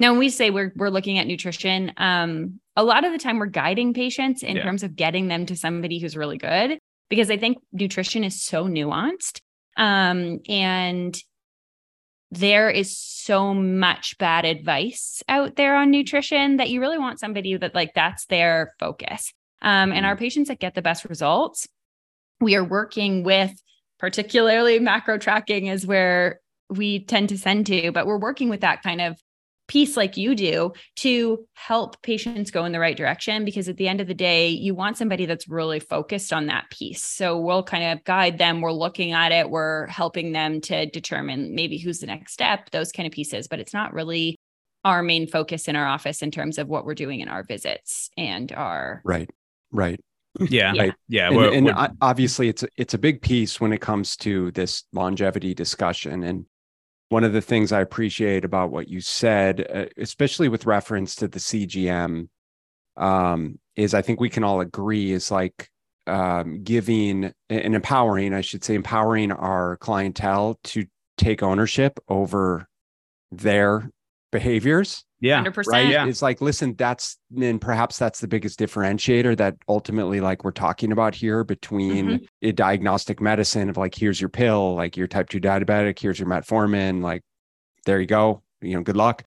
now, 0.00 0.12
when 0.12 0.18
we 0.18 0.28
say 0.28 0.50
we're 0.50 0.72
we're 0.76 0.90
looking 0.90 1.18
at 1.18 1.26
nutrition, 1.26 1.92
um, 1.96 2.60
a 2.76 2.84
lot 2.84 3.04
of 3.04 3.12
the 3.12 3.18
time 3.18 3.38
we're 3.38 3.46
guiding 3.46 3.94
patients 3.94 4.42
in 4.42 4.56
yeah. 4.56 4.62
terms 4.62 4.82
of 4.82 4.94
getting 4.94 5.28
them 5.28 5.46
to 5.46 5.56
somebody 5.56 5.98
who's 5.98 6.16
really 6.16 6.38
good, 6.38 6.78
because 7.08 7.30
I 7.30 7.36
think 7.36 7.58
nutrition 7.72 8.22
is 8.22 8.42
so 8.42 8.66
nuanced, 8.66 9.40
um, 9.76 10.38
and 10.48 11.18
there 12.30 12.70
is 12.70 12.96
so 12.96 13.54
much 13.54 14.18
bad 14.18 14.44
advice 14.44 15.22
out 15.28 15.56
there 15.56 15.76
on 15.76 15.90
nutrition 15.90 16.58
that 16.58 16.68
you 16.68 16.80
really 16.80 16.98
want 16.98 17.18
somebody 17.18 17.56
that 17.56 17.74
like 17.74 17.94
that's 17.94 18.26
their 18.26 18.74
focus. 18.78 19.32
Um, 19.62 19.92
and 19.92 20.06
our 20.06 20.14
mm-hmm. 20.14 20.24
patients 20.24 20.48
that 20.48 20.60
get 20.60 20.74
the 20.74 20.82
best 20.82 21.04
results, 21.06 21.66
we 22.40 22.54
are 22.54 22.64
working 22.64 23.24
with 23.24 23.52
particularly 23.98 24.78
macro 24.78 25.18
tracking 25.18 25.66
is 25.66 25.86
where 25.86 26.40
we 26.68 27.04
tend 27.04 27.30
to 27.30 27.38
send 27.38 27.66
to, 27.66 27.90
but 27.90 28.06
we're 28.06 28.18
working 28.18 28.48
with 28.50 28.60
that 28.60 28.82
kind 28.82 29.00
of 29.00 29.18
piece 29.68 29.96
like 29.96 30.16
you 30.16 30.34
do 30.34 30.72
to 30.96 31.46
help 31.54 32.00
patients 32.02 32.50
go 32.50 32.64
in 32.64 32.72
the 32.72 32.80
right 32.80 32.96
direction 32.96 33.44
because 33.44 33.68
at 33.68 33.76
the 33.76 33.86
end 33.86 34.00
of 34.00 34.06
the 34.08 34.14
day 34.14 34.48
you 34.48 34.74
want 34.74 34.96
somebody 34.96 35.26
that's 35.26 35.48
really 35.48 35.78
focused 35.78 36.32
on 36.32 36.46
that 36.46 36.68
piece 36.70 37.04
so 37.04 37.38
we'll 37.38 37.62
kind 37.62 37.84
of 37.98 38.02
guide 38.04 38.38
them 38.38 38.60
we're 38.60 38.72
looking 38.72 39.12
at 39.12 39.30
it 39.30 39.48
we're 39.50 39.86
helping 39.86 40.32
them 40.32 40.60
to 40.60 40.86
determine 40.86 41.54
maybe 41.54 41.78
who's 41.78 42.00
the 42.00 42.06
next 42.06 42.32
step 42.32 42.70
those 42.70 42.90
kind 42.90 43.06
of 43.06 43.12
pieces 43.12 43.46
but 43.46 43.60
it's 43.60 43.74
not 43.74 43.92
really 43.92 44.36
our 44.84 45.02
main 45.02 45.26
focus 45.28 45.68
in 45.68 45.76
our 45.76 45.86
office 45.86 46.22
in 46.22 46.30
terms 46.30 46.56
of 46.58 46.66
what 46.68 46.84
we're 46.84 46.94
doing 46.94 47.20
in 47.20 47.28
our 47.28 47.42
visits 47.42 48.10
and 48.16 48.52
our 48.52 49.02
right 49.04 49.28
right 49.70 50.00
yeah 50.40 50.72
Yeah. 50.74 50.82
right 50.82 50.94
yeah 51.08 51.26
and, 51.28 51.36
we're- 51.36 51.56
and 51.56 51.66
we're- 51.66 51.88
obviously 52.00 52.48
it's 52.48 52.62
a, 52.62 52.68
it's 52.76 52.94
a 52.94 52.98
big 52.98 53.20
piece 53.22 53.60
when 53.60 53.72
it 53.72 53.80
comes 53.80 54.16
to 54.18 54.50
this 54.52 54.84
longevity 54.92 55.52
discussion 55.52 56.22
and 56.24 56.46
one 57.08 57.24
of 57.24 57.32
the 57.32 57.40
things 57.40 57.72
i 57.72 57.80
appreciate 57.80 58.44
about 58.44 58.70
what 58.70 58.88
you 58.88 59.00
said 59.00 59.66
uh, 59.74 59.86
especially 59.96 60.48
with 60.48 60.66
reference 60.66 61.14
to 61.14 61.28
the 61.28 61.38
cgm 61.38 62.28
um, 62.96 63.58
is 63.76 63.94
i 63.94 64.02
think 64.02 64.20
we 64.20 64.30
can 64.30 64.44
all 64.44 64.60
agree 64.60 65.12
is 65.12 65.30
like 65.30 65.70
um, 66.06 66.62
giving 66.62 67.32
and 67.50 67.74
empowering 67.74 68.32
i 68.32 68.40
should 68.40 68.64
say 68.64 68.74
empowering 68.74 69.30
our 69.30 69.76
clientele 69.76 70.58
to 70.64 70.86
take 71.16 71.42
ownership 71.42 71.98
over 72.08 72.66
their 73.30 73.90
behaviors 74.30 75.04
yeah. 75.20 75.42
100% 75.42 75.66
right? 75.66 75.88
Yeah. 75.88 76.06
it's 76.06 76.22
like 76.22 76.40
listen 76.40 76.74
that's 76.74 77.18
and 77.40 77.60
perhaps 77.60 77.98
that's 77.98 78.20
the 78.20 78.28
biggest 78.28 78.58
differentiator 78.58 79.36
that 79.38 79.56
ultimately 79.68 80.20
like 80.20 80.44
we're 80.44 80.52
talking 80.52 80.92
about 80.92 81.14
here 81.14 81.42
between 81.42 82.06
mm-hmm. 82.06 82.24
a 82.42 82.52
diagnostic 82.52 83.20
medicine 83.20 83.68
of 83.68 83.76
like 83.76 83.94
here's 83.94 84.20
your 84.20 84.28
pill 84.28 84.74
like 84.74 84.96
you're 84.96 85.08
type 85.08 85.28
2 85.28 85.40
diabetic 85.40 85.98
here's 85.98 86.20
your 86.20 86.28
metformin 86.28 87.02
like 87.02 87.22
there 87.84 88.00
you 88.00 88.06
go 88.06 88.42
you 88.60 88.74
know 88.74 88.82
good 88.82 88.96
luck 88.96 89.24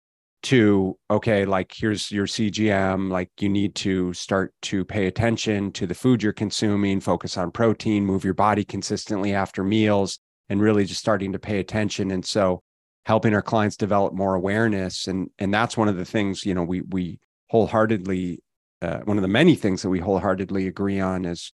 to 0.43 0.97
okay 1.11 1.45
like 1.45 1.73
here's 1.75 2.11
your 2.11 2.27
cgm 2.27 3.11
like 3.11 3.31
you 3.41 3.49
need 3.49 3.75
to 3.75 4.13
start 4.15 4.55
to 4.63 4.85
pay 4.85 5.07
attention 5.07 5.73
to 5.73 5.87
the 5.87 5.95
food 5.95 6.23
you're 6.23 6.33
consuming 6.33 7.01
focus 7.01 7.37
on 7.37 7.51
protein 7.51 8.07
move 8.07 8.25
your 8.25 8.35
body 8.35 8.65
consistently 8.65 9.35
after 9.35 9.65
meals 9.65 10.19
and 10.49 10.61
really 10.61 10.85
just 10.85 11.01
starting 11.01 11.33
to 11.33 11.39
pay 11.39 11.59
attention. 11.59 12.11
And 12.11 12.25
so 12.25 12.63
helping 13.07 13.35
our 13.35 13.43
clients 13.43 13.77
develop 13.77 14.15
more 14.15 14.35
awareness 14.35 15.07
and 15.07 15.31
and 15.39 15.53
that's 15.53 15.77
one 15.77 15.89
of 15.89 15.97
the 15.97 16.05
things 16.05 16.45
you 16.45 16.55
know 16.55 16.63
we 16.63 16.81
we 16.83 17.19
wholeheartedly 17.51 18.43
uh, 18.83 18.99
one 19.05 19.17
of 19.17 19.23
the 19.23 19.29
many 19.29 19.55
things 19.55 19.83
that 19.83 19.89
we 19.91 20.01
wholeheartedly 20.01 20.67
agree 20.67 21.01
on 21.01 21.25
is 21.25 21.53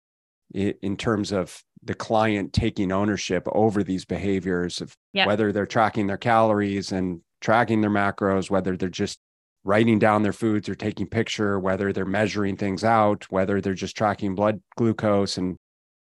in 0.52 0.96
terms 0.96 1.30
of 1.32 1.62
the 1.82 1.94
client 1.94 2.52
taking 2.52 2.90
ownership 2.90 3.46
over 3.52 3.84
these 3.84 4.04
behaviors 4.04 4.80
of 4.80 4.96
Yeah. 5.12 5.26
whether 5.26 5.52
they're 5.52 5.66
tracking 5.66 6.06
their 6.08 6.16
calories 6.18 6.92
and 6.92 7.20
tracking 7.40 7.80
their 7.80 7.90
macros 7.90 8.50
whether 8.50 8.76
they're 8.76 8.88
just 8.88 9.18
writing 9.64 9.98
down 9.98 10.22
their 10.22 10.32
foods 10.32 10.68
or 10.68 10.74
taking 10.74 11.06
picture 11.06 11.58
whether 11.60 11.92
they're 11.92 12.04
measuring 12.04 12.56
things 12.56 12.82
out 12.84 13.24
whether 13.30 13.60
they're 13.60 13.74
just 13.74 13.96
tracking 13.96 14.34
blood 14.34 14.60
glucose 14.76 15.36
and 15.38 15.56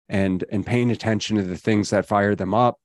and 0.09 0.43
and 0.51 0.65
paying 0.65 0.91
attention 0.91 1.37
to 1.37 1.43
the 1.43 1.57
things 1.57 1.89
that 1.89 2.05
fire 2.05 2.35
them 2.35 2.53
up 2.53 2.77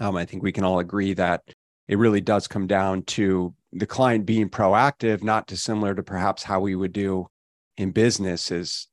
um, 0.00 0.16
i 0.16 0.24
think 0.24 0.42
we 0.42 0.52
can 0.52 0.64
all 0.64 0.78
agree 0.78 1.14
that 1.14 1.42
it 1.88 1.98
really 1.98 2.20
does 2.20 2.48
come 2.48 2.66
down 2.66 3.02
to 3.02 3.54
the 3.72 3.86
client 3.86 4.26
being 4.26 4.48
proactive 4.48 5.22
not 5.22 5.46
dissimilar 5.46 5.94
to 5.94 6.02
perhaps 6.02 6.42
how 6.44 6.60
we 6.60 6.74
would 6.74 6.92
do 6.92 7.26
in 7.76 7.90
business 7.90 8.50
is 8.50 8.88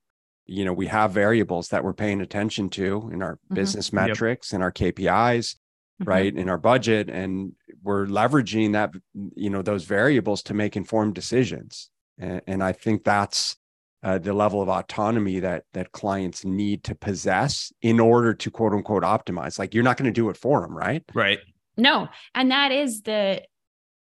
you 0.45 0.65
know 0.65 0.73
we 0.73 0.87
have 0.87 1.11
variables 1.11 1.69
that 1.69 1.83
we're 1.83 1.93
paying 1.93 2.21
attention 2.21 2.69
to 2.69 3.09
in 3.13 3.21
our 3.21 3.39
Mhm. 3.49 3.55
business 3.55 3.93
metrics 3.93 4.51
and 4.53 4.61
our 4.61 4.71
kpis 4.71 5.55
Mhm. 6.01 6.07
right 6.07 6.35
in 6.35 6.49
our 6.49 6.57
budget 6.57 7.09
and 7.09 7.53
we're 7.81 8.05
leveraging 8.05 8.73
that 8.73 8.91
you 9.35 9.49
know 9.49 9.61
those 9.61 9.83
variables 9.85 10.41
to 10.43 10.53
make 10.53 10.75
informed 10.75 11.15
decisions. 11.15 11.89
And, 12.17 12.41
and 12.45 12.63
i 12.63 12.71
think 12.71 13.03
that's 13.03 13.57
uh, 14.03 14.17
the 14.17 14.33
level 14.33 14.61
of 14.61 14.67
autonomy 14.67 15.39
that 15.39 15.63
that 15.71 15.93
clients 15.93 16.43
need 16.43 16.83
to 16.83 16.93
possess 16.93 17.71
in 17.81 18.01
order 18.01 18.33
to 18.33 18.51
quote 18.51 18.73
unquote 18.73 19.03
optimize. 19.03 19.57
Like 19.57 19.73
you're 19.73 19.83
not 19.83 19.95
going 19.95 20.11
to 20.13 20.21
do 20.21 20.29
it 20.29 20.35
for 20.35 20.59
them 20.61 20.77
right? 20.77 21.03
Right 21.13 21.39
No. 21.78 22.09
And 22.36 22.51
that 22.51 22.71
is 22.71 23.01
the 23.01 23.43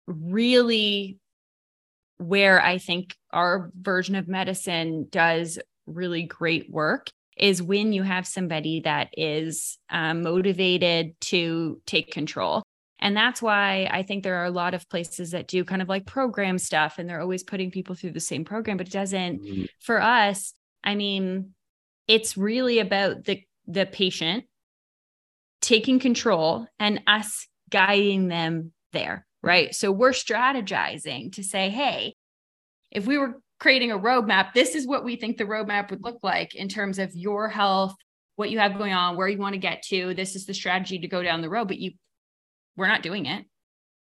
really 0.08 1.20
where 2.18 2.62
I 2.62 2.78
think 2.78 3.16
our 3.32 3.72
version 3.80 4.16
of 4.16 4.28
medicine 4.28 5.08
does 5.10 5.60
really 5.86 6.24
great 6.24 6.70
work 6.70 7.10
is 7.38 7.64
when 7.64 7.94
you 7.94 8.04
have 8.04 8.28
somebody 8.28 8.82
that 8.82 9.10
is 9.14 9.78
um, 9.90 10.24
motivated 10.24 11.20
to 11.22 11.82
take 11.86 12.12
control. 12.12 12.62
And 13.00 13.16
that's 13.16 13.42
why 13.42 13.88
I 13.90 14.04
think 14.04 14.24
there 14.24 14.36
are 14.36 14.46
a 14.46 14.52
lot 14.52 14.74
of 14.74 14.90
places 14.90 15.32
that 15.32 15.48
do 15.48 15.64
kind 15.64 15.82
of 15.82 15.88
like 15.88 16.06
program 16.06 16.60
stuff 16.60 17.00
and 17.00 17.10
they're 17.10 17.22
always 17.22 17.44
putting 17.44 17.72
people 17.72 17.96
through 17.96 18.12
the 18.12 18.20
same 18.20 18.44
program, 18.44 18.76
but 18.76 18.88
it 18.88 18.94
doesn't 18.94 19.70
for 19.80 20.02
us, 20.02 20.54
I 20.84 20.96
mean, 20.96 21.54
it's 22.08 22.36
really 22.36 22.80
about 22.80 23.24
the 23.24 23.42
the 23.68 23.86
patient 23.86 24.46
taking 25.62 26.00
control 26.00 26.68
and 26.80 27.02
us 27.08 27.48
guiding 27.70 28.28
them 28.28 28.72
there, 28.94 29.26
right? 29.42 29.74
So 29.74 29.92
we're 29.92 30.12
strategizing 30.12 31.34
to 31.34 31.44
say, 31.44 31.70
hey, 31.70 32.16
if 32.92 33.06
we 33.06 33.18
were 33.18 33.42
creating 33.60 33.92
a 33.92 34.00
roadmap, 34.00 34.54
this 34.54 34.76
is 34.76 34.88
what 34.88 35.04
we 35.04 35.16
think 35.16 35.38
the 35.38 35.44
roadmap 35.46 35.90
would 35.90 36.04
look 36.04 36.20
like 36.24 36.56
in 36.56 36.70
terms 36.70 36.98
of 36.98 37.14
your 37.14 37.50
health, 37.50 37.96
what 38.36 38.50
you 38.50 38.60
have 38.60 38.78
going 38.78 38.94
on, 38.94 39.18
where 39.18 39.28
you 39.28 39.38
want 39.38 39.54
to 39.54 39.60
get 39.60 39.84
to. 39.84 40.14
This 40.14 40.36
is 40.36 40.46
the 40.46 40.54
strategy 40.54 41.00
to 41.00 41.08
go 41.08 41.22
down 41.22 41.42
the 41.42 41.50
road, 41.50 41.68
but 41.68 41.78
you 41.78 41.92
we're 42.78 42.88
not 42.88 43.04
doing 43.04 43.26
it. 43.26 43.46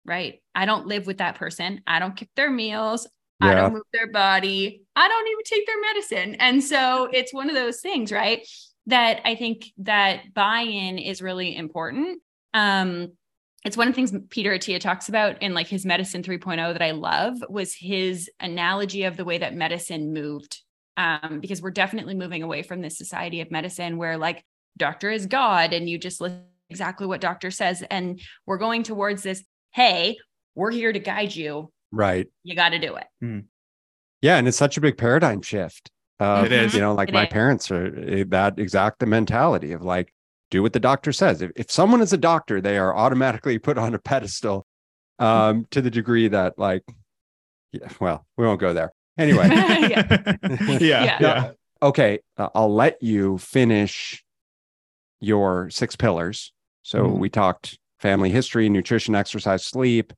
Right. 0.03 0.41
I 0.53 0.65
don't 0.65 0.87
live 0.87 1.07
with 1.07 1.19
that 1.19 1.35
person. 1.35 1.81
I 1.85 1.99
don't 1.99 2.17
cook 2.17 2.29
their 2.35 2.49
meals. 2.49 3.07
I 3.41 3.53
don't 3.53 3.73
move 3.73 3.83
their 3.91 4.11
body. 4.11 4.83
I 4.95 5.07
don't 5.07 5.27
even 5.27 5.43
take 5.43 5.67
their 5.67 5.81
medicine. 5.81 6.35
And 6.35 6.63
so 6.63 7.09
it's 7.11 7.33
one 7.33 7.49
of 7.49 7.55
those 7.55 7.81
things, 7.81 8.11
right? 8.11 8.47
That 8.87 9.21
I 9.25 9.35
think 9.35 9.65
that 9.79 10.33
buy-in 10.33 10.97
is 10.97 11.21
really 11.21 11.55
important. 11.55 12.21
Um, 12.53 13.11
it's 13.65 13.75
one 13.75 13.87
of 13.87 13.93
the 13.93 13.95
things 14.05 14.13
Peter 14.29 14.51
Attia 14.51 14.79
talks 14.79 15.09
about 15.09 15.41
in 15.41 15.53
like 15.53 15.67
his 15.67 15.85
medicine 15.85 16.21
3.0 16.23 16.71
that 16.73 16.81
I 16.81 16.91
love 16.91 17.37
was 17.49 17.73
his 17.73 18.29
analogy 18.39 19.03
of 19.03 19.17
the 19.17 19.25
way 19.25 19.37
that 19.39 19.53
medicine 19.55 20.13
moved. 20.13 20.61
Um, 20.97 21.39
because 21.41 21.61
we're 21.61 21.71
definitely 21.71 22.15
moving 22.15 22.41
away 22.41 22.61
from 22.61 22.79
this 22.81 22.97
society 22.97 23.41
of 23.41 23.51
medicine 23.51 23.97
where 23.97 24.17
like 24.17 24.45
doctor 24.77 25.09
is 25.11 25.25
God 25.25 25.73
and 25.73 25.89
you 25.89 25.97
just 25.97 26.21
listen 26.21 26.43
exactly 26.69 27.05
what 27.05 27.19
doctor 27.19 27.51
says. 27.51 27.83
And 27.91 28.21
we're 28.45 28.57
going 28.57 28.83
towards 28.83 29.21
this, 29.21 29.43
hey, 29.73 30.17
we're 30.55 30.71
here 30.71 30.93
to 30.93 30.99
guide 30.99 31.35
you. 31.35 31.69
right 31.91 32.27
You 32.43 32.55
got 32.55 32.69
to 32.69 32.79
do 32.79 32.95
it. 32.95 33.43
yeah 34.21 34.37
and 34.37 34.47
it's 34.47 34.55
such 34.57 34.77
a 34.77 34.81
big 34.81 34.97
paradigm 34.97 35.41
shift 35.41 35.91
uh, 36.21 36.43
It 36.45 36.53
is. 36.53 36.73
you 36.73 36.79
know 36.79 36.93
like 36.93 37.09
It 37.09 37.13
my 37.13 37.23
is. 37.25 37.29
parents 37.29 37.69
are 37.71 37.87
eh, 38.07 38.23
that 38.29 38.57
exact 38.57 38.99
the 38.99 39.05
mentality 39.05 39.73
of 39.73 39.81
like 39.81 40.13
do 40.51 40.61
what 40.61 40.73
the 40.73 40.79
doctor 40.79 41.11
says 41.11 41.41
if, 41.41 41.51
if 41.55 41.71
someone 41.71 42.01
is 42.01 42.13
a 42.13 42.17
doctor 42.17 42.61
they 42.61 42.77
are 42.77 42.95
automatically 42.95 43.57
put 43.67 43.77
on 43.77 43.93
a 43.95 43.99
pedestal 43.99 44.65
um 45.19 45.65
to 45.71 45.81
the 45.81 45.89
degree 45.91 46.27
that 46.27 46.57
like 46.59 46.83
yeah 47.71 47.87
well 47.99 48.25
we 48.37 48.45
won't 48.45 48.59
go 48.59 48.73
there 48.73 48.91
anyway 49.17 49.47
Yeah. 49.49 50.05
yeah, 50.09 50.79
Yeah. 50.79 51.17
yeah. 51.19 51.51
okay 51.81 52.19
uh, 52.37 52.49
i'll 52.55 52.73
let 52.73 53.01
you 53.01 53.37
finish 53.37 54.23
your 55.19 55.69
six 55.69 55.95
pillars 55.95 56.51
so 56.83 56.99
Mm-hmm. 56.99 57.15
Mhm. 57.15 57.19
we 57.19 57.29
talked 57.29 57.79
family 57.99 58.29
history 58.29 58.69
nutrition 58.69 59.15
exercise 59.15 59.65
sleep 59.65 60.13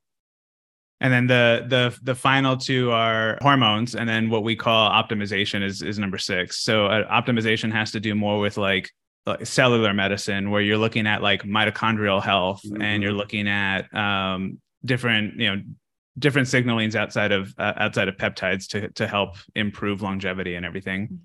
And 1.00 1.14
then 1.14 1.28
the 1.28 1.64
the 1.70 1.96
the 2.02 2.16
final 2.16 2.58
two 2.58 2.90
are 2.92 3.38
hormones, 3.42 3.94
and 3.96 4.10
then 4.10 4.32
what 4.32 4.44
we 4.44 4.56
call 4.56 4.90
optimization 4.90 5.62
is 5.64 5.84
is 5.84 6.00
number 6.00 6.18
six. 6.18 6.64
So 6.64 6.88
uh, 6.88 7.06
optimization 7.22 7.72
has 7.72 7.92
to 7.92 8.00
do 8.00 8.16
more 8.16 8.40
with 8.40 8.58
like, 8.58 8.90
like 9.28 9.46
cellular 9.46 9.94
medicine, 9.94 10.50
where 10.50 10.62
you're 10.62 10.78
looking 10.78 11.06
at 11.06 11.22
like 11.22 11.44
mitochondrial 11.44 12.24
health, 12.24 12.62
and 12.80 13.04
you're 13.04 13.12
looking 13.12 13.48
at 13.48 13.94
um, 13.94 14.60
different 14.86 15.40
you 15.40 15.56
know 15.56 15.62
different 16.18 16.48
signalings 16.48 16.96
outside 16.96 17.32
of 17.32 17.54
uh, 17.58 17.74
outside 17.78 18.08
of 18.08 18.16
peptides 18.18 18.68
to 18.70 18.90
to 18.90 19.08
help 19.08 19.36
improve 19.56 20.02
longevity 20.02 20.56
and 20.56 20.66
everything. 20.66 21.20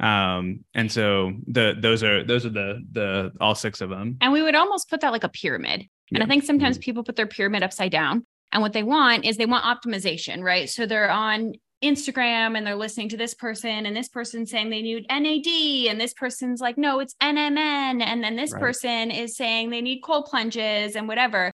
Um, 0.00 0.64
and 0.74 0.90
so 0.90 1.32
the 1.46 1.76
those 1.78 2.02
are 2.02 2.24
those 2.24 2.44
are 2.44 2.50
the 2.50 2.82
the 2.92 3.32
all 3.40 3.54
six 3.54 3.80
of 3.80 3.90
them. 3.90 4.18
And 4.20 4.32
we 4.32 4.42
would 4.42 4.54
almost 4.54 4.90
put 4.90 5.00
that 5.00 5.12
like 5.12 5.24
a 5.24 5.28
pyramid. 5.28 5.86
And 6.12 6.22
I 6.22 6.26
think 6.26 6.44
sometimes 6.44 6.78
people 6.78 7.02
put 7.02 7.16
their 7.16 7.26
pyramid 7.26 7.62
upside 7.62 7.90
down. 7.90 8.26
And 8.52 8.62
what 8.62 8.72
they 8.72 8.82
want 8.84 9.24
is 9.24 9.36
they 9.36 9.46
want 9.46 9.64
optimization, 9.64 10.42
right? 10.42 10.68
So 10.68 10.86
they're 10.86 11.10
on 11.10 11.54
Instagram 11.84 12.56
and 12.56 12.66
they're 12.66 12.74
listening 12.74 13.08
to 13.10 13.16
this 13.16 13.34
person 13.34 13.86
and 13.86 13.94
this 13.96 14.08
person 14.08 14.46
saying 14.46 14.70
they 14.70 14.82
need 14.82 15.06
NAD 15.08 15.90
and 15.90 16.00
this 16.00 16.14
person's 16.14 16.60
like, 16.60 16.76
no, 16.78 16.98
it's 17.00 17.14
NMN. 17.22 18.02
And 18.02 18.24
then 18.24 18.36
this 18.36 18.52
Right. 18.52 18.60
person 18.60 19.10
is 19.10 19.36
saying 19.36 19.70
they 19.70 19.80
need 19.82 20.00
cold 20.00 20.24
plunges 20.26 20.96
and 20.96 21.06
whatever. 21.06 21.50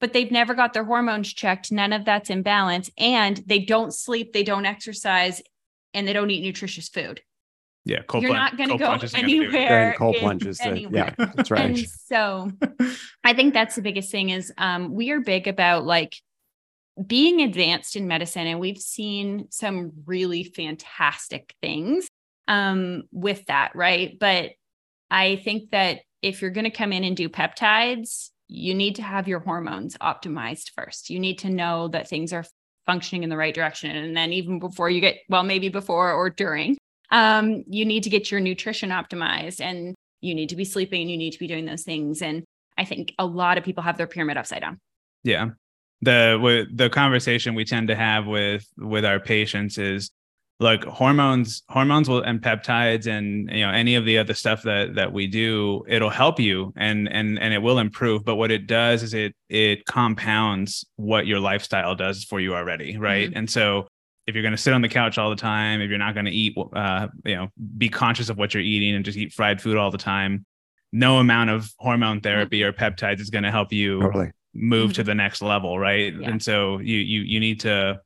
But 0.00 0.12
they've 0.12 0.30
never 0.30 0.54
got 0.54 0.72
their 0.74 0.84
hormones 0.84 1.32
checked. 1.32 1.72
None 1.72 1.92
of 1.92 2.04
that's 2.04 2.28
in 2.28 2.42
balance. 2.42 2.90
And 2.98 3.38
they 3.46 3.60
don't 3.60 3.94
sleep, 3.94 4.32
they 4.32 4.42
don't 4.42 4.66
exercise, 4.66 5.40
and 5.94 6.06
they 6.06 6.12
don't 6.12 6.30
eat 6.30 6.42
nutritious 6.42 6.88
food. 6.88 7.22
Yeah, 7.86 8.00
cold 8.06 8.22
You're 8.22 8.32
plun- 8.32 8.40
not 8.42 8.56
going 8.56 8.70
to 8.70 8.78
go 8.78 8.86
plunge 8.86 9.04
isn't 9.04 9.20
gonna 9.20 9.28
do 9.32 9.42
it. 9.42 9.54
anywhere. 9.54 9.94
cold 9.98 10.14
in- 10.16 10.20
plunges 10.22 10.58
the- 10.58 10.64
anywhere. 10.66 11.14
yeah 11.18 11.26
that's 11.36 11.50
right 11.50 11.64
And 11.66 11.78
so 11.78 12.50
I 13.22 13.34
think 13.34 13.52
that's 13.54 13.76
the 13.76 13.82
biggest 13.82 14.10
thing 14.10 14.30
is 14.30 14.52
um, 14.58 14.92
we 14.94 15.10
are 15.10 15.20
big 15.20 15.46
about 15.48 15.84
like 15.84 16.16
being 17.06 17.40
advanced 17.40 17.96
in 17.96 18.06
medicine, 18.06 18.46
and 18.46 18.60
we've 18.60 18.78
seen 18.78 19.46
some 19.50 19.92
really 20.06 20.44
fantastic 20.44 21.54
things 21.60 22.06
um, 22.46 23.02
with 23.10 23.44
that, 23.46 23.74
right? 23.74 24.16
But 24.18 24.52
I 25.10 25.36
think 25.36 25.70
that 25.70 26.00
if 26.22 26.40
you're 26.40 26.50
going 26.50 26.64
to 26.64 26.70
come 26.70 26.92
in 26.92 27.04
and 27.04 27.16
do 27.16 27.28
peptides, 27.28 28.30
you 28.48 28.74
need 28.74 28.96
to 28.96 29.02
have 29.02 29.28
your 29.28 29.40
hormones 29.40 29.96
optimized 29.98 30.70
first. 30.76 31.10
You 31.10 31.18
need 31.18 31.38
to 31.40 31.50
know 31.50 31.88
that 31.88 32.08
things 32.08 32.32
are 32.32 32.44
functioning 32.86 33.22
in 33.22 33.30
the 33.30 33.36
right 33.36 33.54
direction. 33.54 33.90
And 33.90 34.16
then, 34.16 34.32
even 34.32 34.58
before 34.58 34.90
you 34.90 35.00
get, 35.00 35.16
well, 35.28 35.42
maybe 35.42 35.68
before 35.68 36.12
or 36.12 36.30
during, 36.30 36.76
um, 37.10 37.64
you 37.66 37.84
need 37.84 38.04
to 38.04 38.10
get 38.10 38.30
your 38.30 38.40
nutrition 38.40 38.90
optimized 38.90 39.60
and 39.60 39.94
you 40.20 40.34
need 40.34 40.50
to 40.50 40.56
be 40.56 40.64
sleeping, 40.64 41.02
and 41.02 41.10
you 41.10 41.18
need 41.18 41.32
to 41.32 41.38
be 41.38 41.46
doing 41.46 41.66
those 41.66 41.82
things. 41.82 42.22
And 42.22 42.44
I 42.78 42.84
think 42.84 43.14
a 43.18 43.26
lot 43.26 43.58
of 43.58 43.64
people 43.64 43.82
have 43.82 43.96
their 43.96 44.06
pyramid 44.06 44.36
upside 44.36 44.62
down. 44.62 44.78
Yeah. 45.22 45.50
The 46.02 46.66
the 46.74 46.90
conversation 46.90 47.54
we 47.54 47.64
tend 47.64 47.88
to 47.88 47.96
have 47.96 48.26
with 48.26 48.66
with 48.76 49.04
our 49.04 49.20
patients 49.20 49.78
is 49.78 50.10
look 50.60 50.84
hormones 50.84 51.62
hormones 51.68 52.08
will 52.08 52.22
and 52.22 52.40
peptides 52.40 53.06
and 53.06 53.50
you 53.50 53.66
know 53.66 53.70
any 53.70 53.96
of 53.96 54.04
the 54.04 54.16
other 54.16 54.34
stuff 54.34 54.62
that 54.62 54.94
that 54.94 55.12
we 55.12 55.26
do 55.26 55.84
it'll 55.88 56.10
help 56.10 56.38
you 56.38 56.72
and 56.76 57.10
and 57.12 57.38
and 57.40 57.52
it 57.52 57.58
will 57.58 57.78
improve 57.78 58.24
but 58.24 58.36
what 58.36 58.52
it 58.52 58.66
does 58.66 59.02
is 59.02 59.14
it 59.14 59.34
it 59.48 59.84
compounds 59.84 60.84
what 60.96 61.26
your 61.26 61.40
lifestyle 61.40 61.94
does 61.96 62.22
for 62.22 62.38
you 62.38 62.54
already 62.54 62.96
right 62.96 63.30
mm-hmm. 63.30 63.38
and 63.38 63.50
so 63.50 63.86
if 64.26 64.34
you're 64.34 64.42
going 64.42 64.52
to 64.52 64.58
sit 64.58 64.72
on 64.72 64.80
the 64.80 64.88
couch 64.88 65.18
all 65.18 65.28
the 65.28 65.36
time 65.36 65.80
if 65.80 65.90
you're 65.90 65.98
not 65.98 66.14
going 66.14 66.26
to 66.26 66.32
eat 66.32 66.56
uh 66.74 67.08
you 67.24 67.34
know 67.34 67.48
be 67.76 67.88
conscious 67.88 68.28
of 68.28 68.38
what 68.38 68.54
you're 68.54 68.62
eating 68.62 68.94
and 68.94 69.04
just 69.04 69.18
eat 69.18 69.32
fried 69.32 69.60
food 69.60 69.76
all 69.76 69.90
the 69.90 69.98
time 69.98 70.46
no 70.92 71.18
amount 71.18 71.50
of 71.50 71.68
hormone 71.78 72.20
therapy 72.20 72.60
mm-hmm. 72.60 72.68
or 72.68 72.90
peptides 72.90 73.18
is 73.20 73.28
going 73.28 73.44
to 73.44 73.50
help 73.50 73.72
you 73.72 74.00
totally. 74.00 74.30
Move 74.54 74.90
mm-hmm. 74.90 74.94
to 74.94 75.04
the 75.04 75.14
next 75.14 75.42
level 75.42 75.78
right 75.78 76.14
yeah. 76.14 76.28
and 76.28 76.42
so 76.42 76.78
you 76.78 76.96
you 76.96 77.20
you 77.22 77.40
need 77.40 77.60
to 77.60 78.00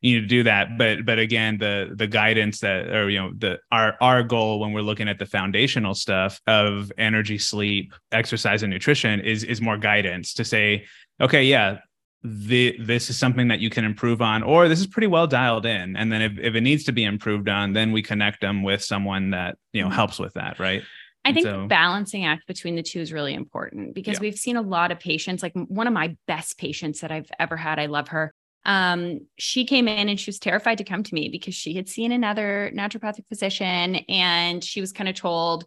you 0.00 0.16
need 0.16 0.20
to 0.20 0.26
do 0.26 0.42
that 0.42 0.76
but 0.76 1.04
but 1.06 1.18
again 1.18 1.56
the 1.58 1.90
the 1.94 2.06
guidance 2.06 2.60
that 2.60 2.88
or 2.88 3.08
you 3.08 3.18
know 3.18 3.32
the 3.38 3.58
our 3.72 3.96
our 4.00 4.22
goal 4.22 4.60
when 4.60 4.72
we're 4.72 4.82
looking 4.82 5.08
at 5.08 5.18
the 5.18 5.26
foundational 5.26 5.94
stuff 5.94 6.40
of 6.46 6.92
energy 6.98 7.38
sleep 7.38 7.94
exercise 8.12 8.62
and 8.62 8.70
nutrition 8.70 9.20
is 9.20 9.44
is 9.44 9.60
more 9.62 9.78
guidance 9.78 10.34
to 10.34 10.44
say 10.44 10.84
okay 11.20 11.44
yeah 11.44 11.78
the, 12.26 12.74
this 12.80 13.10
is 13.10 13.18
something 13.18 13.48
that 13.48 13.60
you 13.60 13.68
can 13.68 13.84
improve 13.84 14.22
on 14.22 14.42
or 14.42 14.66
this 14.66 14.80
is 14.80 14.86
pretty 14.86 15.06
well 15.06 15.26
dialed 15.26 15.66
in 15.66 15.94
and 15.94 16.10
then 16.10 16.22
if, 16.22 16.38
if 16.38 16.54
it 16.54 16.62
needs 16.62 16.84
to 16.84 16.92
be 16.92 17.04
improved 17.04 17.50
on 17.50 17.74
then 17.74 17.92
we 17.92 18.00
connect 18.00 18.40
them 18.40 18.62
with 18.62 18.82
someone 18.82 19.30
that 19.30 19.58
you 19.72 19.82
know 19.82 19.88
mm-hmm. 19.88 19.94
helps 19.94 20.18
with 20.18 20.32
that 20.34 20.58
right 20.58 20.82
I 21.24 21.32
think 21.32 21.46
so, 21.46 21.66
balancing 21.66 22.24
act 22.24 22.46
between 22.46 22.76
the 22.76 22.82
two 22.82 23.00
is 23.00 23.12
really 23.12 23.34
important 23.34 23.94
because 23.94 24.14
yeah. 24.14 24.20
we've 24.20 24.38
seen 24.38 24.56
a 24.56 24.62
lot 24.62 24.92
of 24.92 25.00
patients, 25.00 25.42
like 25.42 25.54
one 25.54 25.86
of 25.86 25.92
my 25.92 26.16
best 26.26 26.58
patients 26.58 27.00
that 27.00 27.10
I've 27.10 27.30
ever 27.38 27.56
had. 27.56 27.78
I 27.78 27.86
love 27.86 28.08
her 28.08 28.34
um, 28.66 29.26
she 29.38 29.64
came 29.64 29.88
in 29.88 30.08
and 30.08 30.18
she 30.18 30.28
was 30.28 30.38
terrified 30.38 30.78
to 30.78 30.84
come 30.84 31.02
to 31.02 31.14
me 31.14 31.28
because 31.28 31.54
she 31.54 31.74
had 31.74 31.88
seen 31.88 32.12
another 32.12 32.72
naturopathic 32.74 33.26
physician 33.28 33.96
and 34.08 34.64
she 34.64 34.80
was 34.80 34.92
kind 34.92 35.08
of 35.08 35.14
told, 35.14 35.66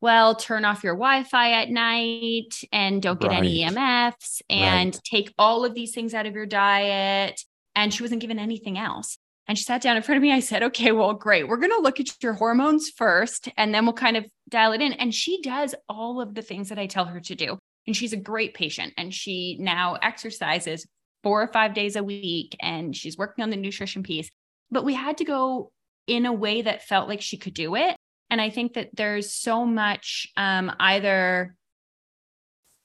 well, 0.00 0.34
turn 0.34 0.64
off 0.64 0.82
your 0.82 0.94
Wi 0.94 1.22
Fi 1.22 1.52
at 1.52 1.70
night 1.70 2.60
and 2.72 3.00
don't 3.00 3.20
get 3.20 3.28
right. 3.28 3.38
any 3.38 3.60
EMFs 3.60 4.42
and 4.50 4.94
right. 4.94 5.00
take 5.04 5.32
all 5.38 5.64
of 5.64 5.74
these 5.74 5.94
things 5.94 6.14
out 6.14 6.26
of 6.26 6.34
your 6.34 6.46
diet. 6.46 7.40
And 7.74 7.94
she 7.94 8.02
wasn't 8.02 8.20
given 8.20 8.38
anything 8.38 8.76
else. 8.76 9.16
And 9.52 9.58
she 9.58 9.64
sat 9.64 9.82
down 9.82 9.98
in 9.98 10.02
front 10.02 10.16
of 10.16 10.22
me. 10.22 10.32
I 10.32 10.40
said, 10.40 10.62
okay, 10.62 10.92
well, 10.92 11.12
great. 11.12 11.46
We're 11.46 11.58
going 11.58 11.72
to 11.72 11.82
look 11.82 12.00
at 12.00 12.22
your 12.22 12.32
hormones 12.32 12.88
first 12.88 13.50
and 13.58 13.74
then 13.74 13.84
we'll 13.84 13.92
kind 13.92 14.16
of 14.16 14.24
dial 14.48 14.72
it 14.72 14.80
in. 14.80 14.94
And 14.94 15.14
she 15.14 15.42
does 15.42 15.74
all 15.90 16.22
of 16.22 16.34
the 16.34 16.40
things 16.40 16.70
that 16.70 16.78
I 16.78 16.86
tell 16.86 17.04
her 17.04 17.20
to 17.20 17.34
do. 17.34 17.58
And 17.86 17.94
she's 17.94 18.14
a 18.14 18.16
great 18.16 18.54
patient. 18.54 18.94
And 18.96 19.12
she 19.12 19.58
now 19.60 19.98
exercises 20.00 20.86
four 21.22 21.42
or 21.42 21.48
five 21.48 21.74
days 21.74 21.96
a 21.96 22.02
week 22.02 22.56
and 22.62 22.96
she's 22.96 23.18
working 23.18 23.42
on 23.42 23.50
the 23.50 23.58
nutrition 23.58 24.02
piece. 24.02 24.30
But 24.70 24.86
we 24.86 24.94
had 24.94 25.18
to 25.18 25.26
go 25.26 25.70
in 26.06 26.24
a 26.24 26.32
way 26.32 26.62
that 26.62 26.84
felt 26.84 27.06
like 27.06 27.20
she 27.20 27.36
could 27.36 27.52
do 27.52 27.74
it. 27.74 27.94
And 28.30 28.40
I 28.40 28.48
think 28.48 28.72
that 28.72 28.88
there's 28.94 29.34
so 29.34 29.66
much 29.66 30.28
um, 30.34 30.72
either 30.80 31.54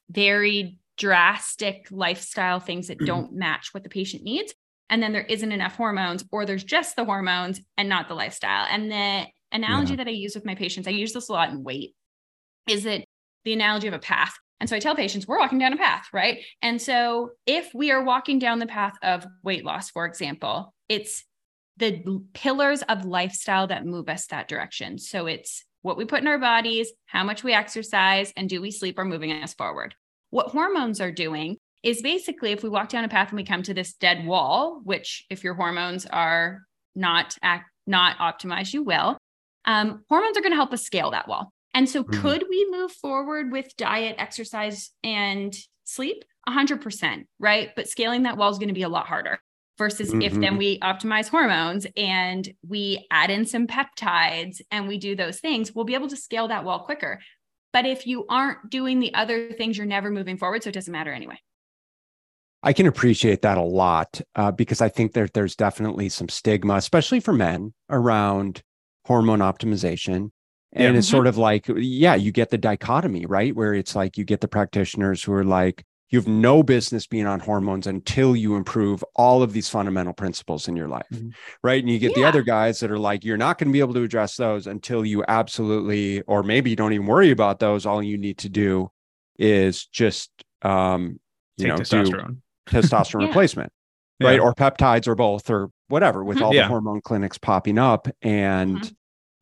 very 0.09 0.79
drastic 0.97 1.87
lifestyle 1.91 2.59
things 2.59 2.87
that 2.87 2.99
don't 2.99 3.31
match 3.31 3.69
what 3.73 3.83
the 3.83 3.89
patient 3.89 4.23
needs. 4.23 4.53
And 4.89 5.03
then 5.03 5.11
there 5.11 5.23
isn't 5.23 5.51
enough 5.51 5.75
hormones, 5.75 6.23
or 6.31 6.45
there's 6.45 6.63
just 6.63 6.95
the 6.95 7.05
hormones 7.05 7.59
and 7.77 7.89
not 7.89 8.07
the 8.07 8.15
lifestyle. 8.15 8.65
And 8.69 8.91
the 8.91 9.25
analogy 9.51 9.93
yeah. 9.93 9.97
that 9.97 10.07
I 10.07 10.11
use 10.11 10.35
with 10.35 10.45
my 10.45 10.55
patients, 10.55 10.87
I 10.87 10.91
use 10.91 11.13
this 11.13 11.29
a 11.29 11.33
lot 11.33 11.49
in 11.49 11.63
weight, 11.63 11.93
is 12.67 12.83
that 12.83 13.03
the 13.43 13.53
analogy 13.53 13.87
of 13.87 13.93
a 13.93 13.99
path. 13.99 14.33
And 14.59 14.69
so 14.69 14.75
I 14.75 14.79
tell 14.79 14.95
patients, 14.95 15.27
we're 15.27 15.39
walking 15.39 15.59
down 15.59 15.73
a 15.73 15.77
path, 15.77 16.07
right? 16.13 16.39
And 16.61 16.81
so 16.81 17.31
if 17.45 17.71
we 17.73 17.91
are 17.91 18.03
walking 18.03 18.39
down 18.39 18.59
the 18.59 18.65
path 18.65 18.93
of 19.03 19.25
weight 19.43 19.63
loss, 19.63 19.89
for 19.91 20.05
example, 20.05 20.73
it's 20.89 21.23
the 21.77 22.23
pillars 22.33 22.81
of 22.83 23.05
lifestyle 23.05 23.67
that 23.67 23.85
move 23.85 24.09
us 24.09 24.25
that 24.27 24.47
direction. 24.47 24.97
So 24.97 25.27
it's 25.27 25.63
what 25.83 25.95
we 25.95 26.05
put 26.05 26.21
in 26.21 26.27
our 26.27 26.39
bodies, 26.39 26.91
how 27.05 27.23
much 27.23 27.43
we 27.43 27.53
exercise, 27.53 28.33
and 28.35 28.49
do 28.49 28.61
we 28.61 28.71
sleep 28.71 28.97
are 28.97 29.05
moving 29.05 29.31
us 29.31 29.53
forward. 29.53 29.93
What 30.31 30.47
hormones 30.47 30.99
are 30.99 31.11
doing 31.11 31.57
is 31.87 32.01
basically 32.01 32.51
if 32.51 32.63
we 32.63 32.69
walk 32.69 32.89
down 32.89 33.05
a 33.05 33.07
path 33.07 33.29
and 33.29 33.37
we 33.37 33.45
come 33.45 33.63
to 33.63 33.73
this 33.73 33.93
dead 33.93 34.25
wall, 34.25 34.81
which 34.83 35.25
if 35.29 35.41
your 35.41 35.53
hormones 35.53 36.05
are 36.05 36.63
not 36.95 37.37
act, 37.41 37.69
not 37.87 38.17
optimized, 38.17 38.73
you 38.73 38.83
will. 38.83 39.17
Um, 39.63 40.03
hormones 40.09 40.37
are 40.37 40.41
going 40.41 40.51
to 40.51 40.57
help 40.57 40.73
us 40.73 40.83
scale 40.83 41.11
that 41.11 41.29
wall. 41.29 41.53
And 41.73 41.87
so, 41.87 42.03
mm-hmm. 42.03 42.21
could 42.21 42.43
we 42.49 42.67
move 42.69 42.91
forward 42.91 43.53
with 43.53 43.73
diet, 43.77 44.17
exercise, 44.19 44.91
and 45.01 45.55
sleep? 45.85 46.25
100%, 46.49 47.23
right? 47.39 47.69
But 47.73 47.87
scaling 47.87 48.23
that 48.23 48.35
wall 48.35 48.51
is 48.51 48.57
going 48.57 48.67
to 48.67 48.73
be 48.73 48.83
a 48.83 48.89
lot 48.89 49.07
harder 49.07 49.39
versus 49.77 50.09
mm-hmm. 50.09 50.23
if 50.23 50.33
then 50.33 50.41
mm-hmm. 50.41 50.57
we 50.57 50.79
optimize 50.79 51.29
hormones 51.29 51.87
and 51.95 52.51
we 52.67 53.07
add 53.11 53.29
in 53.29 53.45
some 53.45 53.65
peptides 53.65 54.59
and 54.71 54.89
we 54.89 54.97
do 54.97 55.15
those 55.15 55.39
things, 55.39 55.73
we'll 55.73 55.85
be 55.85 55.93
able 55.93 56.09
to 56.09 56.17
scale 56.17 56.49
that 56.49 56.65
wall 56.65 56.79
quicker. 56.79 57.21
But 57.71 57.85
if 57.85 58.05
you 58.07 58.25
aren't 58.27 58.69
doing 58.69 58.99
the 58.99 59.13
other 59.13 59.53
things, 59.53 59.77
you're 59.77 59.85
never 59.85 60.11
moving 60.11 60.37
forward. 60.37 60.63
So, 60.63 60.69
it 60.69 60.73
doesn't 60.73 60.91
matter 60.91 61.13
anyway. 61.13 61.39
I 62.63 62.73
can 62.73 62.87
appreciate 62.87 63.43
that 63.43 63.57
a 63.57 63.63
lot 63.63 64.19
uh, 64.35 64.51
because 64.51 64.81
I 64.81 64.89
think 64.89 65.13
that 65.13 65.33
there's 65.33 65.55
definitely 65.55 66.09
some 66.09 66.29
stigma, 66.29 66.75
especially 66.75 67.19
for 67.19 67.33
men, 67.33 67.73
around 67.89 68.63
hormone 69.05 69.39
optimization. 69.39 70.31
And 70.73 70.93
yeah. 70.93 70.99
it's 70.99 71.07
sort 71.07 71.27
of 71.27 71.37
like, 71.37 71.65
yeah, 71.75 72.15
you 72.15 72.31
get 72.31 72.49
the 72.49 72.57
dichotomy, 72.57 73.25
right? 73.25 73.55
Where 73.55 73.73
it's 73.73 73.95
like 73.95 74.17
you 74.17 74.25
get 74.25 74.41
the 74.41 74.47
practitioners 74.47 75.23
who 75.23 75.33
are 75.33 75.45
like, 75.45 75.85
you 76.09 76.19
have 76.19 76.27
no 76.27 76.63
business 76.63 77.05
being 77.05 77.25
on 77.25 77.39
hormones 77.39 77.85
until 77.85 78.35
you 78.35 78.55
improve 78.55 79.03
all 79.15 79.43
of 79.43 79.53
these 79.53 79.69
fundamental 79.69 80.13
principles 80.13 80.67
in 80.67 80.75
your 80.75 80.87
life. 80.87 81.07
Mm-hmm. 81.13 81.29
Right. 81.63 81.83
And 81.83 81.91
you 81.91 81.99
get 81.99 82.11
yeah. 82.11 82.23
the 82.23 82.27
other 82.27 82.43
guys 82.43 82.79
that 82.79 82.91
are 82.91 82.99
like, 82.99 83.25
you're 83.25 83.37
not 83.37 83.57
going 83.57 83.69
to 83.69 83.73
be 83.73 83.81
able 83.81 83.93
to 83.93 84.03
address 84.03 84.35
those 84.35 84.67
until 84.67 85.05
you 85.05 85.23
absolutely, 85.27 86.21
or 86.21 86.43
maybe 86.43 86.69
you 86.69 86.75
don't 86.75 86.93
even 86.93 87.07
worry 87.07 87.31
about 87.31 87.59
those. 87.59 87.85
All 87.85 88.01
you 88.01 88.17
need 88.17 88.39
to 88.39 88.49
do 88.49 88.89
is 89.37 89.85
just, 89.85 90.31
um, 90.61 91.19
you 91.57 91.67
Take 91.67 91.75
know, 91.75 91.79
testosterone, 91.79 92.37
testosterone 92.67 93.21
yeah. 93.21 93.27
replacement, 93.27 93.71
right? 94.21 94.35
Yeah. 94.35 94.41
Or 94.41 94.53
peptides 94.53 95.07
or 95.07 95.15
both 95.15 95.49
or 95.49 95.69
whatever 95.87 96.23
with 96.23 96.37
mm-hmm. 96.37 96.45
all 96.45 96.53
the 96.53 96.67
hormone 96.67 97.01
clinics 97.01 97.37
popping 97.37 97.77
up. 97.77 98.07
And, 98.21 98.77
mm-hmm 98.77 98.93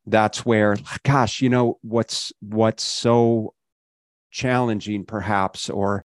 that's 0.06 0.46
where 0.46 0.78
gosh 1.04 1.42
you 1.42 1.50
know 1.50 1.78
what's 1.82 2.32
what's 2.42 2.84
so 2.84 3.54
challenging 4.32 5.06
perhaps 5.06 5.70
or 5.70 6.04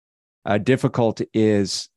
uh, 0.46 0.58
difficult 0.58 1.22
is 1.34 1.90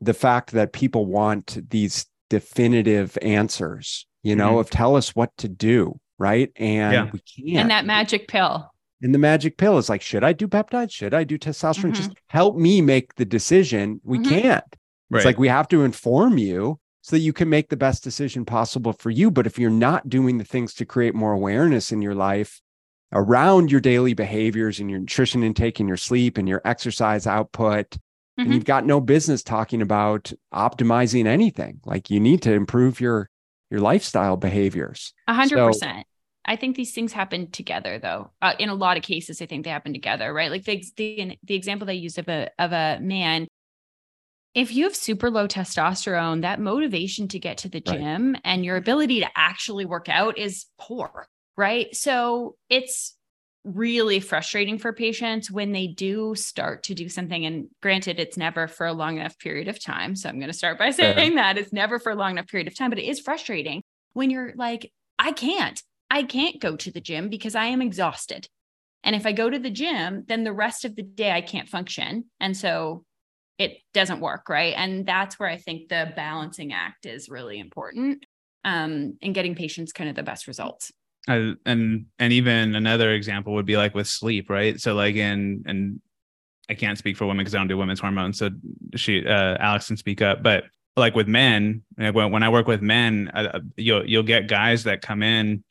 the 0.00 0.14
fact 0.14 0.52
that 0.52 0.72
people 0.72 1.06
want 1.06 1.58
these 1.70 2.06
definitive 2.30 3.18
answers 3.22 4.06
you 4.22 4.34
know 4.34 4.50
mm-hmm. 4.50 4.58
of 4.58 4.70
tell 4.70 4.96
us 4.96 5.10
what 5.10 5.30
to 5.36 5.48
do 5.48 5.98
right 6.18 6.50
and 6.56 6.92
yeah. 6.92 7.10
we 7.12 7.20
can't 7.20 7.58
and 7.58 7.70
that 7.70 7.84
magic 7.84 8.28
pill 8.28 8.70
and 9.04 9.14
the 9.14 9.18
magic 9.18 9.56
pill 9.56 9.78
is 9.78 9.88
like 9.88 10.02
should 10.02 10.24
i 10.24 10.32
do 10.32 10.48
peptides 10.48 10.90
should 10.90 11.14
i 11.14 11.22
do 11.22 11.38
testosterone 11.38 11.92
mm-hmm. 11.92 11.92
just 11.92 12.14
help 12.26 12.56
me 12.56 12.80
make 12.80 13.14
the 13.14 13.24
decision 13.24 14.00
we 14.02 14.18
mm-hmm. 14.18 14.40
can't 14.40 14.76
right. 15.10 15.18
it's 15.18 15.24
like 15.24 15.38
we 15.38 15.48
have 15.48 15.68
to 15.68 15.84
inform 15.84 16.36
you 16.38 16.80
so 17.04 17.16
that 17.16 17.20
you 17.20 17.34
can 17.34 17.50
make 17.50 17.68
the 17.68 17.76
best 17.76 18.02
decision 18.02 18.46
possible 18.46 18.94
for 18.94 19.10
you. 19.10 19.30
But 19.30 19.46
if 19.46 19.58
you're 19.58 19.68
not 19.68 20.08
doing 20.08 20.38
the 20.38 20.44
things 20.44 20.72
to 20.74 20.86
create 20.86 21.14
more 21.14 21.32
awareness 21.32 21.92
in 21.92 22.00
your 22.00 22.14
life 22.14 22.62
around 23.12 23.70
your 23.70 23.82
daily 23.82 24.14
behaviors 24.14 24.80
and 24.80 24.90
your 24.90 25.00
nutrition 25.00 25.42
intake 25.42 25.78
and 25.80 25.86
your 25.86 25.98
sleep 25.98 26.38
and 26.38 26.48
your 26.48 26.62
exercise 26.64 27.26
output, 27.26 27.90
mm-hmm. 27.90 28.40
and 28.40 28.54
you've 28.54 28.64
got 28.64 28.86
no 28.86 29.02
business 29.02 29.42
talking 29.42 29.82
about 29.82 30.32
optimizing 30.54 31.26
anything. 31.26 31.78
Like 31.84 32.08
you 32.08 32.20
need 32.20 32.40
to 32.42 32.54
improve 32.54 33.00
your 33.00 33.28
your 33.70 33.80
lifestyle 33.80 34.38
behaviors. 34.38 35.12
A 35.28 35.34
hundred 35.34 35.58
percent. 35.58 36.06
I 36.44 36.56
think 36.56 36.76
these 36.76 36.92
things 36.92 37.12
happen 37.12 37.50
together, 37.50 37.98
though. 37.98 38.30
Uh, 38.42 38.54
in 38.58 38.68
a 38.68 38.74
lot 38.74 38.96
of 38.96 39.02
cases, 39.02 39.40
I 39.40 39.46
think 39.46 39.64
they 39.64 39.70
happen 39.70 39.92
together, 39.92 40.32
right? 40.32 40.50
Like 40.50 40.64
the, 40.64 40.84
the 40.96 41.38
the 41.42 41.54
example 41.54 41.86
they 41.86 41.94
used 41.94 42.18
of 42.18 42.28
a 42.28 42.50
of 42.58 42.72
a 42.72 42.98
man 43.00 43.46
if 44.54 44.72
you 44.72 44.84
have 44.84 44.94
super 44.94 45.30
low 45.30 45.48
testosterone, 45.48 46.42
that 46.42 46.60
motivation 46.60 47.26
to 47.28 47.38
get 47.38 47.58
to 47.58 47.68
the 47.68 47.80
gym 47.80 48.32
right. 48.32 48.40
and 48.44 48.64
your 48.64 48.76
ability 48.76 49.20
to 49.20 49.28
actually 49.34 49.84
work 49.84 50.08
out 50.08 50.38
is 50.38 50.66
poor, 50.78 51.26
right? 51.56 51.94
So 51.94 52.56
it's 52.70 53.16
really 53.64 54.20
frustrating 54.20 54.78
for 54.78 54.92
patients 54.92 55.50
when 55.50 55.72
they 55.72 55.88
do 55.88 56.34
start 56.36 56.84
to 56.84 56.94
do 56.94 57.08
something. 57.08 57.44
And 57.44 57.68
granted, 57.82 58.20
it's 58.20 58.36
never 58.36 58.68
for 58.68 58.86
a 58.86 58.92
long 58.92 59.18
enough 59.18 59.38
period 59.38 59.68
of 59.68 59.82
time. 59.82 60.14
So 60.14 60.28
I'm 60.28 60.38
going 60.38 60.52
to 60.52 60.56
start 60.56 60.78
by 60.78 60.90
saying 60.92 61.32
yeah. 61.32 61.52
that 61.52 61.58
it's 61.58 61.72
never 61.72 61.98
for 61.98 62.12
a 62.12 62.14
long 62.14 62.32
enough 62.32 62.46
period 62.46 62.68
of 62.68 62.76
time, 62.76 62.90
but 62.90 62.98
it 62.98 63.08
is 63.08 63.20
frustrating 63.20 63.82
when 64.12 64.30
you're 64.30 64.52
like, 64.54 64.92
I 65.18 65.32
can't, 65.32 65.82
I 66.10 66.22
can't 66.22 66.60
go 66.60 66.76
to 66.76 66.90
the 66.90 67.00
gym 67.00 67.28
because 67.28 67.54
I 67.54 67.66
am 67.66 67.82
exhausted. 67.82 68.48
And 69.02 69.14
if 69.14 69.26
I 69.26 69.32
go 69.32 69.50
to 69.50 69.58
the 69.58 69.70
gym, 69.70 70.24
then 70.28 70.44
the 70.44 70.52
rest 70.52 70.84
of 70.84 70.96
the 70.96 71.02
day 71.02 71.30
I 71.32 71.40
can't 71.40 71.68
function. 71.68 72.24
And 72.40 72.56
so 72.56 73.04
it 73.58 73.78
doesn't 73.92 74.20
work. 74.20 74.48
Right. 74.48 74.74
And 74.76 75.06
that's 75.06 75.38
where 75.38 75.48
I 75.48 75.58
think 75.58 75.88
the 75.88 76.12
balancing 76.16 76.72
act 76.72 77.06
is 77.06 77.28
really 77.28 77.58
important 77.58 78.24
um, 78.64 79.16
in 79.20 79.32
getting 79.32 79.54
patients 79.54 79.92
kind 79.92 80.08
of 80.08 80.16
the 80.16 80.22
best 80.22 80.46
results. 80.46 80.92
Uh, 81.26 81.52
and 81.64 82.06
and 82.18 82.32
even 82.32 82.74
another 82.74 83.12
example 83.12 83.54
would 83.54 83.64
be 83.64 83.76
like 83.76 83.94
with 83.94 84.06
sleep, 84.06 84.50
right? 84.50 84.78
So 84.80 84.94
like 84.94 85.16
in 85.16 85.64
and 85.66 86.00
I 86.68 86.74
can't 86.74 86.98
speak 86.98 87.16
for 87.16 87.26
women 87.26 87.44
because 87.44 87.54
I 87.54 87.58
don't 87.58 87.68
do 87.68 87.78
women's 87.78 88.00
hormones, 88.00 88.38
so 88.38 88.50
she 88.94 89.26
uh, 89.26 89.56
Alex 89.58 89.86
can 89.86 89.96
speak 89.96 90.20
up. 90.20 90.42
But 90.42 90.64
like 90.96 91.14
with 91.14 91.26
men, 91.26 91.82
when 91.96 92.30
when 92.30 92.42
I 92.42 92.48
work 92.50 92.66
with 92.66 92.82
men, 92.82 93.30
uh, 93.32 93.60
you'll 93.76 94.06
you'll 94.06 94.22
get 94.22 94.48
guys 94.48 94.84
that 94.84 95.00
come 95.00 95.22
in 95.22 95.64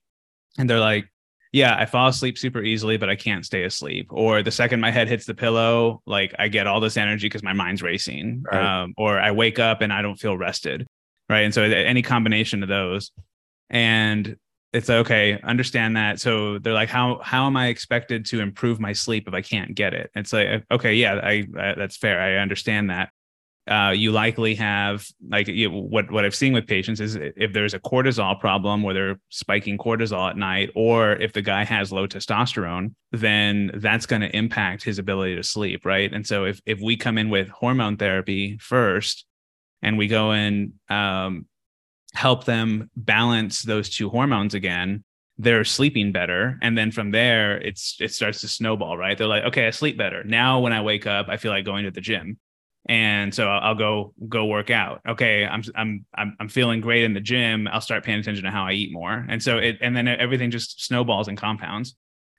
and 0.58 0.70
they're 0.70 0.80
like, 0.80 1.10
yeah, 1.52 1.76
I 1.78 1.86
fall 1.86 2.08
asleep 2.08 2.38
super 2.38 2.62
easily, 2.62 2.98
but 2.98 3.10
I 3.10 3.16
can't 3.16 3.46
stay 3.46 3.64
asleep. 3.64 4.08
Or 4.10 4.42
the 4.42 4.52
second 4.52 4.80
my 4.80 4.90
head 4.90 5.08
hits 5.08 5.26
the 5.26 5.36
pillow, 5.36 6.02
like 6.08 6.34
I 6.40 6.48
get 6.48 6.66
all 6.66 6.80
this 6.80 6.98
energy 6.98 7.28
because 7.28 7.44
my 7.44 7.54
mind's 7.54 7.84
racing. 7.84 8.44
Right. 8.52 8.82
Um, 8.82 8.96
or 8.98 9.20
I 9.20 9.32
wake 9.32 9.60
up 9.60 9.82
and 9.82 9.94
I 9.94 10.02
don't 10.02 10.16
feel 10.16 10.36
rested. 10.36 10.88
Right. 11.30 11.42
And 11.42 11.54
so 11.54 11.62
any 11.62 12.02
combination 12.02 12.64
of 12.64 12.70
those. 12.70 13.12
And 13.70 14.36
it's 14.74 14.90
okay 14.90 15.40
understand 15.44 15.96
that 15.96 16.20
so 16.20 16.58
they're 16.58 16.74
like 16.74 16.90
how 16.90 17.20
how 17.24 17.46
am 17.46 17.56
i 17.56 17.68
expected 17.68 18.26
to 18.26 18.42
improve 18.42 18.80
my 18.80 18.92
sleep 18.92 19.28
if 19.28 19.34
i 19.34 19.42
can't 19.42 19.76
get 19.76 19.94
it 19.94 20.10
it's 20.16 20.34
like 20.34 20.64
okay 20.72 20.96
yeah 20.96 21.14
i, 21.24 21.46
I 21.58 21.76
that's 21.78 21.96
fair 21.96 22.20
i 22.20 22.42
understand 22.42 22.90
that 22.90 23.10
uh, 23.68 23.94
you 23.96 24.12
likely 24.12 24.56
have 24.56 25.06
like 25.30 25.48
you, 25.48 25.72
what 25.72 26.12
what 26.12 26.26
I've 26.26 26.36
seen 26.36 26.52
with 26.52 26.68
patients 26.68 27.00
is 27.00 27.16
if 27.16 27.54
there's 27.54 27.74
a 27.74 27.80
cortisol 27.80 28.38
problem 28.38 28.84
where 28.84 28.94
they're 28.94 29.20
spiking 29.30 29.78
cortisol 29.78 30.30
at 30.30 30.38
night, 30.38 30.70
or 30.76 31.14
if 31.14 31.32
the 31.32 31.42
guy 31.42 31.64
has 31.64 31.92
low 31.92 32.06
testosterone, 32.06 32.94
then 33.12 33.72
that's 33.76 34.06
going 34.06 34.22
to 34.22 34.36
impact 34.36 34.84
his 34.84 35.00
ability 35.00 35.36
to 35.36 35.44
sleep, 35.44 35.86
right? 35.86 36.12
And 36.12 36.28
so 36.28 36.44
if 36.44 36.62
if 36.66 36.82
we 36.82 36.98
come 36.98 37.18
in 37.18 37.30
with 37.30 37.48
hormone 37.48 37.96
therapy 37.96 38.58
first, 38.58 39.26
and 39.82 39.98
we 39.98 40.08
go 40.08 40.32
and 40.32 40.74
um, 40.90 41.46
help 42.14 42.44
them 42.44 42.90
balance 42.98 43.62
those 43.62 43.90
two 43.90 44.10
hormones 44.10 44.54
again 44.54 45.04
they're 45.40 45.66
sleeping 45.66 46.12
better. 46.12 46.60
And 46.62 46.78
then 46.78 46.92
from 46.92 47.10
there 47.10 47.58
it's 47.58 47.98
it 48.00 48.14
starts 48.14 48.42
to 48.42 48.48
snowball 48.48 48.98
right? 48.98 49.18
They're 49.18 49.26
like 49.26 49.46
okay 49.46 49.66
i 49.66 49.72
sleep 49.72 49.98
better. 49.98 50.24
Now 50.24 50.60
when 50.60 50.74
i 50.74 50.82
wake 50.82 51.08
up 51.08 51.28
i 51.30 51.38
feel 51.38 51.52
like 51.52 51.66
going 51.66 51.86
to 51.86 51.92
the 51.92 52.02
gym 52.02 52.38
and 52.88 53.34
so 53.34 53.48
I'll, 53.48 53.76
go 53.76 54.14
go 54.28 54.46
work 54.46 54.70
out 54.70 55.02
okay 55.08 55.46
I'm, 55.46 55.64
I'm 55.76 56.06
i'm 56.16 56.36
i'm 56.40 56.50
feeling 56.50 56.82
great 56.82 57.04
in 57.04 57.14
the 57.14 57.22
gym 57.22 57.68
i'll 57.68 57.82
start 57.82 58.04
paying 58.04 58.20
attention 58.20 58.44
to 58.44 58.52
how 58.52 58.66
i 58.66 58.74
eat 58.74 58.92
more 58.92 59.26
and 59.30 59.42
so 59.42 59.58
it 59.58 59.78
and 59.82 59.96
then 59.96 60.08
everything 60.08 60.52
just 60.52 60.84
snowballs 60.84 61.28
and 61.28 61.38
compounds 61.38 61.96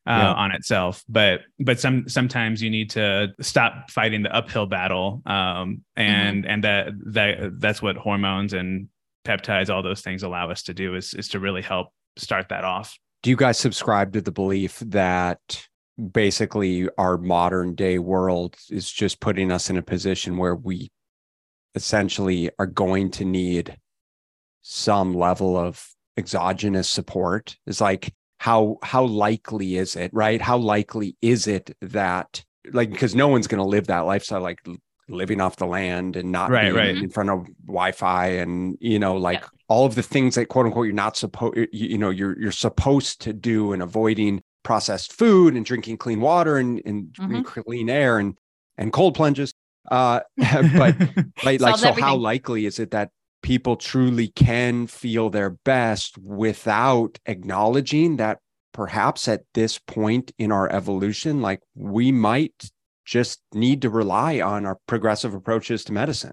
uh, 0.07 0.11
yeah. 0.11 0.33
on 0.35 0.53
itself. 0.53 1.03
But 1.09 1.41
but 1.59 1.81
some 1.81 2.09
sometimes 2.09 2.63
you 2.63 2.71
need 2.71 2.91
to 2.91 3.29
stop 3.41 3.91
fighting 3.91 4.23
the 4.23 4.35
uphill 4.35 4.67
battle, 4.67 5.23
um, 5.27 5.83
and 5.97 6.45
mm-hmm. 6.45 6.51
and 6.51 6.65
that 6.65 6.89
that 7.07 7.61
that's 7.61 7.81
what 7.81 7.97
hormones 7.97 8.53
and 8.53 8.89
peptides, 9.25 9.71
all 9.71 9.83
those 9.83 10.03
things 10.03 10.23
allow 10.23 10.51
us 10.51 10.63
to 10.65 10.75
do 10.75 10.95
is 10.95 11.15
is 11.15 11.29
to 11.31 11.41
really 11.41 11.63
help 11.63 11.89
start 12.17 12.51
that 12.51 12.65
off. 12.65 12.99
Do 13.23 13.31
you 13.31 13.37
guys 13.37 13.59
subscribe 13.59 14.13
to 14.13 14.21
the 14.21 14.33
belief 14.33 14.79
that 14.81 15.67
basically 16.13 16.89
our 16.99 17.19
modern 17.19 17.75
day 17.75 17.99
world 17.99 18.57
is 18.71 18.91
just 18.91 19.21
putting 19.21 19.51
us 19.51 19.71
in 19.71 19.77
a 19.77 19.83
position 19.83 20.37
where 20.37 20.55
we 20.55 20.91
essentially 21.75 22.51
are 22.59 22.67
going 22.67 23.11
to 23.11 23.25
need 23.25 23.77
some 24.63 25.15
level 25.15 25.57
of 25.57 25.87
exogenous 26.17 26.89
support? 26.89 27.57
Is 27.67 27.81
like 27.81 28.15
how 28.39 28.79
how 28.83 29.05
likely 29.05 29.77
is 29.77 29.97
it, 29.97 30.13
right? 30.13 30.41
How 30.41 30.57
likely 30.57 31.17
is 31.23 31.47
it 31.47 31.77
that 31.81 32.45
like 32.73 32.91
because 32.91 33.15
no 33.15 33.29
one's 33.29 33.47
going 33.47 33.63
to 33.63 33.69
live 33.69 33.87
that 33.89 34.01
lifestyle 34.01 34.41
like 34.41 34.61
living 35.09 35.41
off 35.41 35.57
the 35.57 35.67
land 35.67 36.17
and 36.17 36.33
not 36.33 36.51
right, 36.51 36.75
right. 36.75 36.97
in 36.97 37.11
front 37.11 37.31
of 37.31 37.47
Wi-Fi 37.67 38.27
and 38.27 38.77
you 38.81 38.99
know 38.99 39.17
like 39.17 39.41
yeah. 39.41 39.49
all 39.69 39.85
of 39.85 39.95
the 39.95 40.03
things 40.03 40.35
that 40.35 40.47
quote 40.47 40.67
unquote 40.67 40.87
you're 40.87 40.95
not 40.95 41.17
supposed 41.17 41.57
you, 41.57 41.67
you 41.73 41.99
know 41.99 42.11
you're 42.11 42.39
you're 42.41 42.53
supposed 42.53 43.21
to 43.23 43.33
do 43.33 43.73
and 43.73 43.83
avoiding 43.83 44.43
processed 44.65 45.13
food 45.13 45.55
and 45.55 45.65
drinking 45.65 45.97
clean 45.97 46.21
water 46.21 46.57
and, 46.57 46.83
and 46.85 47.13
mm-hmm. 47.13 47.43
clean 47.43 47.89
air 47.89 48.19
and 48.19 48.37
and 48.77 48.93
cold 48.93 49.15
plunges 49.15 49.55
uh 49.91 50.21
but 50.37 50.97
like, 51.45 51.61
like 51.61 51.77
so 51.77 51.89
everything. 51.89 52.03
how 52.05 52.17
likely 52.17 52.67
is 52.67 52.79
it 52.79 52.91
that 52.91 53.11
people 53.43 53.77
truly 53.77 54.29
can 54.29 54.87
feel 54.87 55.31
their 55.31 55.51
best 55.51 56.17
without 56.19 57.19
acknowledging 57.27 58.17
that 58.17 58.39
perhaps 58.73 59.29
at 59.29 59.43
this 59.53 59.79
point 59.79 60.33
in 60.39 60.51
our 60.51 60.71
evolution 60.73 61.43
like 61.43 61.61
we 61.75 62.11
might 62.11 62.71
just 63.05 63.41
need 63.53 63.83
to 63.83 63.91
rely 63.91 64.41
on 64.41 64.67
our 64.67 64.79
progressive 64.87 65.35
approaches 65.35 65.85
to 65.85 65.93
medicine. 65.93 66.33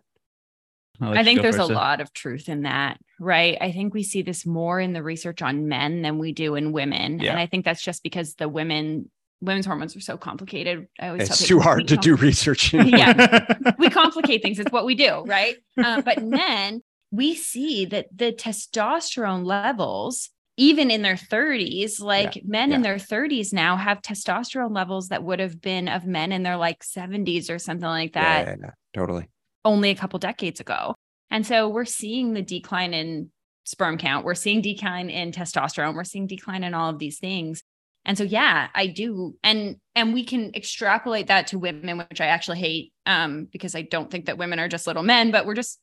I 1.01 1.23
think 1.23 1.41
there's 1.41 1.55
a 1.55 1.65
lot 1.65 2.01
of 2.01 2.13
truth 2.13 2.47
in 2.49 2.63
that, 2.63 2.99
right? 3.19 3.57
I 3.59 3.71
think 3.71 3.93
we 3.93 4.03
see 4.03 4.21
this 4.21 4.45
more 4.45 4.79
in 4.79 4.93
the 4.93 5.03
research 5.03 5.41
on 5.41 5.67
men 5.67 6.01
than 6.01 6.19
we 6.19 6.31
do 6.31 6.55
in 6.55 6.71
women. 6.71 7.19
Yeah. 7.19 7.31
And 7.31 7.39
I 7.39 7.45
think 7.45 7.65
that's 7.65 7.81
just 7.81 8.03
because 8.03 8.35
the 8.35 8.47
women 8.47 9.09
women's 9.41 9.65
hormones 9.65 9.95
are 9.95 10.01
so 10.01 10.17
complicated. 10.17 10.87
I 10.99 11.07
always 11.07 11.29
it's 11.29 11.47
too 11.47 11.59
hard 11.59 11.87
to 11.87 11.97
do 11.97 12.15
research. 12.15 12.73
yeah, 12.73 13.55
we 13.79 13.89
complicate 13.89 14.41
things. 14.41 14.59
It's 14.59 14.71
what 14.71 14.85
we 14.85 14.95
do, 14.95 15.23
right? 15.25 15.55
Um, 15.83 16.01
but 16.01 16.23
men, 16.23 16.83
we 17.11 17.35
see 17.35 17.85
that 17.85 18.07
the 18.15 18.31
testosterone 18.31 19.45
levels 19.45 20.29
even 20.57 20.91
in 20.91 21.01
their 21.01 21.15
30s 21.15 21.99
like 22.01 22.35
yeah. 22.35 22.41
men 22.45 22.69
yeah. 22.69 22.75
in 22.75 22.81
their 22.81 22.97
30s 22.97 23.53
now 23.53 23.77
have 23.77 24.01
testosterone 24.01 24.75
levels 24.75 25.07
that 25.07 25.23
would 25.23 25.39
have 25.39 25.61
been 25.61 25.87
of 25.87 26.05
men 26.05 26.31
in 26.31 26.43
their 26.43 26.57
like 26.57 26.83
70s 26.83 27.49
or 27.49 27.57
something 27.57 27.87
like 27.87 28.13
that 28.13 28.59
yeah, 28.59 28.69
totally 28.93 29.27
only 29.65 29.89
a 29.89 29.95
couple 29.95 30.19
decades 30.19 30.59
ago 30.59 30.95
and 31.29 31.45
so 31.45 31.67
we're 31.69 31.85
seeing 31.85 32.33
the 32.33 32.41
decline 32.41 32.93
in 32.93 33.29
sperm 33.65 33.97
count 33.97 34.25
we're 34.25 34.33
seeing 34.33 34.61
decline 34.61 35.09
in 35.09 35.31
testosterone 35.31 35.95
we're 35.95 36.03
seeing 36.03 36.27
decline 36.27 36.63
in 36.63 36.73
all 36.73 36.89
of 36.89 36.99
these 36.99 37.19
things 37.19 37.61
and 38.05 38.17
so 38.17 38.23
yeah 38.23 38.69
i 38.73 38.87
do 38.87 39.35
and 39.43 39.77
and 39.95 40.13
we 40.13 40.23
can 40.23 40.51
extrapolate 40.55 41.27
that 41.27 41.47
to 41.47 41.59
women 41.59 41.97
which 41.97 42.21
i 42.21 42.25
actually 42.25 42.59
hate 42.59 42.91
um 43.05 43.47
because 43.51 43.75
i 43.75 43.81
don't 43.81 44.09
think 44.09 44.25
that 44.25 44.37
women 44.37 44.59
are 44.59 44.67
just 44.67 44.87
little 44.87 45.03
men 45.03 45.31
but 45.31 45.45
we're 45.45 45.55
just 45.55 45.79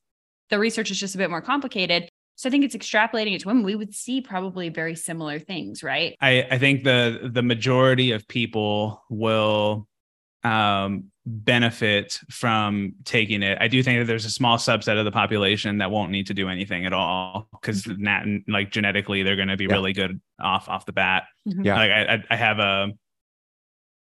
the 0.50 0.58
research 0.58 0.90
is 0.90 0.98
just 0.98 1.14
a 1.14 1.18
bit 1.18 1.30
more 1.30 1.42
complicated 1.42 2.08
so 2.38 2.48
I 2.48 2.50
think 2.52 2.64
it's 2.64 2.76
extrapolating 2.76 3.34
it 3.34 3.40
to 3.40 3.48
women. 3.48 3.64
We 3.64 3.74
would 3.74 3.92
see 3.92 4.20
probably 4.20 4.68
very 4.68 4.94
similar 4.94 5.40
things, 5.40 5.82
right? 5.82 6.14
I, 6.20 6.46
I 6.48 6.58
think 6.58 6.84
the 6.84 7.30
the 7.32 7.42
majority 7.42 8.12
of 8.12 8.28
people 8.28 9.02
will 9.10 9.88
um, 10.44 11.10
benefit 11.28 12.18
from 12.30 12.94
taking 13.04 13.42
it. 13.42 13.58
I 13.60 13.68
do 13.68 13.82
think 13.82 14.00
that 14.00 14.06
there's 14.06 14.24
a 14.24 14.30
small 14.30 14.56
subset 14.56 14.98
of 14.98 15.04
the 15.04 15.12
population 15.12 15.78
that 15.78 15.90
won't 15.90 16.10
need 16.10 16.26
to 16.28 16.34
do 16.34 16.48
anything 16.48 16.86
at 16.86 16.92
all 16.92 17.48
because 17.52 17.84
mm-hmm. 17.84 18.50
like 18.50 18.70
genetically 18.70 19.22
they're 19.22 19.36
going 19.36 19.48
to 19.48 19.56
be 19.56 19.66
yeah. 19.66 19.74
really 19.74 19.92
good 19.92 20.20
off 20.40 20.68
off 20.68 20.86
the 20.86 20.92
bat. 20.92 21.24
Mm-hmm. 21.48 21.64
Yeah, 21.64 21.74
like 21.76 21.90
I, 21.90 22.24
I 22.30 22.36
have 22.36 22.58
a 22.58 22.88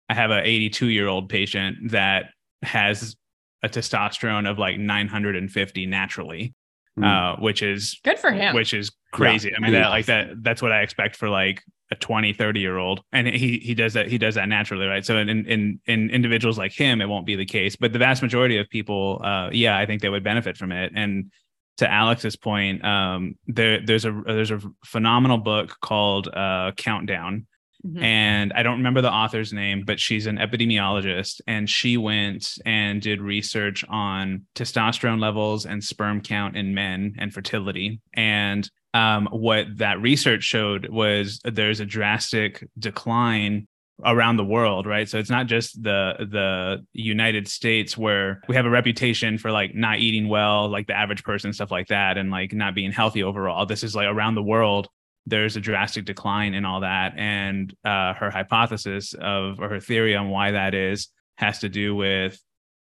I 0.08 0.14
have 0.14 0.30
a 0.30 0.46
82 0.46 0.88
year 0.88 1.08
old 1.08 1.28
patient 1.28 1.90
that 1.90 2.30
has 2.62 3.16
a 3.62 3.68
testosterone 3.68 4.48
of 4.48 4.58
like 4.58 4.78
950 4.78 5.86
naturally 5.86 6.54
mm. 6.98 7.04
uh, 7.04 7.36
which 7.40 7.62
is 7.62 7.98
good 8.04 8.18
for 8.18 8.30
him. 8.30 8.54
Which 8.54 8.74
is 8.74 8.90
crazy. 9.16 9.50
Yeah. 9.50 9.56
I 9.56 9.60
mean, 9.60 9.72
that 9.72 9.88
like 9.88 10.06
that 10.06 10.42
that's 10.42 10.62
what 10.62 10.72
I 10.72 10.82
expect 10.82 11.16
for 11.16 11.28
like 11.28 11.62
a 11.90 11.94
20, 11.94 12.32
30 12.32 12.60
year 12.60 12.78
old. 12.78 13.02
And 13.12 13.26
he 13.26 13.58
he 13.58 13.74
does 13.74 13.94
that, 13.94 14.08
he 14.08 14.18
does 14.18 14.34
that 14.34 14.48
naturally, 14.48 14.86
right? 14.86 15.04
So 15.04 15.18
in 15.18 15.28
in 15.28 15.80
in 15.86 16.10
individuals 16.10 16.58
like 16.58 16.72
him, 16.72 17.00
it 17.00 17.08
won't 17.08 17.26
be 17.26 17.36
the 17.36 17.46
case. 17.46 17.76
But 17.76 17.92
the 17.92 17.98
vast 17.98 18.22
majority 18.22 18.58
of 18.58 18.68
people, 18.68 19.20
uh, 19.24 19.50
yeah, 19.52 19.78
I 19.78 19.86
think 19.86 20.02
they 20.02 20.08
would 20.08 20.24
benefit 20.24 20.56
from 20.56 20.72
it. 20.72 20.92
And 20.94 21.30
to 21.78 21.90
Alex's 21.90 22.36
point, 22.36 22.84
um, 22.84 23.36
there 23.46 23.80
there's 23.84 24.04
a 24.04 24.22
there's 24.26 24.50
a 24.50 24.60
phenomenal 24.84 25.38
book 25.38 25.76
called 25.80 26.28
uh, 26.28 26.72
Countdown 26.76 27.46
Mm-hmm. 27.86 28.02
And 28.02 28.52
I 28.54 28.62
don't 28.62 28.78
remember 28.78 29.00
the 29.00 29.12
author's 29.12 29.52
name, 29.52 29.84
but 29.86 30.00
she's 30.00 30.26
an 30.26 30.38
epidemiologist 30.38 31.40
and 31.46 31.68
she 31.70 31.96
went 31.96 32.58
and 32.64 33.00
did 33.00 33.20
research 33.20 33.84
on 33.88 34.46
testosterone 34.54 35.20
levels 35.20 35.66
and 35.66 35.82
sperm 35.82 36.20
count 36.20 36.56
in 36.56 36.74
men 36.74 37.14
and 37.18 37.32
fertility. 37.32 38.00
And 38.14 38.68
um, 38.94 39.28
what 39.30 39.66
that 39.78 40.00
research 40.00 40.42
showed 40.42 40.88
was 40.88 41.40
there's 41.44 41.80
a 41.80 41.86
drastic 41.86 42.66
decline 42.78 43.68
around 44.04 44.36
the 44.36 44.44
world 44.44 44.84
right 44.86 45.08
so 45.08 45.18
it's 45.18 45.30
not 45.30 45.46
just 45.46 45.82
the 45.82 46.14
the 46.30 46.84
united 46.92 47.48
states 47.48 47.96
where 47.96 48.42
we 48.46 48.54
have 48.54 48.66
a 48.66 48.70
reputation 48.70 49.38
for 49.38 49.50
like 49.50 49.74
not 49.74 50.00
eating 50.00 50.28
well 50.28 50.68
like 50.68 50.86
the 50.86 50.94
average 50.94 51.24
person 51.24 51.50
stuff 51.50 51.70
like 51.70 51.86
that 51.86 52.18
and 52.18 52.30
like 52.30 52.52
not 52.52 52.74
being 52.74 52.92
healthy 52.92 53.22
overall 53.22 53.64
this 53.64 53.82
is 53.82 53.96
like 53.96 54.06
around 54.06 54.34
the 54.34 54.42
world 54.42 54.86
there's 55.26 55.56
a 55.56 55.60
drastic 55.60 56.04
decline 56.04 56.54
in 56.54 56.64
all 56.64 56.80
that. 56.80 57.14
And 57.16 57.74
uh, 57.84 58.14
her 58.14 58.30
hypothesis 58.30 59.14
of 59.14 59.60
or 59.60 59.68
her 59.68 59.80
theory 59.80 60.14
on 60.14 60.30
why 60.30 60.52
that 60.52 60.74
is 60.74 61.08
has 61.36 61.58
to 61.60 61.68
do 61.68 61.94
with 61.94 62.40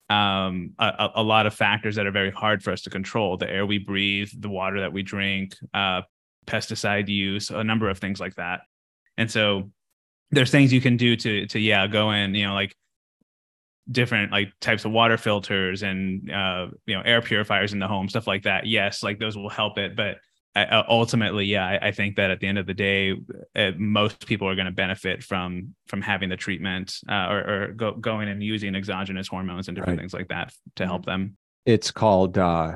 um, 0.09 0.71
a, 0.79 1.09
a, 1.15 1.23
lot 1.23 1.45
of 1.45 1.53
factors 1.53 1.97
that 1.97 2.07
are 2.07 2.11
very 2.11 2.31
hard 2.31 2.63
for 2.63 2.71
us 2.71 2.81
to 2.81 2.89
control: 2.89 3.37
the 3.37 3.49
air 3.49 3.65
we 3.65 3.77
breathe, 3.77 4.29
the 4.35 4.49
water 4.49 4.79
that 4.79 4.91
we 4.91 5.03
drink, 5.03 5.55
uh, 5.73 6.01
pesticide 6.47 7.07
use, 7.09 7.51
a 7.51 7.63
number 7.63 7.89
of 7.89 7.99
things 7.99 8.19
like 8.19 8.33
that. 8.35 8.61
And 9.17 9.29
so 9.29 9.69
there's 10.31 10.51
things 10.51 10.73
you 10.73 10.81
can 10.81 10.97
do 10.97 11.15
to 11.15 11.45
to 11.47 11.59
yeah 11.59 11.87
go 11.87 12.11
in 12.11 12.35
you 12.35 12.47
know 12.47 12.53
like 12.53 12.75
different 13.91 14.31
like 14.31 14.51
types 14.61 14.85
of 14.85 14.91
water 14.91 15.17
filters 15.17 15.81
and 15.81 16.31
uh, 16.31 16.67
you 16.85 16.95
know 16.95 17.01
air 17.01 17.21
purifiers 17.21 17.73
in 17.73 17.79
the 17.79 17.87
home 17.87 18.07
stuff 18.07 18.27
like 18.27 18.43
that 18.43 18.67
yes 18.67 19.01
like 19.01 19.19
those 19.19 19.35
will 19.35 19.49
help 19.49 19.77
it 19.77 19.95
but 19.95 20.17
uh, 20.55 20.83
ultimately 20.87 21.45
yeah 21.45 21.65
I, 21.65 21.87
I, 21.87 21.91
think 21.91 22.15
that 22.15 22.31
at 22.31 22.39
the 22.39 22.47
end 22.47 22.57
of 22.57 22.65
the 22.65 22.73
day 22.73 23.15
uh, 23.55 23.71
most 23.77 24.25
people 24.25 24.47
are 24.47 24.55
going 24.55 24.65
to 24.65 24.71
benefit 24.71 25.23
from 25.23 25.75
from 25.87 26.01
having 26.01 26.29
the 26.29 26.37
treatment 26.37 26.97
uh, 27.07 27.27
or, 27.29 27.39
or 27.39 27.67
go, 27.75 27.91
going 27.93 28.29
and 28.29 28.43
using 28.43 28.75
exogenous 28.75 29.27
hormones 29.27 29.67
and 29.67 29.75
different 29.75 29.97
right. 29.97 30.03
things 30.03 30.13
like 30.13 30.27
that 30.29 30.53
to 30.75 30.85
help 30.85 31.05
them 31.05 31.37
it's 31.65 31.91
called 31.91 32.37
uh 32.37 32.75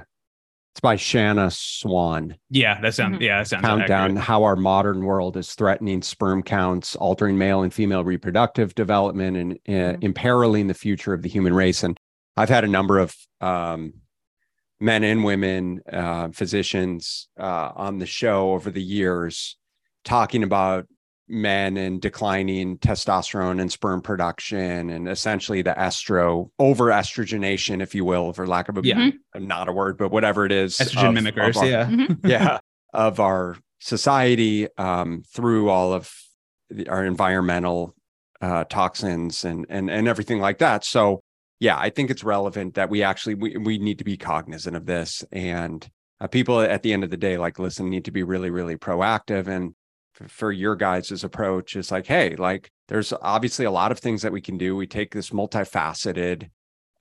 it's 0.74 0.80
by 0.80 0.95
Shanna 0.95 1.51
Swan. 1.51 2.36
Yeah, 2.49 2.82
that 2.82 2.95
sounds 2.95 3.17
mm-hmm. 3.17 3.24
yeah, 3.24 3.38
that 3.38 3.47
sounds 3.47 3.63
countdown 3.63 4.11
accurate. 4.11 4.24
how 4.24 4.43
our 4.43 4.55
modern 4.55 5.05
world 5.05 5.38
is 5.38 5.53
threatening 5.53 6.01
sperm 6.01 6.41
counts, 6.41 6.95
altering 6.95 7.38
male 7.38 7.61
and 7.61 7.71
female 7.71 8.03
reproductive 8.03 8.74
development, 8.74 9.38
and 9.38 9.51
uh, 9.53 9.93
mm-hmm. 9.93 10.03
imperiling 10.03 10.65
the 10.65 10.74
future 10.74 11.13
of 11.13 11.21
the 11.21 11.30
human 11.30 11.53
race. 11.53 11.84
And 11.84 11.95
I've 12.36 12.49
had 12.49 12.63
a 12.63 12.67
number 12.67 12.97
of 12.97 13.15
um, 13.39 13.93
men 14.84 15.05
and 15.05 15.23
women 15.23 15.81
uh, 15.91 16.27
physicians 16.29 17.29
uh, 17.39 17.71
on 17.73 17.99
the 17.99 18.05
show 18.05 18.51
over 18.51 18.69
the 18.69 18.84
years 18.84 19.55
talking 20.03 20.43
about 20.43 20.86
men 21.29 21.77
and 21.77 22.01
declining 22.01 22.77
testosterone 22.77 23.61
and 23.61 23.71
sperm 23.71 24.01
production 24.01 24.89
and 24.89 25.07
essentially 25.07 25.61
the 25.61 25.71
estro 25.71 26.49
over 26.59 26.88
estrogenation 26.88 27.81
if 27.81 27.95
you 27.95 28.03
will 28.03 28.34
for 28.34 28.45
lack 28.45 28.67
of 28.67 28.77
a 28.77 28.81
yeah. 28.84 28.95
Mm-hmm. 28.95 29.47
not 29.47 29.69
a 29.69 29.71
word 29.71 29.97
but 29.97 30.11
whatever 30.11 30.45
it 30.45 30.51
is 30.51 30.77
estrogen 30.77 31.17
of, 31.17 31.23
mimickers 31.23 31.49
of 31.51 31.57
our, 31.57 31.65
yeah 31.65 31.86
mm-hmm. 31.86 32.27
yeah 32.27 32.57
of 32.93 33.21
our 33.21 33.55
society 33.79 34.67
um, 34.77 35.23
through 35.34 35.69
all 35.69 35.93
of 35.93 36.13
the, 36.69 36.89
our 36.89 37.05
environmental 37.05 37.95
uh, 38.41 38.65
toxins 38.65 39.45
and 39.45 39.65
and 39.69 39.89
and 39.89 40.09
everything 40.09 40.39
like 40.39 40.57
that 40.57 40.84
so 40.84 41.23
yeah 41.60 41.78
i 41.78 41.89
think 41.89 42.10
it's 42.10 42.24
relevant 42.24 42.74
that 42.76 42.89
we 42.89 43.04
actually 43.04 43.36
we, 43.36 43.58
we 43.58 43.78
need 43.78 43.97
to 43.97 44.04
be 44.04 44.18
cognizant 44.18 44.76
of 44.76 44.86
this 44.86 45.24
and 45.32 45.89
uh, 46.20 46.28
people 46.28 46.60
at 46.60 46.84
the 46.84 46.93
end 46.93 47.04
of 47.04 47.10
the 47.10 47.18
day 47.18 47.38
like 47.38 47.60
listen 47.60 47.89
need 47.89 48.06
to 48.06 48.12
be 48.12 48.24
really 48.24 48.49
really 48.49 48.76
proactive 48.78 49.47
and 49.47 49.74
for 50.28 50.51
your 50.51 50.76
guys' 50.76 51.24
approach 51.24 51.76
is 51.76 51.91
like, 51.91 52.06
hey, 52.06 52.36
like 52.36 52.72
there's 52.88 53.14
obviously 53.22 53.66
a 53.66 53.72
lot 53.72 53.91
of 53.91 53.99
things 53.99 54.22
that 54.22 54.32
we 54.32 54.41
can 54.41 54.58
do. 54.58 54.76
We 54.76 54.88
take 54.88 55.12
this 55.14 55.32
multifaceted 55.32 56.49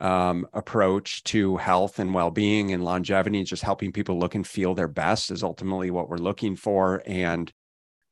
um, 0.01 0.47
approach 0.53 1.23
to 1.25 1.57
health 1.59 1.99
and 1.99 2.13
well-being 2.15 2.73
and 2.73 2.85
longevity, 2.85 3.45
just 3.45 3.63
helping 3.63 3.93
people 3.93 4.19
look 4.19 4.35
and 4.35 4.47
feel 4.47 4.75
their 4.75 4.89
best 4.89 5.31
is 5.31 5.43
ultimately 5.43 5.91
what 5.91 6.09
we're 6.09 6.17
looking 6.17 6.57
for. 6.57 7.03
And 7.07 7.53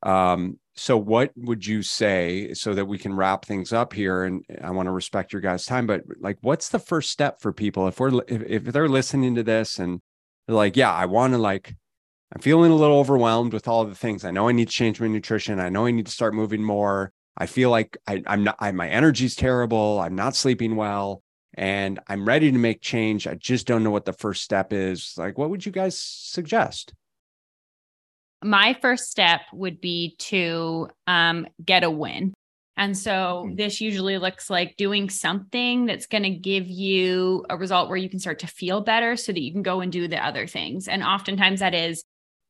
um, 0.03 0.59
so, 0.75 0.97
what 0.97 1.33
would 1.37 1.67
you 1.67 1.83
say 1.83 2.55
so 2.55 2.75
that 2.75 2.87
we 2.87 2.99
can 2.99 3.15
wrap 3.15 3.45
things 3.45 3.73
up 3.73 3.93
here? 3.93 4.25
And 4.25 4.45
I 4.63 4.71
want 4.71 4.87
to 4.87 4.93
respect 4.93 5.33
your 5.33 5.43
guys' 5.43 5.67
time, 5.67 5.87
but 5.87 6.03
like, 6.21 6.39
what's 6.41 6.69
the 6.71 6.79
first 6.79 7.11
step 7.11 7.41
for 7.41 7.53
people 7.53 7.87
if 7.89 8.01
we're 8.01 8.23
if, 8.29 8.43
if 8.43 8.65
they're 8.65 8.89
listening 8.89 9.35
to 9.35 9.43
this 9.43 9.79
and 9.79 10.01
they're 10.47 10.57
like, 10.57 10.77
yeah, 10.77 10.93
I 10.93 11.07
want 11.07 11.35
to 11.35 11.39
like 11.39 11.75
I'm 12.35 12.41
feeling 12.41 12.71
a 12.71 12.77
little 12.77 12.99
overwhelmed 12.99 13.53
with 13.53 13.67
all 13.67 13.85
the 13.85 13.95
things. 13.95 14.25
I 14.25 14.31
know 14.31 14.49
I 14.49 14.53
need 14.53 14.69
to 14.69 14.75
change 14.75 15.01
my 15.01 15.09
nutrition. 15.09 15.59
I 15.59 15.69
know 15.69 15.87
I 15.87 15.91
need 15.91 16.07
to 16.07 16.13
start 16.13 16.33
moving 16.33 16.63
more. 16.63 17.13
I 17.37 17.47
feel 17.47 17.71
like 17.71 17.97
I, 18.07 18.23
am 18.27 18.45
not, 18.45 18.57
I, 18.61 18.71
my 18.73 18.89
energy's 18.89 19.35
terrible. 19.35 19.99
I'm 20.01 20.15
not 20.15 20.37
sleeping 20.37 20.77
well 20.77 21.23
and 21.55 21.99
I'm 22.07 22.25
ready 22.25 22.53
to 22.53 22.59
make 22.59 22.81
change. 22.81 23.27
I 23.27 23.35
just 23.35 23.67
don't 23.67 23.83
know 23.83 23.91
what 23.91 24.05
the 24.05 24.13
first 24.13 24.43
step 24.43 24.73
is. 24.73 25.15
Like, 25.17 25.39
what 25.39 25.51
would 25.51 25.67
you 25.67 25.73
guys 25.73 25.99
suggest? 25.99 26.95
My 28.43 28.77
first 28.81 29.11
step 29.11 29.43
would 29.53 29.81
be 29.81 30.17
to 30.19 30.89
um, 31.07 31.47
get 31.65 31.85
a 31.85 31.91
win. 31.91 32.33
And 32.77 32.97
so 32.97 33.45
hmm. 33.47 33.57
this 33.57 33.81
usually 33.81 34.17
looks 34.19 34.49
like 34.49 34.77
doing 34.77 35.11
something 35.11 35.87
that's 35.87 36.07
going 36.07 36.23
to 36.23 36.31
give 36.31 36.67
you 36.67 37.45
a 37.51 37.57
result 37.57 37.89
where 37.89 37.99
you 37.99 38.09
can 38.09 38.19
start 38.19 38.39
to 38.41 38.47
feel 38.47 38.81
better 38.81 39.17
so 39.17 39.33
that 39.33 39.43
you 39.43 39.53
can 39.53 39.63
go 39.63 39.81
and 39.81 39.93
do 39.93 40.09
the 40.09 40.25
other 40.25 40.47
things. 40.47 40.89
And 40.89 41.03
oftentimes 41.03 41.61
that 41.61 41.75
is 41.75 42.03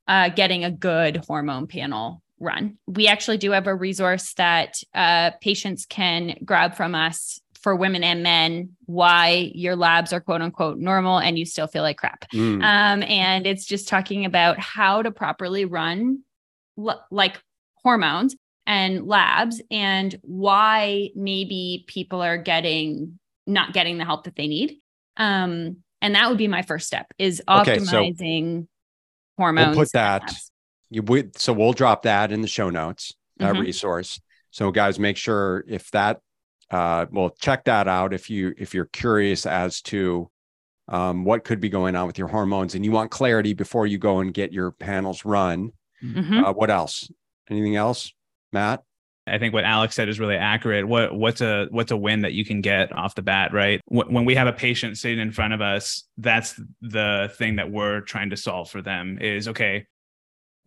uh, 0.07 0.29
getting 0.29 0.65
a 0.65 0.71
good 0.71 1.25
hormone 1.27 1.67
panel 1.67 2.23
run. 2.39 2.79
We 2.87 3.07
actually 3.07 3.39
do 3.39 3.51
have 3.51 3.67
a 3.67 3.75
resource 3.75 4.33
that 4.35 4.83
uh, 4.95 5.33
patients 5.41 5.85
can 5.87 6.37
grab 6.45 6.75
from 6.75 6.95
us 6.95 7.41
for 7.63 7.77
women 7.77 8.03
and 8.03 8.23
men 8.23 8.71
why 8.87 9.51
your 9.55 9.77
labs 9.77 10.13
are 10.13 10.21
quote 10.21 10.41
unquote 10.41 10.79
normal 10.79 11.19
and 11.19 11.39
you 11.39 11.45
still 11.45 11.67
feel 11.67 11.83
like 11.83 11.99
crap. 11.99 12.29
Mm. 12.33 12.63
Um, 12.63 13.03
and 13.03 13.47
it's 13.47 13.67
just 13.67 13.89
talking 13.89 14.25
about 14.25 14.59
how 14.59 15.03
to 15.03 15.11
properly 15.11 15.65
run 15.65 16.23
l- 16.79 17.05
like 17.11 17.41
hormones 17.83 18.35
and 18.67 19.07
labs 19.07 19.61
and 19.71 20.19
why 20.23 21.11
maybe 21.15 21.85
people 21.87 22.23
are 22.23 22.39
getting 22.39 23.19
not 23.47 23.73
getting 23.73 23.99
the 23.99 24.05
help 24.05 24.25
that 24.25 24.37
they 24.37 24.47
need. 24.47 24.77
Um, 25.17 25.79
and 26.01 26.15
that 26.15 26.29
would 26.29 26.39
be 26.39 26.49
my 26.49 26.63
first 26.63 26.87
step 26.87 27.07
is 27.19 27.43
optimizing 27.47 28.59
okay, 28.59 28.63
so 28.63 28.67
hormones. 29.37 29.77
We'll 29.77 29.85
put 29.85 29.93
that. 29.93 30.33
You, 30.89 31.03
we, 31.03 31.31
so 31.37 31.53
we'll 31.53 31.73
drop 31.73 32.03
that 32.03 32.33
in 32.33 32.41
the 32.41 32.49
show 32.49 32.71
notes, 32.71 33.15
that 33.39 33.53
mm-hmm. 33.53 33.63
resource. 33.63 34.21
So 34.51 34.71
guys, 34.71 34.99
make 34.99 35.17
sure 35.17 35.65
if 35.69 35.91
that, 35.91 36.21
uh, 36.71 37.07
well, 37.11 37.31
check 37.41 37.65
that 37.65 37.89
out 37.89 38.13
if 38.13 38.31
you 38.31 38.55
if 38.57 38.75
you're 38.75 38.87
curious 38.87 39.47
as 39.47 39.81
to 39.83 40.31
um, 40.89 41.25
what 41.25 41.45
could 41.45 41.61
be 41.61 41.69
going 41.69 41.97
on 41.97 42.07
with 42.07 42.19
your 42.19 42.29
hormones 42.29 42.75
and 42.75 42.85
you 42.85 42.93
want 42.93 43.11
clarity 43.11 43.55
before 43.55 43.87
you 43.87 43.99
go 43.99 44.19
and 44.19 44.35
get 44.35 44.53
your 44.53 44.73
panels 44.73 45.25
run. 45.25 45.73
Mm-hmm. 46.03 46.45
Uh, 46.45 46.53
what 46.53 46.71
else? 46.71 47.11
Anything 47.49 47.77
else, 47.77 48.13
Matt? 48.53 48.83
I 49.27 49.39
think 49.39 49.55
what 49.55 49.65
Alex 49.65 49.95
said 49.95 50.09
is 50.09 50.19
really 50.19 50.37
accurate. 50.37 50.87
What 50.87 51.15
what's 51.15 51.41
a 51.41 51.67
what's 51.71 51.91
a 51.91 51.97
win 51.97 52.23
that 52.23 52.33
you 52.33 52.45
can 52.45 52.61
get 52.61 52.93
off 52.93 53.15
the 53.15 53.23
bat, 53.23 53.53
right? 53.53 53.81
When 53.87 54.25
we 54.25 54.35
have 54.35 54.47
a 54.47 54.53
patient 54.53 54.99
sitting 54.99 55.21
in 55.21 55.31
front 55.31 55.53
of 55.53 55.61
us, 55.61 56.05
that's 56.19 56.61
the 56.81 57.33
thing 57.37 57.57
that 57.57 57.71
we're 57.71 58.01
trying 58.01 58.31
to 58.31 58.37
solve 58.37 58.71
for 58.71 58.83
them. 58.83 59.19
Is 59.21 59.47
okay. 59.49 59.87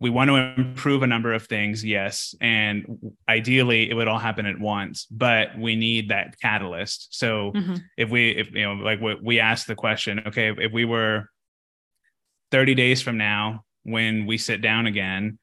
We 0.00 0.10
want 0.10 0.28
to 0.28 0.34
improve 0.34 1.02
a 1.02 1.06
number 1.06 1.32
of 1.32 1.46
things, 1.46 1.84
yes, 1.84 2.34
and 2.40 3.14
ideally 3.28 3.88
it 3.88 3.94
would 3.94 4.08
all 4.08 4.18
happen 4.18 4.44
at 4.44 4.58
once. 4.58 5.06
But 5.10 5.56
we 5.58 5.76
need 5.76 6.10
that 6.10 6.38
catalyst. 6.40 7.16
So 7.16 7.52
mm-hmm. 7.54 7.76
if 7.96 8.10
we, 8.10 8.30
if 8.30 8.50
you 8.52 8.62
know, 8.62 8.74
like 8.74 9.00
we 9.22 9.40
asked 9.40 9.66
the 9.66 9.76
question, 9.76 10.20
okay, 10.26 10.52
if 10.58 10.72
we 10.72 10.84
were 10.84 11.30
30 12.50 12.74
days 12.74 13.02
from 13.02 13.16
now 13.16 13.64
when 13.82 14.26
we 14.26 14.38
sit 14.38 14.62
down 14.62 14.86
again 14.86 15.38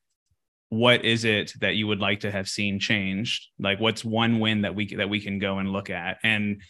what 0.69 1.03
is 1.03 1.25
it 1.25 1.51
that 1.59 1.75
you 1.75 1.85
would 1.85 1.99
like 1.99 2.21
to 2.21 2.31
have 2.31 2.47
seen 2.47 2.79
changed 2.79 3.49
like 3.59 3.81
what's 3.81 4.05
one 4.05 4.39
win 4.39 4.61
that 4.61 4.73
we 4.73 4.95
that 4.95 5.09
we 5.09 5.19
can 5.19 5.37
go 5.37 5.59
and 5.59 5.69
look 5.69 5.89
at 5.89 6.17
and 6.23 6.61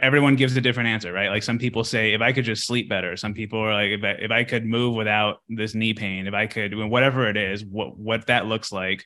everyone 0.00 0.36
gives 0.36 0.56
a 0.56 0.60
different 0.60 0.88
answer 0.88 1.12
right 1.12 1.30
like 1.30 1.42
some 1.42 1.58
people 1.58 1.84
say 1.84 2.12
if 2.12 2.20
i 2.20 2.32
could 2.32 2.44
just 2.44 2.66
sleep 2.66 2.88
better 2.88 3.16
some 3.16 3.34
people 3.34 3.58
are 3.58 3.72
like 3.72 3.90
if 3.90 4.04
I, 4.04 4.10
if 4.22 4.30
I 4.30 4.44
could 4.44 4.64
move 4.64 4.94
without 4.94 5.38
this 5.48 5.74
knee 5.74 5.94
pain 5.94 6.26
if 6.26 6.34
i 6.34 6.46
could 6.46 6.74
whatever 6.74 7.28
it 7.28 7.36
is 7.36 7.64
what 7.64 7.96
what 7.98 8.26
that 8.26 8.46
looks 8.46 8.72
like 8.72 9.04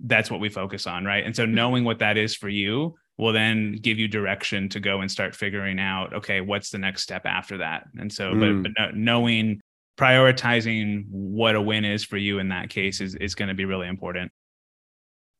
that's 0.00 0.30
what 0.30 0.40
we 0.40 0.48
focus 0.48 0.86
on 0.86 1.04
right 1.04 1.24
and 1.24 1.34
so 1.34 1.44
mm-hmm. 1.44 1.54
knowing 1.54 1.84
what 1.84 1.98
that 1.98 2.16
is 2.16 2.34
for 2.34 2.48
you 2.48 2.94
will 3.18 3.32
then 3.32 3.76
give 3.82 3.98
you 3.98 4.08
direction 4.08 4.68
to 4.70 4.80
go 4.80 5.00
and 5.00 5.10
start 5.10 5.34
figuring 5.34 5.78
out 5.78 6.14
okay 6.14 6.40
what's 6.40 6.70
the 6.70 6.78
next 6.78 7.02
step 7.02 7.26
after 7.26 7.58
that 7.58 7.84
and 7.98 8.12
so 8.12 8.32
mm. 8.32 8.62
but, 8.62 8.72
but 8.76 8.96
knowing 8.96 9.60
prioritizing 10.00 11.04
what 11.10 11.54
a 11.54 11.60
win 11.60 11.84
is 11.84 12.02
for 12.02 12.16
you 12.16 12.38
in 12.38 12.48
that 12.48 12.70
case 12.70 13.02
is, 13.02 13.14
is 13.16 13.34
going 13.34 13.48
to 13.48 13.54
be 13.54 13.66
really 13.66 13.86
important. 13.86 14.32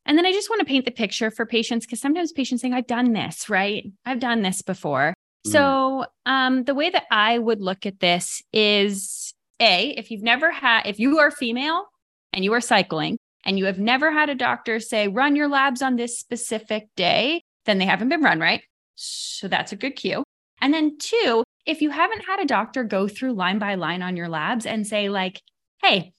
And 0.06 0.16
then 0.16 0.26
I 0.26 0.32
just 0.32 0.50
want 0.50 0.60
to 0.60 0.66
paint 0.66 0.84
the 0.84 0.90
picture 0.90 1.30
for 1.30 1.46
patients 1.46 1.86
because 1.86 2.00
sometimes 2.00 2.32
patients 2.32 2.62
think, 2.62 2.74
I've 2.74 2.86
done 2.86 3.12
this, 3.12 3.48
right? 3.48 3.84
I've 4.04 4.20
done 4.20 4.42
this 4.42 4.62
before. 4.62 5.14
Mm. 5.46 5.52
So 5.52 6.06
um, 6.26 6.64
the 6.64 6.74
way 6.74 6.90
that 6.90 7.04
I 7.10 7.38
would 7.38 7.60
look 7.60 7.86
at 7.86 8.00
this 8.00 8.42
is 8.52 9.32
A, 9.60 9.90
if 9.90 10.10
you've 10.10 10.22
never 10.22 10.50
had, 10.50 10.86
if 10.86 10.98
you 10.98 11.18
are 11.18 11.30
female 11.30 11.86
and 12.32 12.44
you 12.44 12.52
are 12.54 12.60
cycling 12.60 13.18
and 13.44 13.58
you 13.58 13.66
have 13.66 13.78
never 13.78 14.10
had 14.10 14.28
a 14.28 14.34
doctor 14.34 14.80
say, 14.80 15.08
run 15.08 15.36
your 15.36 15.48
labs 15.48 15.82
on 15.82 15.96
this 15.96 16.18
specific 16.18 16.88
day, 16.96 17.42
then 17.66 17.78
they 17.78 17.86
haven't 17.86 18.08
been 18.08 18.22
run 18.22 18.40
right. 18.40 18.62
So 18.96 19.48
that's 19.48 19.72
a 19.72 19.76
good 19.76 19.96
cue. 19.96 20.24
And 20.60 20.74
then 20.74 20.98
two, 20.98 21.44
if 21.66 21.80
you 21.82 21.90
haven't 21.90 22.26
had 22.26 22.40
a 22.40 22.46
doctor 22.46 22.84
go 22.84 23.08
through 23.08 23.32
line 23.32 23.58
by 23.58 23.74
line 23.76 24.02
on 24.02 24.16
your 24.16 24.28
labs 24.28 24.66
and 24.66 24.86
say, 24.86 25.08
like, 25.08 25.40
hey, 25.82 26.12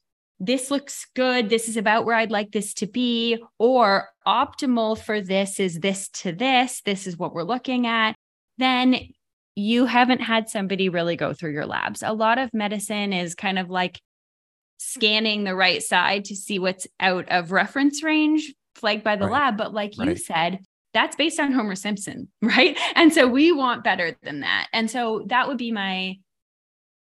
this 0.44 0.72
looks 0.72 1.06
good. 1.16 1.50
This 1.50 1.70
is 1.70 1.78
about 1.78 2.04
where 2.04 2.16
I'd 2.16 2.32
like 2.32 2.52
this 2.52 2.74
to 2.76 2.88
be, 2.88 3.42
or 3.60 4.10
optimal 4.28 4.98
for 5.00 5.22
this 5.22 5.60
is 5.60 5.80
this 5.80 6.10
to 6.10 6.32
this. 6.32 6.82
This 6.84 7.06
is 7.06 7.16
what 7.16 7.34
we're 7.34 7.44
looking 7.44 7.86
at. 7.86 8.16
Then 8.58 8.98
you 9.56 9.86
haven't 9.86 10.22
had 10.22 10.50
somebody 10.50 10.90
really 10.90 11.16
go 11.16 11.32
through 11.34 11.52
your 11.52 11.68
labs. 11.68 12.02
A 12.02 12.12
lot 12.14 12.40
of 12.40 12.54
medicine 12.54 13.14
is 13.14 13.36
kind 13.36 13.60
of 13.60 13.70
like 13.70 14.00
scanning 14.80 15.44
the 15.44 15.56
right 15.56 15.84
side 15.84 16.26
to 16.26 16.36
see 16.36 16.58
what's 16.58 16.88
out 17.00 17.30
of 17.30 17.52
reference 17.52 18.02
range 18.02 18.52
flagged 18.76 19.04
by 19.04 19.16
the 19.16 19.26
Right. 19.26 19.34
lab. 19.34 19.58
But 19.58 19.74
like 19.76 19.96
you 19.96 20.16
said, 20.16 20.60
that's 20.94 21.16
based 21.16 21.40
on 21.40 21.52
Homer 21.52 21.76
Simpson, 21.76 22.30
right? 22.42 22.76
And 22.96 23.14
so 23.14 23.28
we 23.28 23.52
want 23.52 23.84
better 23.84 24.18
than 24.24 24.40
that. 24.40 24.70
And 24.74 24.90
so 24.90 25.24
that 25.28 25.48
would 25.48 25.58
be 25.60 25.72
my 25.72 26.16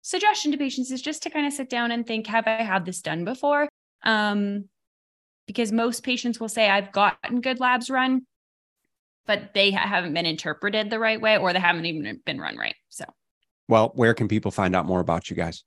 suggestion 0.06 0.51
to 0.51 0.58
patients 0.58 0.91
is 0.91 1.01
just 1.01 1.24
to 1.24 1.32
kind 1.32 1.47
of 1.47 1.53
sit 1.53 1.68
down 1.68 1.89
and 1.89 2.06
think, 2.06 2.28
have 2.28 2.45
I 2.45 2.62
had 2.62 2.86
this 2.86 3.01
done 3.01 3.26
before? 3.26 3.68
Um, 4.03 4.66
because 5.47 5.72
most 5.72 6.03
patients 6.03 6.39
will 6.39 6.47
say, 6.47 6.70
I've 6.70 6.91
gotten 6.91 7.41
good 7.41 7.60
labs 7.60 7.89
run, 7.89 8.22
but 9.26 9.56
they 9.56 9.72
ha- 9.72 9.88
haven't 9.88 10.14
been 10.14 10.28
interpreted 10.28 10.91
the 10.91 10.99
right 10.99 11.20
way 11.20 11.39
or 11.39 11.53
they 11.53 11.60
haven't 11.60 11.88
even 11.88 12.22
been 12.24 12.39
run 12.39 12.56
right. 12.56 12.76
So 12.89 13.06
Well, 13.68 13.93
where 13.95 14.14
can 14.14 14.28
people 14.28 14.51
find 14.51 14.76
out 14.76 14.86
more 14.86 14.99
about 14.99 15.32
you 15.32 15.36
guys? 15.36 15.64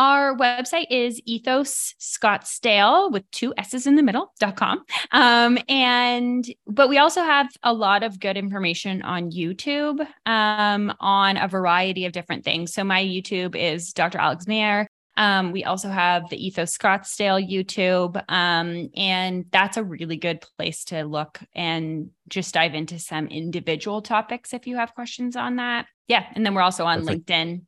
Our 0.00 0.34
website 0.34 0.86
is 0.88 1.20
ethos 1.26 1.94
scottsdale 2.00 3.12
with 3.12 3.30
two 3.30 3.52
s's 3.58 3.86
in 3.86 3.96
the 3.96 4.02
middle 4.02 4.32
dot 4.40 4.56
com 4.56 4.82
um 5.12 5.58
and 5.68 6.46
but 6.66 6.88
we 6.88 6.96
also 6.96 7.22
have 7.22 7.46
a 7.62 7.72
lot 7.72 8.02
of 8.02 8.18
good 8.18 8.38
information 8.38 9.02
on 9.02 9.30
youtube 9.30 10.00
um 10.24 10.92
on 11.00 11.36
a 11.36 11.46
variety 11.46 12.06
of 12.06 12.12
different 12.12 12.44
things 12.44 12.72
so 12.72 12.82
my 12.82 13.04
youtube 13.04 13.54
is 13.54 13.92
dr 13.92 14.18
alex 14.18 14.46
mayer 14.46 14.86
um, 15.16 15.52
we 15.52 15.64
also 15.64 15.90
have 15.90 16.30
the 16.30 16.46
Ethos 16.46 16.78
Scottsdale 16.78 17.46
YouTube, 17.46 18.16
um, 18.30 18.88
and 18.96 19.44
that's 19.50 19.76
a 19.76 19.84
really 19.84 20.16
good 20.16 20.42
place 20.56 20.84
to 20.84 21.04
look 21.04 21.40
and 21.54 22.08
just 22.28 22.54
dive 22.54 22.74
into 22.74 22.98
some 22.98 23.26
individual 23.26 24.00
topics 24.00 24.54
if 24.54 24.66
you 24.66 24.76
have 24.76 24.94
questions 24.94 25.36
on 25.36 25.56
that. 25.56 25.86
Yeah, 26.08 26.24
and 26.34 26.46
then 26.46 26.54
we're 26.54 26.62
also 26.62 26.86
on 26.86 27.00
Perfect. 27.04 27.26
LinkedIn. 27.26 27.62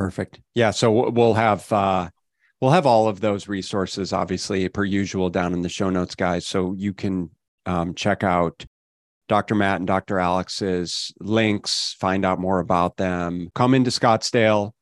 Perfect. 0.00 0.40
Yeah. 0.54 0.70
So 0.70 1.10
we'll 1.10 1.34
have 1.34 1.70
uh, 1.70 2.08
we'll 2.58 2.70
have 2.70 2.86
all 2.86 3.06
of 3.06 3.20
those 3.20 3.48
resources, 3.48 4.14
obviously, 4.14 4.66
per 4.70 4.82
usual, 4.82 5.28
down 5.28 5.52
in 5.52 5.60
the 5.60 5.68
show 5.68 5.90
notes, 5.90 6.14
guys. 6.14 6.46
So 6.46 6.72
you 6.72 6.94
can 6.94 7.28
um, 7.66 7.94
check 7.94 8.24
out 8.24 8.64
Dr. 9.28 9.54
Matt 9.54 9.76
and 9.76 9.86
Dr. 9.86 10.18
Alex's 10.18 11.12
links, 11.20 11.96
find 12.00 12.24
out 12.24 12.40
more 12.40 12.60
about 12.60 12.96
them. 12.96 13.50
Come 13.54 13.74
into 13.74 13.90
Scottsdale. 13.90 14.72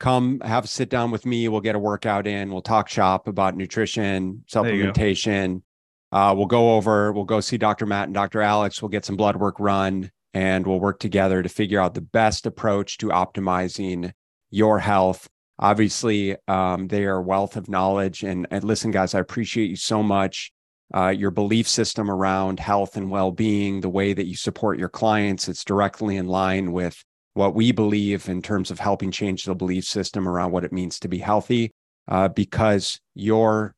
Come 0.00 0.40
have 0.40 0.64
a 0.64 0.66
sit 0.66 0.88
down 0.88 1.12
with 1.12 1.24
me. 1.24 1.46
We'll 1.46 1.60
get 1.60 1.76
a 1.76 1.78
workout 1.78 2.26
in. 2.26 2.50
We'll 2.50 2.60
talk 2.60 2.88
shop 2.88 3.28
about 3.28 3.56
nutrition, 3.56 4.42
go. 4.52 4.64
supplementation. 4.64 5.62
Uh, 6.10 6.34
we'll 6.36 6.46
go 6.46 6.74
over. 6.74 7.12
We'll 7.12 7.22
go 7.22 7.38
see 7.38 7.56
Dr. 7.56 7.86
Matt 7.86 8.08
and 8.08 8.14
Dr. 8.14 8.42
Alex. 8.42 8.82
We'll 8.82 8.88
get 8.88 9.04
some 9.04 9.16
blood 9.16 9.36
work 9.36 9.60
run, 9.60 10.10
and 10.34 10.66
we'll 10.66 10.80
work 10.80 10.98
together 10.98 11.40
to 11.40 11.48
figure 11.48 11.80
out 11.80 11.94
the 11.94 12.00
best 12.00 12.46
approach 12.46 12.98
to 12.98 13.10
optimizing 13.10 14.10
your 14.54 14.78
health. 14.78 15.28
Obviously, 15.58 16.36
um, 16.46 16.86
they 16.86 17.04
are 17.04 17.16
a 17.16 17.22
wealth 17.22 17.56
of 17.56 17.68
knowledge. 17.68 18.22
And, 18.22 18.46
and 18.52 18.62
listen, 18.62 18.92
guys, 18.92 19.12
I 19.12 19.18
appreciate 19.18 19.68
you 19.68 19.76
so 19.76 20.00
much. 20.02 20.52
Uh, 20.94 21.08
your 21.08 21.32
belief 21.32 21.66
system 21.66 22.08
around 22.08 22.60
health 22.60 22.96
and 22.96 23.10
well 23.10 23.32
being, 23.32 23.80
the 23.80 23.88
way 23.88 24.12
that 24.12 24.26
you 24.26 24.36
support 24.36 24.78
your 24.78 24.88
clients, 24.88 25.48
it's 25.48 25.64
directly 25.64 26.16
in 26.16 26.28
line 26.28 26.70
with 26.70 27.02
what 27.32 27.54
we 27.54 27.72
believe 27.72 28.28
in 28.28 28.40
terms 28.40 28.70
of 28.70 28.78
helping 28.78 29.10
change 29.10 29.42
the 29.42 29.56
belief 29.56 29.84
system 29.84 30.28
around 30.28 30.52
what 30.52 30.64
it 30.64 30.72
means 30.72 31.00
to 31.00 31.08
be 31.08 31.18
healthy. 31.18 31.72
Uh, 32.06 32.28
because 32.28 33.00
your 33.14 33.74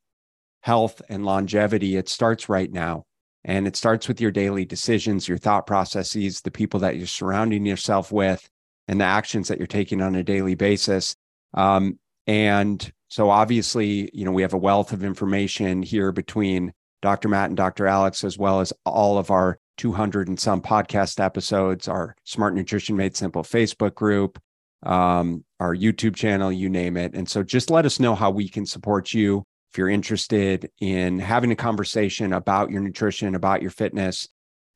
health 0.61 1.01
and 1.09 1.25
longevity, 1.25 1.95
it 1.95 2.07
starts 2.07 2.49
right 2.49 2.71
now. 2.71 3.03
And 3.45 3.65
it 3.65 3.75
starts 3.75 4.07
with 4.07 4.21
your 4.21 4.31
daily 4.31 4.65
decisions, 4.65 5.27
your 5.27 5.37
thought 5.37 5.65
processes, 5.65 6.41
the 6.41 6.51
people 6.51 6.81
that 6.81 6.97
you're 6.97 7.07
surrounding 7.07 7.65
yourself 7.65 8.11
with, 8.11 8.47
and 8.87 8.99
the 9.01 9.05
actions 9.05 9.47
that 9.47 9.57
you're 9.57 9.67
taking 9.67 10.01
on 10.01 10.15
a 10.15 10.23
daily 10.23 10.55
basis. 10.55 11.15
Um, 11.53 11.99
and 12.25 12.91
so 13.09 13.29
obviously, 13.29 14.09
you 14.13 14.25
know, 14.25 14.31
we 14.31 14.41
have 14.41 14.53
a 14.53 14.57
wealth 14.57 14.91
of 14.91 15.03
information 15.03 15.81
here 15.81 16.11
between 16.11 16.73
Dr. 17.01 17.29
Matt 17.29 17.49
and 17.49 17.57
Dr. 17.57 17.87
Alex, 17.87 18.23
as 18.23 18.37
well 18.37 18.59
as 18.59 18.73
all 18.85 19.17
of 19.17 19.31
our 19.31 19.59
200 19.77 20.27
and 20.27 20.39
some 20.39 20.61
podcast 20.61 21.23
episodes, 21.23 21.87
our 21.87 22.15
Smart 22.23 22.55
Nutrition 22.55 22.97
Made 22.97 23.15
Simple 23.15 23.43
Facebook 23.43 23.93
group, 23.93 24.39
um, 24.83 25.45
our 25.59 25.75
YouTube 25.75 26.15
channel, 26.15 26.51
you 26.51 26.69
name 26.69 26.97
it. 26.97 27.13
And 27.13 27.29
so 27.29 27.43
just 27.43 27.69
let 27.69 27.85
us 27.85 27.99
know 27.99 28.15
how 28.15 28.31
we 28.31 28.49
can 28.49 28.65
support 28.65 29.13
you 29.13 29.43
if 29.71 29.77
you're 29.77 29.89
interested 29.89 30.69
in 30.79 31.19
having 31.19 31.51
a 31.51 31.55
conversation 31.55 32.33
about 32.33 32.71
your 32.71 32.81
nutrition, 32.81 33.35
about 33.35 33.61
your 33.61 33.71
fitness, 33.71 34.27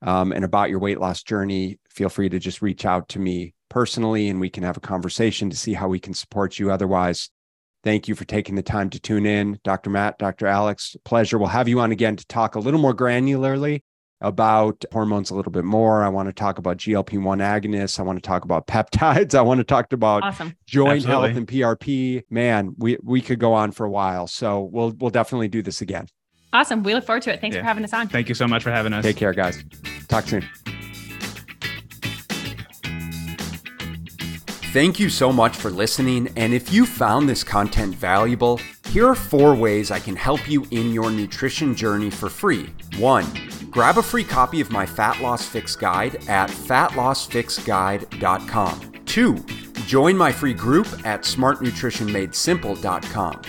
um, 0.02 0.32
and 0.32 0.46
about 0.46 0.70
your 0.70 0.80
weight 0.80 1.00
loss 1.00 1.24
journey. 1.24 1.80
Feel 1.94 2.10
free 2.10 2.30
to 2.30 2.40
just 2.40 2.62
reach 2.62 2.86
out 2.86 3.10
to 3.10 3.20
me 3.20 3.54
personally 3.70 4.30
and 4.30 4.40
we 4.40 4.50
can 4.50 4.64
have 4.64 4.78
a 4.78 4.82
conversation 4.82 5.50
to 5.50 5.58
see 5.58 5.74
how 5.74 5.88
we 5.88 6.00
can 6.00 6.14
support 6.14 6.58
you. 6.60 6.72
Otherwise, 6.72 7.30
thank 7.84 8.08
you 8.08 8.16
for 8.16 8.26
taking 8.26 8.56
the 8.56 8.64
time 8.64 8.90
to 8.92 9.00
tune 9.00 9.26
in. 9.26 9.60
Dr. 9.64 9.90
Matt, 9.90 10.18
Dr. 10.18 10.48
Alex, 10.48 10.96
pleasure. 11.06 11.38
We'll 11.38 11.48
have 11.50 11.68
you 11.68 11.80
on 11.80 11.92
again 11.92 12.16
to 12.16 12.26
talk 12.28 12.56
a 12.56 12.60
little 12.60 12.80
more 12.80 12.94
granularly 12.94 13.82
about 14.24 14.86
hormones 14.92 15.32
a 15.32 15.36
little 15.36 15.52
bit 15.52 15.64
more. 15.66 16.04
I 16.04 16.10
want 16.10 16.30
to 16.30 16.34
talk 16.34 16.60
about 16.60 16.78
GLP 16.78 17.22
1 17.22 17.40
agonists. 17.40 18.00
I 18.00 18.04
want 18.04 18.18
to 18.22 18.28
talk 18.28 18.46
about 18.46 18.68
peptides. 18.68 19.34
I 19.38 19.42
want 19.42 19.58
to 19.60 19.64
talk 19.64 19.92
about 19.94 20.24
Awesome. 20.24 20.56
joint 20.68 20.98
Absolutely. 21.06 21.28
health 21.30 21.38
and 21.38 21.48
PRP. 21.48 22.22
Man, 22.30 22.76
we, 22.78 22.98
we 23.04 23.20
could 23.22 23.40
go 23.40 23.54
on 23.54 23.72
for 23.72 23.86
a 23.86 23.90
while. 23.90 24.28
So 24.28 24.62
we'll, 24.72 24.92
we'll 25.00 25.10
definitely 25.10 25.48
do 25.48 25.62
this 25.64 25.82
again. 25.82 26.08
Awesome. 26.54 26.84
We 26.84 26.94
look 26.94 27.06
forward 27.06 27.24
to 27.24 27.34
it. 27.34 27.42
Thanks 27.42 27.56
Yeah. 27.56 27.62
for 27.62 27.66
having 27.68 27.84
us 27.84 27.94
on. 27.94 28.10
Thank 28.10 28.30
you 28.30 28.36
so 28.36 28.48
much 28.48 28.62
for 28.62 28.70
having 28.72 28.94
us. 28.94 29.04
Take 29.04 29.18
care, 29.18 29.34
guys. 29.34 29.64
Talk 30.08 30.28
soon. 30.28 30.48
Thank 34.72 35.00
you 35.02 35.10
so 35.10 35.34
much 35.34 35.58
for 35.58 35.70
listening. 35.70 36.32
And 36.38 36.54
if 36.54 36.72
you 36.72 36.86
found 36.86 37.28
this 37.28 37.44
content 37.44 37.94
valuable, 37.94 38.62
here 38.88 39.06
are 39.06 39.16
four 39.16 39.54
ways 39.54 39.92
I 39.92 40.00
can 40.00 40.16
help 40.16 40.50
you 40.50 40.66
in 40.72 40.94
your 40.94 41.12
nutrition 41.12 41.76
journey 41.76 42.10
for 42.10 42.30
free. 42.30 42.70
One, 42.98 43.26
grab 43.70 43.98
a 43.98 44.02
free 44.02 44.24
copy 44.24 44.62
of 44.62 44.72
my 44.72 44.86
Fat 44.86 45.20
Loss 45.20 45.48
Fix 45.48 45.76
Guide 45.76 46.26
at 46.30 46.50
fatlossfixguide.com. 46.50 48.92
Two, 49.06 49.46
join 49.88 50.16
my 50.16 50.32
free 50.32 50.54
group 50.54 50.88
at 51.06 51.24
smartnutritionmadesimple.com. 51.24 53.42